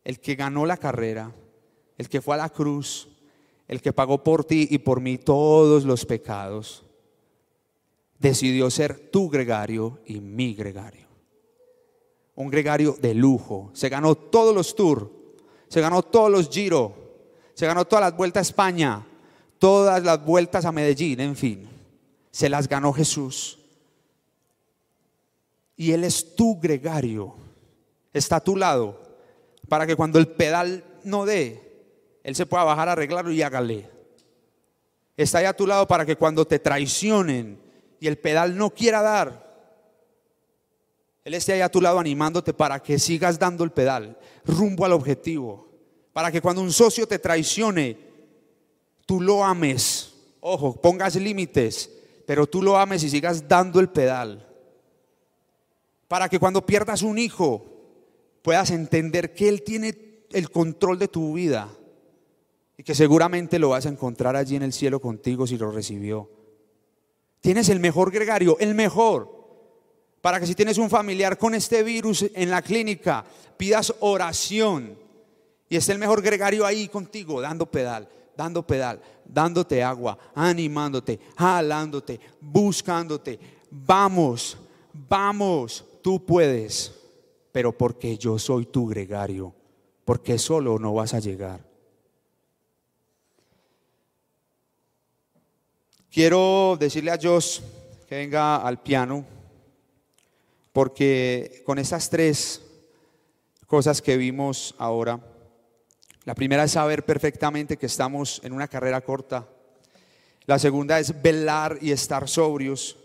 el 0.02 0.20
que 0.20 0.34
ganó 0.34 0.66
la 0.66 0.76
carrera, 0.76 1.32
el 1.98 2.08
que 2.08 2.20
fue 2.20 2.34
a 2.34 2.38
la 2.38 2.48
cruz, 2.48 3.08
el 3.68 3.80
que 3.80 3.92
pagó 3.92 4.22
por 4.22 4.44
ti 4.44 4.66
y 4.70 4.78
por 4.78 5.00
mí 5.00 5.18
todos 5.18 5.84
los 5.84 6.04
pecados, 6.04 6.84
decidió 8.18 8.70
ser 8.70 9.10
tu 9.10 9.28
gregario 9.28 10.00
y 10.06 10.20
mi 10.20 10.54
gregario. 10.54 11.06
Un 12.36 12.50
gregario 12.50 12.96
de 13.00 13.14
lujo. 13.14 13.70
Se 13.74 13.88
ganó 13.88 14.14
todos 14.14 14.54
los 14.54 14.74
tours, 14.74 15.06
se 15.68 15.80
ganó 15.80 16.02
todos 16.02 16.30
los 16.30 16.48
Giro, 16.48 16.94
se 17.54 17.66
ganó 17.66 17.84
todas 17.84 18.06
las 18.06 18.16
vueltas 18.16 18.40
a 18.40 18.48
España, 18.48 19.06
todas 19.58 20.02
las 20.02 20.24
vueltas 20.24 20.64
a 20.64 20.72
Medellín, 20.72 21.20
en 21.20 21.36
fin. 21.36 21.68
Se 22.30 22.48
las 22.48 22.68
ganó 22.68 22.92
Jesús. 22.92 23.63
Y 25.76 25.92
Él 25.92 26.04
es 26.04 26.34
tu 26.34 26.58
gregario. 26.60 27.34
Está 28.12 28.36
a 28.36 28.44
tu 28.44 28.56
lado 28.56 29.02
para 29.68 29.86
que 29.86 29.96
cuando 29.96 30.18
el 30.18 30.28
pedal 30.28 30.84
no 31.02 31.24
dé, 31.24 31.86
Él 32.22 32.34
se 32.34 32.46
pueda 32.46 32.64
bajar 32.64 32.88
arreglarlo 32.88 33.32
y 33.32 33.42
hágale. 33.42 33.90
Está 35.16 35.38
ahí 35.38 35.44
a 35.44 35.56
tu 35.56 35.66
lado 35.66 35.86
para 35.86 36.04
que 36.04 36.16
cuando 36.16 36.46
te 36.46 36.58
traicionen 36.58 37.60
y 38.00 38.06
el 38.06 38.18
pedal 38.18 38.56
no 38.56 38.70
quiera 38.70 39.02
dar, 39.02 39.44
Él 41.24 41.34
esté 41.34 41.54
ahí 41.54 41.60
a 41.60 41.70
tu 41.70 41.80
lado 41.80 41.98
animándote 41.98 42.52
para 42.52 42.80
que 42.80 42.98
sigas 42.98 43.38
dando 43.38 43.64
el 43.64 43.70
pedal 43.70 44.18
rumbo 44.44 44.84
al 44.84 44.92
objetivo. 44.92 45.68
Para 46.12 46.30
que 46.30 46.40
cuando 46.40 46.62
un 46.62 46.72
socio 46.72 47.08
te 47.08 47.18
traicione, 47.18 47.98
tú 49.06 49.20
lo 49.20 49.44
ames. 49.44 50.14
Ojo, 50.40 50.80
pongas 50.80 51.16
límites, 51.16 51.90
pero 52.26 52.46
tú 52.46 52.62
lo 52.62 52.76
ames 52.76 53.02
y 53.02 53.10
sigas 53.10 53.48
dando 53.48 53.80
el 53.80 53.88
pedal. 53.88 54.46
Para 56.08 56.28
que 56.28 56.38
cuando 56.38 56.64
pierdas 56.64 57.02
un 57.02 57.18
hijo, 57.18 57.64
puedas 58.42 58.70
entender 58.70 59.34
que 59.34 59.48
Él 59.48 59.62
tiene 59.62 60.26
el 60.32 60.50
control 60.50 60.98
de 60.98 61.08
tu 61.08 61.34
vida 61.34 61.68
y 62.76 62.82
que 62.82 62.94
seguramente 62.94 63.58
lo 63.58 63.70
vas 63.70 63.86
a 63.86 63.88
encontrar 63.88 64.36
allí 64.36 64.56
en 64.56 64.62
el 64.62 64.72
cielo 64.72 65.00
contigo 65.00 65.46
si 65.46 65.56
lo 65.56 65.70
recibió. 65.70 66.28
Tienes 67.40 67.68
el 67.68 67.80
mejor 67.80 68.10
gregario, 68.10 68.56
el 68.58 68.74
mejor, 68.74 69.30
para 70.20 70.40
que 70.40 70.46
si 70.46 70.54
tienes 70.54 70.78
un 70.78 70.90
familiar 70.90 71.38
con 71.38 71.54
este 71.54 71.82
virus 71.82 72.24
en 72.34 72.50
la 72.50 72.62
clínica, 72.62 73.24
pidas 73.56 73.94
oración 74.00 74.98
y 75.68 75.76
esté 75.76 75.92
el 75.92 75.98
mejor 75.98 76.22
gregario 76.22 76.64
ahí 76.64 76.88
contigo, 76.88 77.40
dando 77.40 77.70
pedal, 77.70 78.08
dando 78.36 78.66
pedal, 78.66 79.00
dándote 79.24 79.82
agua, 79.82 80.18
animándote, 80.34 81.20
jalándote, 81.36 82.20
buscándote. 82.40 83.38
Vamos, 83.70 84.56
vamos, 84.92 85.84
tú 86.04 86.26
puedes 86.26 86.92
pero 87.50 87.70
porque 87.70 88.18
yo 88.18 88.36
soy 88.36 88.66
tu 88.66 88.88
gregario, 88.88 89.54
porque 90.04 90.38
solo 90.38 90.76
no 90.76 90.92
vas 90.92 91.14
a 91.14 91.20
llegar. 91.20 91.60
Quiero 96.10 96.76
decirle 96.78 97.12
a 97.12 97.18
Josh 97.22 97.60
que 98.08 98.16
venga 98.16 98.56
al 98.56 98.82
piano, 98.82 99.24
porque 100.72 101.62
con 101.64 101.78
estas 101.78 102.10
tres 102.10 102.60
cosas 103.68 104.02
que 104.02 104.16
vimos 104.16 104.74
ahora, 104.76 105.20
la 106.24 106.34
primera 106.34 106.64
es 106.64 106.72
saber 106.72 107.04
perfectamente 107.04 107.76
que 107.76 107.86
estamos 107.86 108.40
en 108.42 108.52
una 108.52 108.66
carrera 108.66 109.00
corta, 109.00 109.48
la 110.46 110.58
segunda 110.58 110.98
es 110.98 111.22
velar 111.22 111.78
y 111.80 111.92
estar 111.92 112.28
sobrios, 112.28 112.96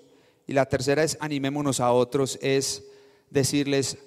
y 0.47 0.53
la 0.53 0.65
tercera 0.65 1.03
es 1.03 1.17
animémonos 1.21 1.79
a 1.79 1.91
otros, 1.91 2.39
es 2.41 2.88
decirles, 3.29 3.97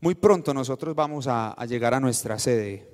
muy 0.00 0.14
pronto 0.14 0.52
nosotros 0.54 0.94
vamos 0.94 1.26
a, 1.28 1.56
llegar 1.66 1.94
a 1.94 2.00
nuestra 2.00 2.38
sede. 2.38 2.88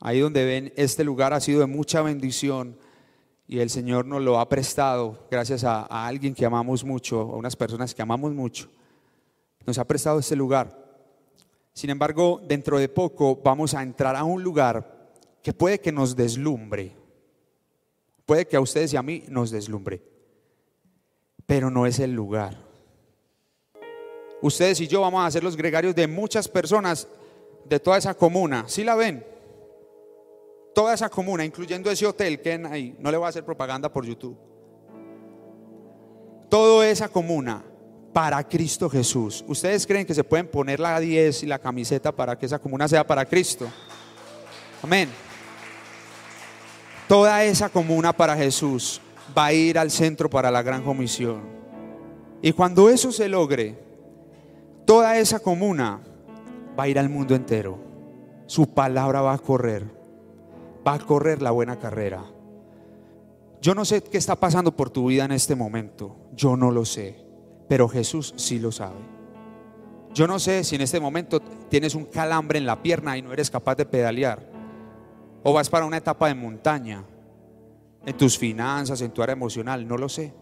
Ahí 0.00 0.20
donde 0.20 0.44
ven, 0.44 0.72
este 0.76 1.04
lugar 1.04 1.32
ha 1.32 1.40
sido 1.40 1.60
de 1.60 1.66
mucha 1.66 2.02
bendición 2.02 2.78
y 3.46 3.58
el 3.58 3.70
Señor 3.70 4.06
nos 4.06 4.22
lo 4.22 4.38
ha 4.38 4.48
prestado 4.48 5.26
gracias 5.30 5.64
a, 5.64 5.82
a, 5.82 6.06
alguien 6.06 6.34
que 6.34 6.46
amamos 6.46 6.84
mucho, 6.84 7.20
a 7.20 7.36
unas 7.36 7.56
personas 7.56 7.94
que 7.94 8.02
amamos 8.02 8.32
mucho. 8.32 8.70
Nos 9.66 9.78
ha 9.78 9.86
prestado 9.86 10.18
este 10.18 10.36
lugar. 10.36 10.78
Sin 11.72 11.90
embargo, 11.90 12.40
dentro 12.46 12.78
de 12.78 12.88
poco 12.88 13.36
vamos 13.42 13.74
a 13.74 13.82
entrar 13.82 14.16
a 14.16 14.24
un 14.24 14.42
lugar 14.42 15.12
que 15.42 15.52
puede 15.52 15.80
que 15.80 15.92
nos 15.92 16.16
deslumbre. 16.16 16.96
Puede 18.24 18.46
que 18.46 18.56
a 18.56 18.60
ustedes 18.60 18.92
y 18.92 18.96
a 18.96 19.02
mí 19.02 19.24
nos 19.28 19.50
deslumbre. 19.50 20.02
Pero 21.46 21.70
no 21.70 21.86
es 21.86 21.98
el 21.98 22.12
lugar 22.12 22.69
ustedes 24.42 24.80
y 24.80 24.88
yo 24.88 25.00
vamos 25.00 25.24
a 25.24 25.30
ser 25.30 25.44
los 25.44 25.56
gregarios 25.56 25.94
de 25.94 26.06
muchas 26.06 26.48
personas 26.48 27.08
de 27.64 27.80
toda 27.80 27.98
esa 27.98 28.14
comuna. 28.14 28.64
¿Sí 28.66 28.84
la 28.84 28.94
ven? 28.94 29.24
Toda 30.74 30.94
esa 30.94 31.08
comuna, 31.08 31.44
incluyendo 31.44 31.90
ese 31.90 32.06
hotel 32.06 32.40
que 32.40 32.52
ahí. 32.70 32.94
No 32.98 33.10
le 33.10 33.16
voy 33.16 33.26
a 33.26 33.30
hacer 33.30 33.44
propaganda 33.44 33.92
por 33.92 34.04
YouTube. 34.04 34.36
Toda 36.48 36.88
esa 36.88 37.08
comuna 37.08 37.64
para 38.12 38.42
Cristo 38.46 38.88
Jesús. 38.88 39.44
¿Ustedes 39.46 39.86
creen 39.86 40.06
que 40.06 40.14
se 40.14 40.24
pueden 40.24 40.48
poner 40.48 40.80
la 40.80 40.98
10 40.98 41.44
y 41.44 41.46
la 41.46 41.58
camiseta 41.58 42.12
para 42.12 42.38
que 42.38 42.46
esa 42.46 42.58
comuna 42.58 42.88
sea 42.88 43.06
para 43.06 43.24
Cristo? 43.24 43.70
Amén. 44.82 45.08
Toda 47.06 47.44
esa 47.44 47.68
comuna 47.68 48.12
para 48.12 48.36
Jesús 48.36 49.00
va 49.36 49.46
a 49.46 49.52
ir 49.52 49.78
al 49.78 49.90
centro 49.90 50.30
para 50.30 50.50
la 50.50 50.62
gran 50.62 50.82
comisión. 50.82 51.42
Y 52.42 52.52
cuando 52.52 52.88
eso 52.88 53.12
se 53.12 53.28
logre, 53.28 53.89
toda 54.90 55.18
esa 55.18 55.38
comuna 55.38 56.00
va 56.76 56.82
a 56.82 56.88
ir 56.88 56.98
al 56.98 57.08
mundo 57.08 57.36
entero. 57.36 57.78
Su 58.46 58.74
palabra 58.74 59.20
va 59.20 59.34
a 59.34 59.38
correr. 59.38 59.84
Va 60.84 60.94
a 60.94 60.98
correr 60.98 61.42
la 61.42 61.52
buena 61.52 61.78
carrera. 61.78 62.24
Yo 63.62 63.76
no 63.76 63.84
sé 63.84 64.02
qué 64.02 64.18
está 64.18 64.34
pasando 64.34 64.74
por 64.74 64.90
tu 64.90 65.06
vida 65.06 65.24
en 65.24 65.30
este 65.30 65.54
momento. 65.54 66.16
Yo 66.34 66.56
no 66.56 66.72
lo 66.72 66.84
sé. 66.84 67.24
Pero 67.68 67.88
Jesús 67.88 68.34
sí 68.36 68.58
lo 68.58 68.72
sabe. 68.72 68.98
Yo 70.12 70.26
no 70.26 70.40
sé 70.40 70.64
si 70.64 70.74
en 70.74 70.80
este 70.80 70.98
momento 70.98 71.38
tienes 71.68 71.94
un 71.94 72.06
calambre 72.06 72.58
en 72.58 72.66
la 72.66 72.82
pierna 72.82 73.16
y 73.16 73.22
no 73.22 73.32
eres 73.32 73.48
capaz 73.48 73.76
de 73.76 73.86
pedalear. 73.86 74.44
O 75.44 75.52
vas 75.52 75.70
para 75.70 75.86
una 75.86 75.98
etapa 75.98 76.26
de 76.26 76.34
montaña. 76.34 77.04
En 78.04 78.16
tus 78.16 78.36
finanzas, 78.36 79.00
en 79.02 79.12
tu 79.12 79.22
área 79.22 79.34
emocional. 79.34 79.86
No 79.86 79.96
lo 79.96 80.08
sé. 80.08 80.34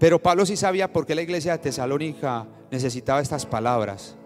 Pero 0.00 0.18
Pablo 0.18 0.46
sí 0.46 0.56
sabía 0.56 0.90
por 0.90 1.04
qué 1.04 1.14
la 1.14 1.20
iglesia 1.20 1.52
de 1.52 1.58
Tesalónica 1.58 2.48
necesitaba 2.70 3.20
estas 3.20 3.44
palabras. 3.44 4.16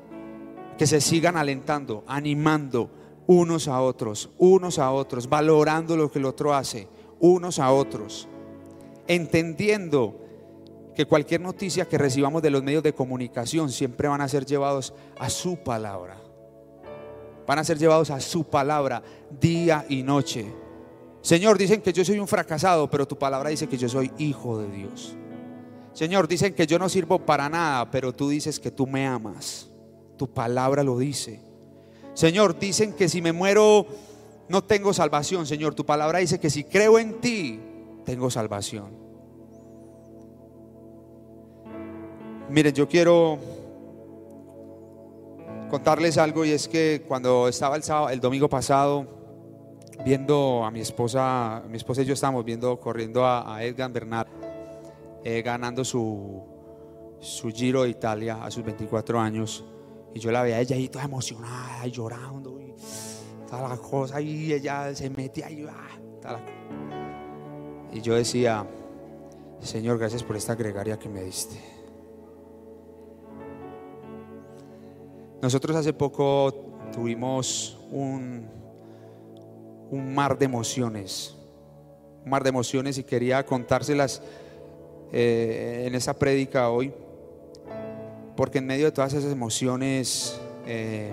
Que 0.79 0.87
se 0.87 1.01
sigan 1.01 1.37
alentando, 1.37 2.05
animando 2.07 2.91
unos 3.27 3.67
a 3.67 3.81
otros, 3.81 4.31
unos 4.39 4.79
a 4.79 4.93
otros, 4.93 5.29
valorando 5.29 5.97
lo 5.97 6.13
que 6.13 6.21
el 6.21 6.27
otro 6.27 6.55
hace, 6.55 6.87
unos 7.19 7.59
a 7.59 7.73
otros, 7.73 8.29
entendiendo 9.09 10.21
que 10.95 11.07
cualquier 11.07 11.41
noticia 11.41 11.89
que 11.89 11.99
recibamos 11.99 12.41
de 12.41 12.51
los 12.51 12.63
medios 12.63 12.85
de 12.85 12.95
comunicación 12.95 13.69
siempre 13.71 14.07
van 14.07 14.21
a 14.21 14.29
ser 14.29 14.47
llevados 14.47 14.95
a 15.19 15.29
su 15.29 15.57
palabra. 15.57 16.23
Van 17.49 17.59
a 17.59 17.65
ser 17.65 17.79
llevados 17.79 18.11
a 18.11 18.21
su 18.21 18.45
palabra 18.45 19.03
día 19.41 19.85
y 19.89 20.05
noche. 20.05 20.47
Señor, 21.21 21.59
dicen 21.59 21.83
que 21.83 21.93
yo 21.93 22.05
soy 22.05 22.21
un 22.21 22.29
fracasado, 22.29 22.89
pero 22.89 23.09
tu 23.09 23.19
palabra 23.19 23.51
dice 23.51 23.67
que 23.67 23.77
yo 23.77 23.89
soy 23.89 24.13
hijo 24.19 24.59
de 24.59 24.71
Dios 24.71 25.17
Señor, 25.95 26.29
dicen 26.29 26.55
que 26.55 26.67
yo 26.67 26.79
no 26.79 26.89
sirvo 26.89 27.21
para 27.21 27.49
nada, 27.49 27.91
pero 27.91 28.13
tú 28.13 28.29
dices 28.29 28.61
que 28.61 28.71
tú 28.71 28.87
me 28.87 29.07
amas. 29.07 29.71
Tu 30.19 30.29
palabra 30.29 30.83
lo 30.83 30.99
dice. 30.99 31.41
Señor, 32.15 32.59
dicen 32.59 32.93
que 32.93 33.09
si 33.09 33.23
me 33.23 33.33
muero 33.33 33.87
no 34.49 34.63
tengo 34.63 34.93
salvación, 34.93 35.47
Señor. 35.47 35.75
Tu 35.75 35.87
palabra 35.87 36.19
dice 36.19 36.39
que 36.39 36.51
si 36.51 36.65
creo 36.65 36.99
en 36.99 37.21
ti, 37.21 37.61
tengo 38.05 38.29
salvación. 38.29 39.05
Miren, 42.51 42.75
yo 42.75 42.89
quiero 42.89 43.39
contarles 45.71 46.19
algo 46.19 46.45
y 46.45 46.51
es 46.51 46.69
que 46.69 47.05
cuando 47.09 47.49
estaba 47.49 47.77
el, 47.77 47.83
el 48.13 48.21
domingo 48.21 48.49
pasado 48.49 49.07
viendo 50.05 50.65
a 50.65 50.71
mi 50.71 50.81
esposa, 50.81 51.63
mi 51.69 51.77
esposa 51.77 52.03
y 52.03 52.05
yo 52.05 52.15
estábamos 52.15 52.45
viendo 52.45 52.79
corriendo 52.79 53.27
a, 53.27 53.63
Edgar 53.65 53.91
Bernal 53.91 54.27
eh, 55.25 55.43
ganando 55.43 55.85
su, 55.85 56.45
su 57.19 57.49
Giro 57.51 57.83
de 57.83 57.89
Italia 57.89 58.45
a 58.45 58.51
sus 58.51 58.63
24 58.63 59.19
años. 59.19 59.65
Y 60.15 60.21
yo 60.21 60.31
la 60.31 60.43
veía 60.43 60.61
ella 60.61 60.77
ahí 60.77 60.89
toda 60.89 61.05
emocionada 61.05 61.87
llorando 61.89 62.61
y 62.61 62.73
toda 63.51 63.69
la 63.69 63.77
cosa 63.77 64.21
y 64.21 64.53
ella 64.53 64.95
se 64.95 65.11
metía 65.11 65.51
y 65.51 65.67
ah, 65.67 66.39
y 67.93 68.01
yo 68.01 68.15
decía 68.15 68.65
Señor 69.61 69.99
gracias 69.99 70.23
por 70.23 70.37
esta 70.37 70.55
gregaria 70.55 70.99
que 70.99 71.09
me 71.09 71.23
diste 71.23 71.61
nosotros 75.43 75.77
hace 75.77 75.93
poco 75.93 76.55
tuvimos 76.93 77.77
un 77.91 78.49
un 79.91 80.15
mar 80.15 80.37
de 80.39 80.45
emociones, 80.45 81.37
un 82.25 82.31
mar 82.31 82.43
de 82.43 82.49
emociones 82.49 82.99
y 82.99 83.05
quería 83.05 83.45
contárselas 83.45 84.23
eh, 85.17 85.85
en 85.87 85.95
esa 85.95 86.19
prédica 86.19 86.71
hoy, 86.71 86.93
porque 88.37 88.59
en 88.59 88.67
medio 88.67 88.87
de 88.87 88.91
todas 88.91 89.13
esas 89.13 89.31
emociones 89.31 90.41
eh, 90.67 91.13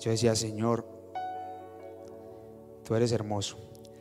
yo 0.00 0.12
decía, 0.12 0.36
Señor, 0.36 0.86
tú 2.84 2.94
eres 2.94 3.10
hermoso. 3.10 3.58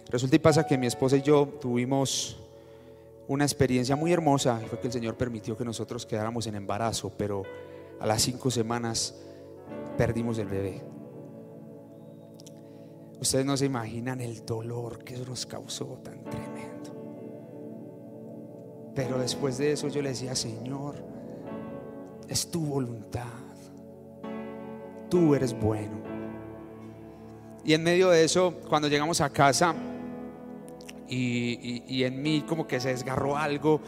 Resulta 0.10 0.36
y 0.36 0.40
pasa 0.40 0.68
que 0.68 0.78
mi 0.78 0.86
esposa 0.86 1.18
y 1.18 1.24
yo 1.24 1.48
tuvimos 1.60 2.40
una 3.28 3.46
experiencia 3.46 3.96
muy 3.96 4.14
hermosa, 4.14 4.62
fue 4.70 4.80
que 4.80 4.88
el 4.88 4.94
Señor 4.94 5.16
permitió 5.16 5.58
que 5.58 5.66
nosotros 5.66 6.06
quedáramos 6.06 6.46
en 6.46 6.54
embarazo, 6.54 7.12
pero 7.18 7.42
a 8.00 8.06
las 8.06 8.22
cinco 8.22 8.52
semanas 8.52 9.16
perdimos 9.98 10.38
el 10.38 10.50
bebé. 10.50 10.84
Ustedes 13.20 13.44
no 13.44 13.58
se 13.58 13.66
imaginan 13.66 14.22
el 14.22 14.46
dolor 14.46 15.04
que 15.04 15.16
eso 15.16 15.26
nos 15.26 15.48
causó 15.48 16.00
tan 16.04 16.24
tremendo. 16.26 16.57
Pero 18.98 19.20
después 19.20 19.60
de 19.60 19.74
eso 19.74 19.90
yo 19.90 20.02
le 20.02 20.10
decía, 20.10 20.34
Señor, 20.34 20.96
es 22.28 22.50
tu 22.50 22.66
voluntad. 22.66 23.28
Tú 25.08 25.36
eres 25.36 25.54
bueno. 25.54 26.02
Y 27.64 27.76
en 27.76 27.84
medio 27.84 28.10
de 28.10 28.24
eso, 28.24 28.56
cuando 28.68 28.88
llegamos 28.88 29.22
a 29.22 29.30
casa 29.30 29.76
y, 31.08 32.04
en 32.04 32.24
mí 32.24 32.42
como 32.42 32.66
que 32.66 32.80
se 32.80 32.90
desgarró 32.90 33.38
algo, 33.38 33.82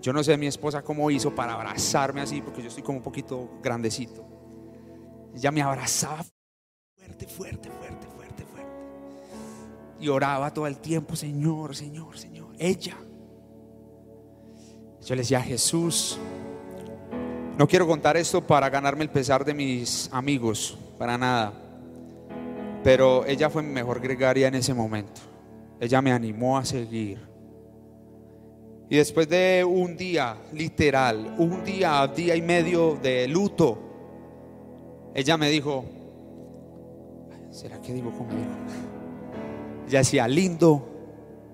yo 0.00 0.12
no 0.12 0.22
sé 0.22 0.36
mi 0.36 0.46
esposa 0.46 0.82
cómo 0.82 1.10
hizo 1.10 1.34
para 1.34 1.54
abrazarme 1.54 2.20
así, 2.20 2.40
porque 2.40 2.62
yo 2.62 2.68
estoy 2.68 2.84
como 2.84 2.98
un 2.98 3.04
poquito 3.04 3.58
grandecito. 3.64 4.24
Ella 5.34 5.50
me 5.50 5.60
abrazaba 5.60 6.24
fuerte, 6.94 7.26
fuerte, 7.26 7.68
fuerte 7.68 8.14
y 9.98 10.08
oraba 10.08 10.52
todo 10.52 10.68
el 10.68 10.76
tiempo, 10.78 11.16
Señor, 11.16 11.74
Señor, 11.74 12.16
Señor. 12.16 12.54
Ella. 12.60 12.96
Yo 15.04 15.14
le 15.14 15.22
decía, 15.22 15.40
Jesús, 15.40 16.18
no 17.58 17.68
quiero 17.68 17.86
contar 17.86 18.16
esto 18.16 18.40
para 18.40 18.68
ganarme 18.70 19.04
el 19.04 19.10
pesar 19.10 19.44
de 19.44 19.54
mis 19.54 20.08
amigos, 20.12 20.76
para 20.98 21.18
nada. 21.18 21.52
Pero 22.82 23.24
ella 23.26 23.50
fue 23.50 23.62
mi 23.62 23.72
mejor 23.72 24.00
gregaria 24.00 24.48
en 24.48 24.54
ese 24.54 24.74
momento. 24.74 25.20
Ella 25.80 26.00
me 26.02 26.12
animó 26.12 26.58
a 26.58 26.64
seguir. 26.64 27.18
Y 28.88 28.96
después 28.96 29.28
de 29.28 29.64
un 29.66 29.96
día, 29.96 30.36
literal, 30.52 31.34
un 31.38 31.64
día, 31.64 32.06
día 32.14 32.36
y 32.36 32.42
medio 32.42 32.96
de 33.02 33.26
luto, 33.26 33.78
ella 35.14 35.36
me 35.36 35.48
dijo, 35.48 35.84
¿será 37.50 37.80
que 37.80 37.94
digo 37.94 38.10
conmigo? 38.10 38.50
Ya 39.88 40.00
decía, 40.00 40.28
lindo 40.28 40.88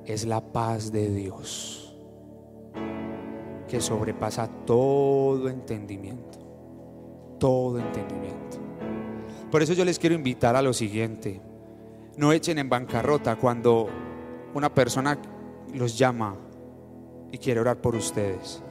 es 0.04 0.24
la 0.24 0.40
paz 0.40 0.90
de 0.90 1.08
Dios, 1.10 1.79
que 3.70 3.80
sobrepasa 3.80 4.48
todo 4.66 5.48
entendimiento, 5.48 6.38
todo 7.38 7.78
entendimiento. 7.78 8.58
Por 9.50 9.62
eso 9.62 9.72
yo 9.72 9.84
les 9.84 9.98
quiero 9.98 10.14
invitar 10.14 10.56
a 10.56 10.62
lo 10.62 10.72
siguiente, 10.72 11.40
no 12.16 12.32
echen 12.32 12.58
en 12.58 12.68
bancarrota 12.68 13.36
cuando 13.36 13.88
una 14.54 14.74
persona 14.74 15.18
los 15.72 15.96
llama 15.96 16.34
y 17.30 17.38
quiere 17.38 17.60
orar 17.60 17.80
por 17.80 17.94
ustedes. 17.94 18.62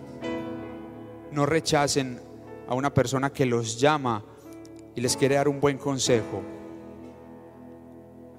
No 1.31 1.45
rechacen 1.45 2.19
a 2.67 2.75
una 2.75 2.93
persona 2.93 3.31
que 3.31 3.45
los 3.45 3.79
llama 3.79 4.23
y 4.95 5.01
les 5.01 5.15
quiere 5.15 5.35
dar 5.35 5.47
un 5.47 5.61
buen 5.61 5.77
consejo 5.77 6.41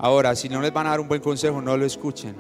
Ahora, 0.03 0.35
si 0.35 0.49
no 0.49 0.63
les 0.63 0.73
van 0.73 0.87
a 0.87 0.91
dar 0.91 1.01
un 1.01 1.09
buen 1.09 1.21
consejo, 1.21 1.61
no 1.61 1.77
lo 1.77 1.85
escuchen. 1.85 2.35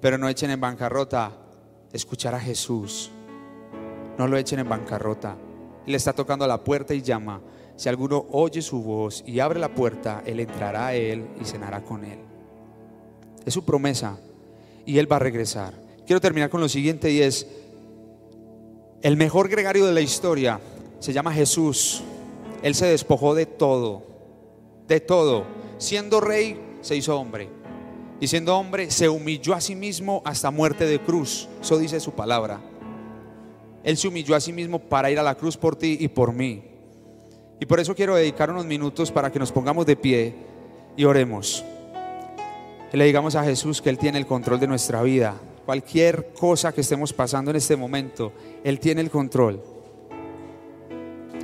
Pero 0.00 0.18
no 0.18 0.28
echen 0.28 0.50
en 0.50 0.60
bancarrota 0.60 1.30
escuchar 1.98 2.34
a 2.34 2.40
Jesús. 2.40 3.10
No 4.16 4.26
lo 4.26 4.36
echen 4.36 4.58
en 4.58 4.68
bancarrota. 4.68 5.36
Él 5.86 5.94
está 5.94 6.12
tocando 6.12 6.46
la 6.46 6.64
puerta 6.64 6.94
y 6.94 7.02
llama. 7.02 7.40
Si 7.76 7.88
alguno 7.88 8.26
oye 8.32 8.62
su 8.62 8.82
voz 8.82 9.22
y 9.26 9.38
abre 9.40 9.60
la 9.60 9.68
puerta, 9.68 10.22
Él 10.26 10.40
entrará 10.40 10.88
a 10.88 10.94
Él 10.94 11.26
y 11.40 11.44
cenará 11.44 11.82
con 11.82 12.04
Él. 12.04 12.18
Es 13.44 13.54
su 13.54 13.64
promesa. 13.64 14.18
Y 14.84 14.98
Él 14.98 15.10
va 15.10 15.16
a 15.16 15.20
regresar. 15.20 15.74
Quiero 16.06 16.20
terminar 16.20 16.50
con 16.50 16.60
lo 16.60 16.68
siguiente 16.68 17.10
y 17.10 17.20
es, 17.20 17.46
el 19.02 19.16
mejor 19.16 19.48
gregario 19.48 19.86
de 19.86 19.92
la 19.92 20.00
historia 20.00 20.60
se 20.98 21.12
llama 21.12 21.32
Jesús. 21.32 22.02
Él 22.62 22.74
se 22.74 22.86
despojó 22.86 23.34
de 23.34 23.46
todo 23.46 24.08
de 24.88 25.00
todo. 25.00 25.44
Siendo 25.76 26.20
rey, 26.20 26.58
se 26.80 26.96
hizo 26.96 27.16
hombre. 27.16 27.48
Y 28.20 28.26
siendo 28.26 28.56
hombre, 28.56 28.90
se 28.90 29.08
humilló 29.08 29.54
a 29.54 29.60
sí 29.60 29.74
mismo 29.74 30.22
hasta 30.24 30.50
muerte 30.50 30.86
de 30.86 31.00
cruz. 31.00 31.48
Eso 31.60 31.78
dice 31.78 32.00
su 32.00 32.12
palabra. 32.12 32.60
Él 33.84 33.96
se 33.96 34.08
humilló 34.08 34.34
a 34.34 34.40
sí 34.40 34.52
mismo 34.52 34.78
para 34.78 35.10
ir 35.10 35.18
a 35.18 35.22
la 35.22 35.36
cruz 35.36 35.56
por 35.56 35.76
ti 35.76 35.96
y 36.00 36.08
por 36.08 36.32
mí. 36.32 36.62
Y 37.60 37.66
por 37.66 37.80
eso 37.80 37.94
quiero 37.94 38.14
dedicar 38.14 38.50
unos 38.50 38.66
minutos 38.66 39.10
para 39.10 39.30
que 39.30 39.38
nos 39.38 39.52
pongamos 39.52 39.86
de 39.86 39.96
pie 39.96 40.34
y 40.96 41.04
oremos. 41.04 41.64
Y 42.92 42.96
le 42.96 43.04
digamos 43.04 43.34
a 43.34 43.44
Jesús 43.44 43.80
que 43.82 43.90
Él 43.90 43.98
tiene 43.98 44.18
el 44.18 44.26
control 44.26 44.60
de 44.60 44.66
nuestra 44.66 45.02
vida. 45.02 45.36
Cualquier 45.64 46.32
cosa 46.32 46.72
que 46.72 46.80
estemos 46.80 47.12
pasando 47.12 47.50
en 47.50 47.56
este 47.56 47.76
momento, 47.76 48.32
Él 48.64 48.80
tiene 48.80 49.00
el 49.00 49.10
control. 49.10 49.62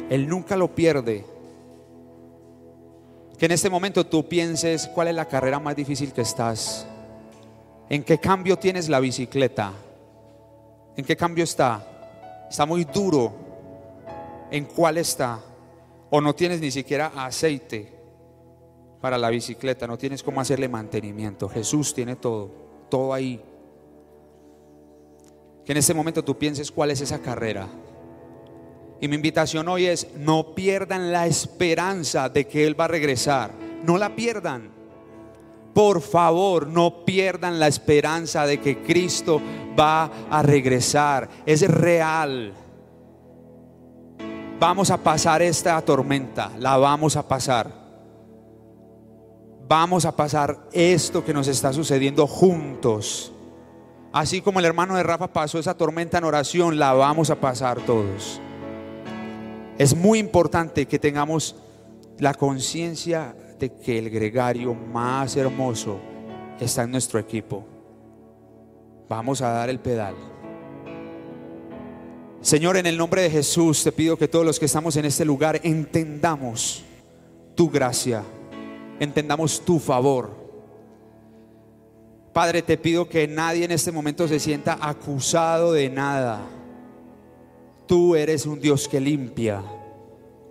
Él 0.09 0.29
nunca 0.29 0.57
lo 0.57 0.75
pierde. 0.75 1.25
Que 3.39 3.47
en 3.47 3.53
este 3.53 3.69
momento 3.71 4.07
tú 4.07 4.29
pienses 4.29 4.89
cuál 4.89 5.09
es 5.09 5.15
la 5.15 5.27
carrera 5.27 5.59
más 5.59 5.75
difícil 5.75 6.13
que 6.13 6.21
estás. 6.21 6.87
¿En 7.89 8.03
qué 8.03 8.19
cambio 8.19 8.57
tienes 8.57 8.89
la 8.89 9.01
bicicleta? 9.01 9.73
¿En 10.97 11.05
qué 11.05 11.17
cambio 11.17 11.45
está? 11.45 12.47
Está 12.49 12.65
muy 12.65 12.85
duro. 12.85 13.33
¿En 14.51 14.65
cuál 14.67 14.99
está? 14.99 15.41
O 16.11 16.21
no 16.21 16.35
tienes 16.35 16.61
ni 16.61 16.71
siquiera 16.71 17.13
aceite 17.17 17.93
para 19.01 19.19
la 19.19 19.29
bicicleta, 19.29 19.87
no 19.87 19.99
tienes 19.99 20.23
cómo 20.23 20.41
hacerle 20.41 20.67
mantenimiento. 20.67 21.47
Jesús 21.49 21.93
tiene 21.93 22.17
todo, 22.17 22.51
todo 22.89 23.13
ahí. 23.13 23.39
Que 25.63 25.73
en 25.73 25.79
este 25.79 25.93
momento 25.93 26.25
tú 26.25 26.39
pienses 26.39 26.71
cuál 26.71 26.91
es 26.91 27.01
esa 27.03 27.19
carrera. 27.19 27.67
Y 29.01 29.09
mi 29.09 29.17
invitación 29.17 29.69
hoy 29.69 29.87
es, 29.87 30.09
no 30.17 30.55
pierdan 30.55 31.13
la 31.13 31.27
esperanza 31.27 32.29
de 32.29 32.47
que 32.47 32.67
Él 32.67 32.79
va 32.79 32.87
a 32.87 32.89
regresar. 32.89 33.51
No 33.83 33.99
la 33.99 34.15
pierdan. 34.15 34.71
Por 35.75 36.01
favor, 36.01 36.69
no 36.69 37.05
pierdan 37.05 37.59
la 37.59 37.67
esperanza 37.67 38.47
de 38.47 38.61
que 38.61 38.83
Cristo 38.83 39.41
va 39.79 40.11
a 40.31 40.43
regresar. 40.43 41.29
Es 41.45 41.69
real. 41.69 42.55
Vamos 44.61 44.91
a 44.91 44.97
pasar 44.97 45.43
esta 45.43 45.81
tormenta, 45.83 46.53
la 46.59 46.77
vamos 46.77 47.17
a 47.17 47.27
pasar. 47.27 47.85
Vamos 49.67 50.05
a 50.05 50.15
pasar 50.15 50.69
esto 50.73 51.25
que 51.25 51.35
nos 51.35 51.49
está 51.49 51.73
sucediendo 51.73 52.27
juntos. 52.27 53.33
Así 54.13 54.41
como 54.41 54.61
el 54.61 54.65
hermano 54.65 54.95
de 54.95 55.03
Rafa 55.03 55.33
pasó 55.33 55.59
esa 55.59 55.75
tormenta 55.77 56.19
en 56.19 56.25
oración, 56.25 56.79
la 56.79 56.93
vamos 56.93 57.31
a 57.31 57.35
pasar 57.35 57.81
todos. 57.81 58.41
Es 59.77 59.97
muy 59.97 60.21
importante 60.21 60.87
que 60.87 61.01
tengamos 61.01 61.57
la 62.19 62.35
conciencia 62.35 63.35
de 63.59 63.73
que 63.73 63.99
el 63.99 64.09
gregario 64.09 64.73
más 64.73 65.37
hermoso 65.37 65.99
está 66.61 66.85
en 66.85 66.93
nuestro 66.93 67.19
equipo. 67.19 67.67
vamos 69.09 69.43
a 69.43 69.49
dar 69.49 69.69
el 69.69 69.81
pedal. 69.81 70.15
Señor, 72.41 72.77
en 72.77 72.87
el 72.87 72.97
nombre 72.97 73.23
de 73.23 73.31
Jesús 73.31 73.83
te 73.83 73.93
pido 73.93 74.17
que 74.17 74.29
todos 74.29 74.45
los 74.45 74.59
que 74.59 74.67
estamos 74.67 74.97
en 74.97 75.05
este 75.05 75.25
lugar 75.25 75.61
entendamos 75.63 76.83
tu 77.55 77.71
gracia, 77.71 78.23
entendamos 79.01 79.65
tu 79.65 79.79
favor. 79.79 80.31
Padre, 82.33 82.63
te 82.63 82.77
pido 82.77 83.09
que 83.09 83.27
nadie 83.29 83.65
en 83.65 83.71
este 83.71 83.93
momento 83.93 84.27
se 84.29 84.41
sienta 84.41 84.79
acusado 84.81 85.73
de 85.73 85.89
nada. 85.89 86.43
Tú 87.87 88.17
eres 88.17 88.47
un 88.47 88.61
Dios 88.61 88.89
que 88.89 89.01
limpia, 89.01 89.63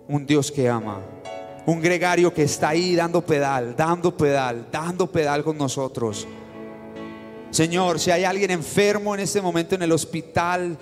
un 0.08 0.24
Dios 0.24 0.52
que 0.52 0.68
ama, 0.68 1.00
un 1.66 1.80
gregario 1.80 2.32
que 2.32 2.44
está 2.44 2.70
ahí 2.70 2.94
dando 2.94 3.20
pedal, 3.22 3.74
dando 3.76 4.16
pedal, 4.16 4.68
dando 4.70 5.10
pedal 5.10 5.42
con 5.42 5.58
nosotros. 5.58 6.26
Señor, 7.50 8.00
si 8.00 8.10
hay 8.10 8.24
alguien 8.24 8.50
enfermo 8.50 9.14
en 9.14 9.20
este 9.20 9.40
momento 9.40 9.74
en 9.74 9.82
el 9.82 9.92
hospital, 9.92 10.76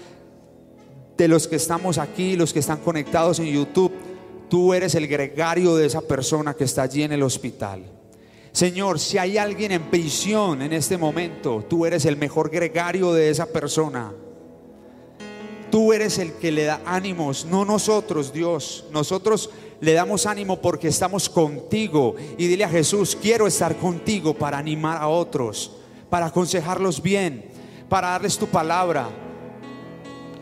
de 1.16 1.28
los 1.28 1.46
que 1.46 1.56
estamos 1.56 1.98
aquí, 1.98 2.36
los 2.36 2.52
que 2.52 2.58
están 2.58 2.78
conectados 2.78 3.38
en 3.38 3.46
YouTube, 3.46 3.92
tú 4.48 4.74
eres 4.74 4.94
el 4.94 5.06
gregario 5.06 5.76
de 5.76 5.86
esa 5.86 6.00
persona 6.00 6.54
que 6.54 6.64
está 6.64 6.82
allí 6.82 7.02
en 7.02 7.12
el 7.12 7.22
hospital. 7.22 7.84
Señor, 8.52 8.98
si 8.98 9.18
hay 9.18 9.38
alguien 9.38 9.72
en 9.72 9.82
prisión 9.82 10.62
en 10.62 10.72
este 10.72 10.98
momento, 10.98 11.64
tú 11.68 11.86
eres 11.86 12.04
el 12.04 12.16
mejor 12.16 12.50
gregario 12.50 13.12
de 13.12 13.30
esa 13.30 13.46
persona. 13.46 14.12
Tú 15.72 15.94
eres 15.94 16.18
el 16.18 16.34
que 16.34 16.52
le 16.52 16.64
da 16.64 16.82
ánimos, 16.84 17.46
no 17.46 17.64
nosotros, 17.64 18.30
Dios. 18.30 18.84
Nosotros 18.92 19.48
le 19.80 19.94
damos 19.94 20.26
ánimo 20.26 20.60
porque 20.60 20.88
estamos 20.88 21.30
contigo. 21.30 22.14
Y 22.36 22.46
dile 22.46 22.64
a 22.64 22.68
Jesús, 22.68 23.16
quiero 23.18 23.46
estar 23.46 23.78
contigo 23.78 24.34
para 24.34 24.58
animar 24.58 24.98
a 24.98 25.08
otros, 25.08 25.72
para 26.10 26.26
aconsejarlos 26.26 27.00
bien, 27.00 27.46
para 27.88 28.10
darles 28.10 28.36
tu 28.36 28.46
palabra. 28.48 29.08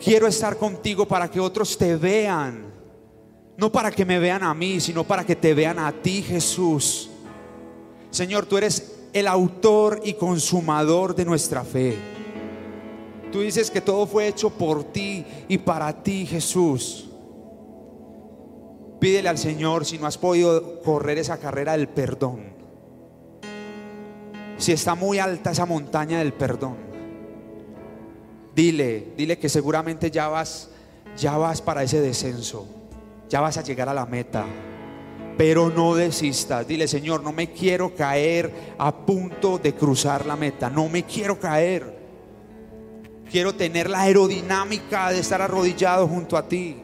Quiero 0.03 0.27
estar 0.27 0.57
contigo 0.57 1.07
para 1.07 1.31
que 1.31 1.39
otros 1.39 1.77
te 1.77 1.95
vean. 1.95 2.65
No 3.55 3.71
para 3.71 3.89
que 3.89 4.03
me 4.03 4.19
vean 4.19 4.43
a 4.43 4.53
mí, 4.53 4.81
sino 4.81 5.05
para 5.05 5.25
que 5.25 5.37
te 5.37 5.53
vean 5.53 5.79
a 5.79 5.93
ti, 5.93 6.23
Jesús. 6.23 7.09
Señor, 8.09 8.47
tú 8.47 8.57
eres 8.57 8.97
el 9.13 9.27
autor 9.27 10.01
y 10.03 10.15
consumador 10.15 11.15
de 11.15 11.23
nuestra 11.23 11.63
fe. 11.63 12.20
Tú 13.31 13.41
dices 13.41 13.71
que 13.71 13.81
todo 13.81 14.05
fue 14.05 14.27
hecho 14.27 14.49
por 14.49 14.83
ti 14.83 15.25
y 15.47 15.57
para 15.57 16.03
ti, 16.03 16.25
Jesús. 16.25 17.09
Pídele 18.99 19.29
al 19.29 19.37
Señor 19.37 19.85
si 19.85 19.97
no 19.97 20.05
has 20.05 20.17
podido 20.17 20.81
correr 20.81 21.17
esa 21.17 21.37
carrera 21.39 21.71
del 21.73 21.87
perdón. 21.87 22.53
Si 24.57 24.71
está 24.71 24.95
muy 24.95 25.17
alta 25.17 25.51
esa 25.51 25.65
montaña 25.65 26.19
del 26.19 26.33
perdón 26.33 26.91
Dile, 28.55 29.13
dile 29.15 29.39
que 29.39 29.47
seguramente 29.47 30.11
ya 30.11 30.27
vas, 30.27 30.69
ya 31.17 31.37
vas 31.37 31.61
para 31.61 31.83
ese 31.83 32.01
descenso. 32.01 32.67
Ya 33.29 33.39
vas 33.39 33.57
a 33.57 33.63
llegar 33.63 33.87
a 33.87 33.93
la 33.93 34.05
meta. 34.05 34.45
Pero 35.37 35.69
no 35.69 35.95
desistas. 35.95 36.67
Dile, 36.67 36.87
Señor, 36.87 37.23
no 37.23 37.31
me 37.31 37.51
quiero 37.51 37.95
caer 37.95 38.75
a 38.77 38.93
punto 38.93 39.57
de 39.57 39.73
cruzar 39.73 40.25
la 40.25 40.35
meta. 40.35 40.69
No 40.69 40.89
me 40.89 41.03
quiero 41.03 41.39
caer. 41.39 41.90
Quiero 43.31 43.55
tener 43.55 43.89
la 43.89 44.01
aerodinámica 44.01 45.11
de 45.11 45.19
estar 45.19 45.41
arrodillado 45.41 46.07
junto 46.07 46.35
a 46.37 46.47
ti. 46.47 46.77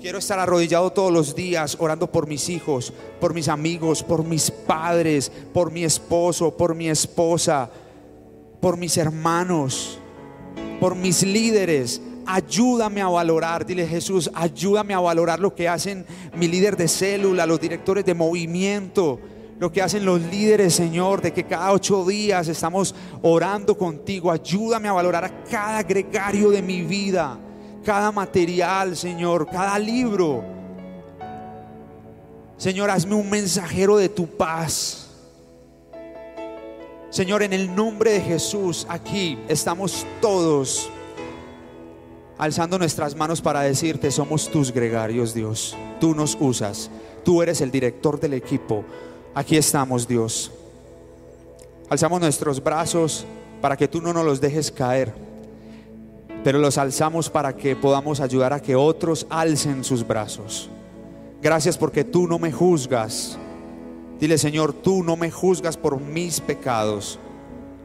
Quiero 0.00 0.18
estar 0.18 0.38
arrodillado 0.38 0.92
todos 0.92 1.12
los 1.12 1.34
días 1.34 1.76
orando 1.80 2.10
por 2.10 2.28
mis 2.28 2.48
hijos, 2.48 2.92
por 3.20 3.34
mis 3.34 3.48
amigos, 3.48 4.02
por 4.02 4.24
mis 4.24 4.50
padres, 4.50 5.32
por 5.52 5.72
mi 5.72 5.84
esposo, 5.84 6.56
por 6.56 6.74
mi 6.74 6.88
esposa, 6.88 7.68
por 8.60 8.76
mis 8.76 8.96
hermanos 8.96 9.98
por 10.80 10.94
mis 10.94 11.22
líderes. 11.22 12.00
Ayúdame 12.26 13.00
a 13.00 13.08
valorar, 13.08 13.64
dile 13.64 13.86
Jesús, 13.86 14.30
ayúdame 14.34 14.94
a 14.94 15.00
valorar 15.00 15.38
lo 15.38 15.54
que 15.54 15.68
hacen 15.68 16.04
mi 16.34 16.48
líder 16.48 16.76
de 16.76 16.88
célula, 16.88 17.46
los 17.46 17.60
directores 17.60 18.04
de 18.04 18.14
movimiento, 18.14 19.20
lo 19.58 19.72
que 19.72 19.80
hacen 19.80 20.04
los 20.04 20.20
líderes, 20.20 20.74
Señor, 20.74 21.22
de 21.22 21.32
que 21.32 21.44
cada 21.44 21.72
ocho 21.72 22.04
días 22.04 22.48
estamos 22.48 22.94
orando 23.22 23.76
contigo. 23.76 24.30
Ayúdame 24.30 24.88
a 24.88 24.92
valorar 24.92 25.24
a 25.24 25.44
cada 25.44 25.82
gregario 25.82 26.50
de 26.50 26.60
mi 26.60 26.82
vida, 26.82 27.38
cada 27.84 28.12
material, 28.12 28.96
Señor, 28.96 29.46
cada 29.46 29.78
libro. 29.78 30.44
Señor, 32.58 32.90
hazme 32.90 33.14
un 33.14 33.30
mensajero 33.30 33.96
de 33.96 34.08
tu 34.08 34.26
paz. 34.26 35.10
Señor, 37.10 37.42
en 37.42 37.54
el 37.54 37.74
nombre 37.74 38.12
de 38.12 38.20
Jesús, 38.20 38.86
aquí 38.90 39.38
estamos 39.48 40.06
todos 40.20 40.90
alzando 42.38 42.78
nuestras 42.78 43.14
manos 43.14 43.40
para 43.40 43.62
decirte, 43.62 44.10
somos 44.10 44.50
tus 44.50 44.72
gregarios, 44.72 45.32
Dios. 45.32 45.74
Tú 46.00 46.14
nos 46.14 46.36
usas. 46.38 46.90
Tú 47.24 47.42
eres 47.42 47.60
el 47.60 47.70
director 47.70 48.20
del 48.20 48.34
equipo. 48.34 48.84
Aquí 49.36 49.58
estamos, 49.58 50.08
Dios. 50.08 50.50
Alzamos 51.90 52.22
nuestros 52.22 52.64
brazos 52.64 53.26
para 53.60 53.76
que 53.76 53.86
tú 53.86 54.00
no 54.00 54.14
nos 54.14 54.24
los 54.24 54.40
dejes 54.40 54.70
caer, 54.70 55.12
pero 56.42 56.58
los 56.58 56.78
alzamos 56.78 57.28
para 57.28 57.54
que 57.54 57.76
podamos 57.76 58.20
ayudar 58.20 58.54
a 58.54 58.60
que 58.60 58.74
otros 58.74 59.26
alcen 59.28 59.84
sus 59.84 60.06
brazos. 60.06 60.70
Gracias 61.42 61.76
porque 61.76 62.02
tú 62.02 62.26
no 62.26 62.38
me 62.38 62.50
juzgas, 62.50 63.36
Dile, 64.18 64.38
Señor, 64.38 64.72
tú 64.72 65.02
no 65.02 65.16
me 65.16 65.30
juzgas 65.30 65.76
por 65.76 66.00
mis 66.00 66.40
pecados. 66.40 67.18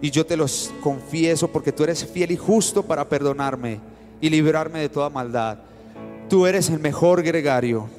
Y 0.02 0.10
yo 0.10 0.26
te 0.26 0.38
los 0.38 0.72
confieso 0.82 1.50
porque 1.50 1.74
tú 1.74 1.84
eres 1.84 2.06
fiel 2.06 2.32
y 2.32 2.38
justo 2.38 2.84
para 2.84 3.10
perdonarme 3.10 3.82
y 4.22 4.30
librarme 4.30 4.80
de 4.80 4.88
toda 4.88 5.10
maldad. 5.10 5.58
Tú 6.30 6.48
eres 6.48 6.70
el 6.70 6.80
mejor 6.80 7.22
gregario. 7.22 7.90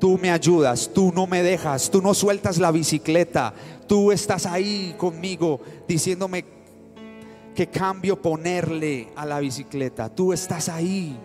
Tú 0.00 0.18
me 0.18 0.30
ayudas, 0.30 0.90
tú 0.94 1.12
no 1.14 1.26
me 1.26 1.42
dejas, 1.42 1.90
tú 1.90 2.00
no 2.00 2.14
sueltas 2.14 2.58
la 2.58 2.72
bicicleta. 2.72 3.52
Tú 3.86 4.10
estás 4.10 4.46
ahí 4.46 4.94
conmigo 4.96 5.60
diciéndome 5.86 6.44
que 7.54 7.66
cambio 7.66 8.20
ponerle 8.20 9.10
a 9.14 9.26
la 9.26 9.38
bicicleta. 9.40 10.08
Tú 10.08 10.32
estás 10.32 10.70
ahí. 10.70 11.18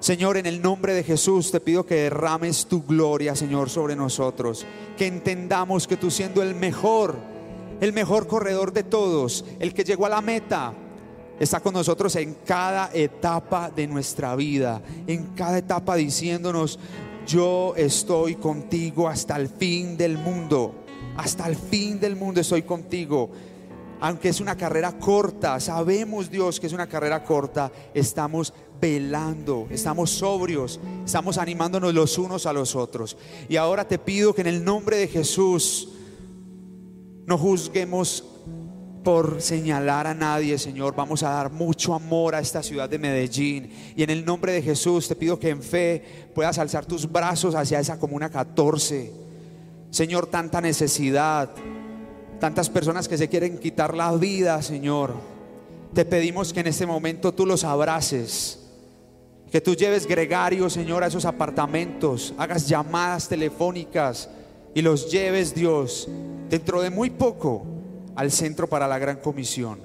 Señor, 0.00 0.36
en 0.36 0.46
el 0.46 0.60
nombre 0.60 0.92
de 0.92 1.04
Jesús 1.04 1.52
te 1.52 1.60
pido 1.60 1.86
que 1.86 1.94
derrames 1.94 2.66
tu 2.66 2.82
gloria, 2.82 3.36
Señor, 3.36 3.70
sobre 3.70 3.94
nosotros. 3.94 4.66
Que 4.98 5.06
entendamos 5.06 5.86
que 5.86 5.96
tú 5.96 6.10
siendo 6.10 6.42
el 6.42 6.56
mejor, 6.56 7.16
el 7.80 7.92
mejor 7.92 8.26
corredor 8.26 8.72
de 8.72 8.82
todos, 8.82 9.44
el 9.60 9.72
que 9.72 9.84
llegó 9.84 10.06
a 10.06 10.10
la 10.10 10.20
meta, 10.20 10.74
está 11.38 11.60
con 11.60 11.74
nosotros 11.74 12.16
en 12.16 12.36
cada 12.44 12.90
etapa 12.92 13.70
de 13.70 13.86
nuestra 13.86 14.34
vida, 14.36 14.82
en 15.06 15.26
cada 15.34 15.58
etapa 15.58 15.94
diciéndonos, 15.96 16.78
yo 17.26 17.74
estoy 17.76 18.36
contigo 18.36 19.08
hasta 19.08 19.36
el 19.36 19.48
fin 19.48 19.96
del 19.96 20.18
mundo, 20.18 20.84
hasta 21.16 21.46
el 21.46 21.56
fin 21.56 21.98
del 21.98 22.16
mundo 22.16 22.40
estoy 22.40 22.62
contigo. 22.62 23.30
Aunque 24.00 24.28
es 24.28 24.40
una 24.40 24.56
carrera 24.56 24.98
corta, 24.98 25.58
sabemos 25.60 26.30
Dios 26.30 26.60
que 26.60 26.66
es 26.66 26.72
una 26.72 26.86
carrera 26.86 27.24
corta, 27.24 27.72
estamos 27.94 28.52
velando, 28.80 29.66
estamos 29.70 30.10
sobrios, 30.10 30.78
estamos 31.04 31.38
animándonos 31.38 31.94
los 31.94 32.18
unos 32.18 32.44
a 32.44 32.52
los 32.52 32.76
otros. 32.76 33.16
Y 33.48 33.56
ahora 33.56 33.86
te 33.86 33.98
pido 33.98 34.34
que 34.34 34.42
en 34.42 34.48
el 34.48 34.64
nombre 34.64 34.98
de 34.98 35.08
Jesús 35.08 35.88
no 37.26 37.38
juzguemos 37.38 38.33
por 39.04 39.40
señalar 39.42 40.06
a 40.06 40.14
nadie, 40.14 40.58
Señor. 40.58 40.96
Vamos 40.96 41.22
a 41.22 41.28
dar 41.28 41.52
mucho 41.52 41.94
amor 41.94 42.34
a 42.34 42.40
esta 42.40 42.62
ciudad 42.62 42.88
de 42.88 42.98
Medellín. 42.98 43.70
Y 43.94 44.02
en 44.02 44.10
el 44.10 44.24
nombre 44.24 44.52
de 44.52 44.62
Jesús 44.62 45.06
te 45.06 45.14
pido 45.14 45.38
que 45.38 45.50
en 45.50 45.62
fe 45.62 46.02
puedas 46.34 46.58
alzar 46.58 46.86
tus 46.86 47.10
brazos 47.10 47.54
hacia 47.54 47.78
esa 47.78 47.98
comuna 47.98 48.30
14. 48.30 49.12
Señor, 49.90 50.26
tanta 50.26 50.60
necesidad, 50.60 51.50
tantas 52.40 52.70
personas 52.70 53.06
que 53.06 53.18
se 53.18 53.28
quieren 53.28 53.58
quitar 53.58 53.94
la 53.94 54.10
vida, 54.16 54.60
Señor. 54.62 55.12
Te 55.92 56.04
pedimos 56.04 56.52
que 56.52 56.60
en 56.60 56.68
este 56.68 56.86
momento 56.86 57.32
tú 57.32 57.46
los 57.46 57.62
abraces 57.62 58.60
que 59.54 59.60
tú 59.60 59.76
lleves 59.76 60.08
gregario, 60.08 60.68
Señor, 60.68 61.04
a 61.04 61.06
esos 61.06 61.24
apartamentos, 61.24 62.34
hagas 62.38 62.68
llamadas 62.68 63.28
telefónicas 63.28 64.28
y 64.74 64.82
los 64.82 65.12
lleves, 65.12 65.54
Dios, 65.54 66.08
dentro 66.50 66.82
de 66.82 66.90
muy 66.90 67.10
poco 67.10 67.73
al 68.16 68.30
centro 68.30 68.68
para 68.68 68.88
la 68.88 68.98
gran 68.98 69.16
comisión. 69.16 69.80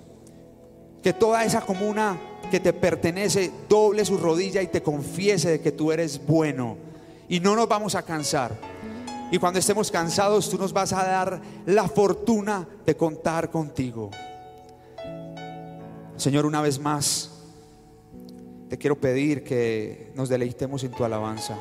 Que 1.01 1.13
toda 1.13 1.43
esa 1.45 1.61
comuna 1.61 2.17
que 2.51 2.59
te 2.59 2.73
pertenece 2.73 3.51
doble 3.67 4.03
su 4.05 4.17
rodilla 4.17 4.61
y 4.61 4.67
te 4.67 4.83
confiese 4.83 5.49
de 5.49 5.61
que 5.61 5.71
tú 5.71 5.91
eres 5.91 6.25
bueno. 6.25 6.77
Y 7.27 7.39
no 7.39 7.55
nos 7.55 7.67
vamos 7.67 7.95
a 7.95 8.03
cansar. 8.03 8.57
Y 9.31 9.37
cuando 9.37 9.59
estemos 9.59 9.91
cansados, 9.91 10.49
tú 10.49 10.57
nos 10.57 10.73
vas 10.73 10.91
a 10.91 11.03
dar 11.03 11.41
la 11.65 11.87
fortuna 11.87 12.67
de 12.85 12.97
contar 12.97 13.51
contigo. 13.51 14.09
Señor, 16.17 16.45
una 16.45 16.61
vez 16.61 16.79
más, 16.79 17.31
te 18.69 18.77
quiero 18.77 18.99
pedir 18.99 19.43
que 19.43 20.11
nos 20.15 20.29
deleitemos 20.29 20.83
en 20.83 20.91
tu 20.91 21.03
alabanza 21.03 21.55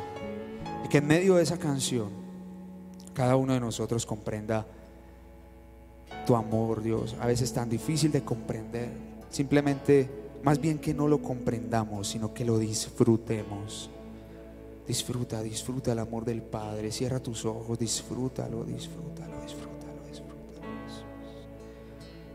y 0.84 0.88
que 0.88 0.98
en 0.98 1.06
medio 1.06 1.36
de 1.36 1.42
esa 1.42 1.58
canción 1.58 2.10
cada 3.14 3.36
uno 3.36 3.52
de 3.52 3.60
nosotros 3.60 4.04
comprenda 4.06 4.66
tu 6.28 6.36
amor, 6.36 6.82
Dios. 6.82 7.16
A 7.20 7.26
veces 7.26 7.54
tan 7.54 7.70
difícil 7.70 8.12
de 8.12 8.22
comprender, 8.22 8.90
Simplemente, 9.30 10.08
más 10.42 10.58
bien 10.58 10.78
que 10.78 10.94
no 10.94 11.06
lo 11.06 11.20
comprendamos, 11.20 12.08
sino 12.08 12.32
que 12.32 12.44
lo 12.46 12.58
disfrutemos. 12.58 13.90
Disfruta, 14.86 15.42
disfruta 15.42 15.92
el 15.92 15.98
amor 15.98 16.24
del 16.24 16.40
Padre. 16.40 16.90
Cierra 16.92 17.20
tus 17.20 17.44
ojos, 17.44 17.78
disfrútalo, 17.78 18.64
disfrútalo, 18.64 19.42
disfrútalo. 19.42 19.67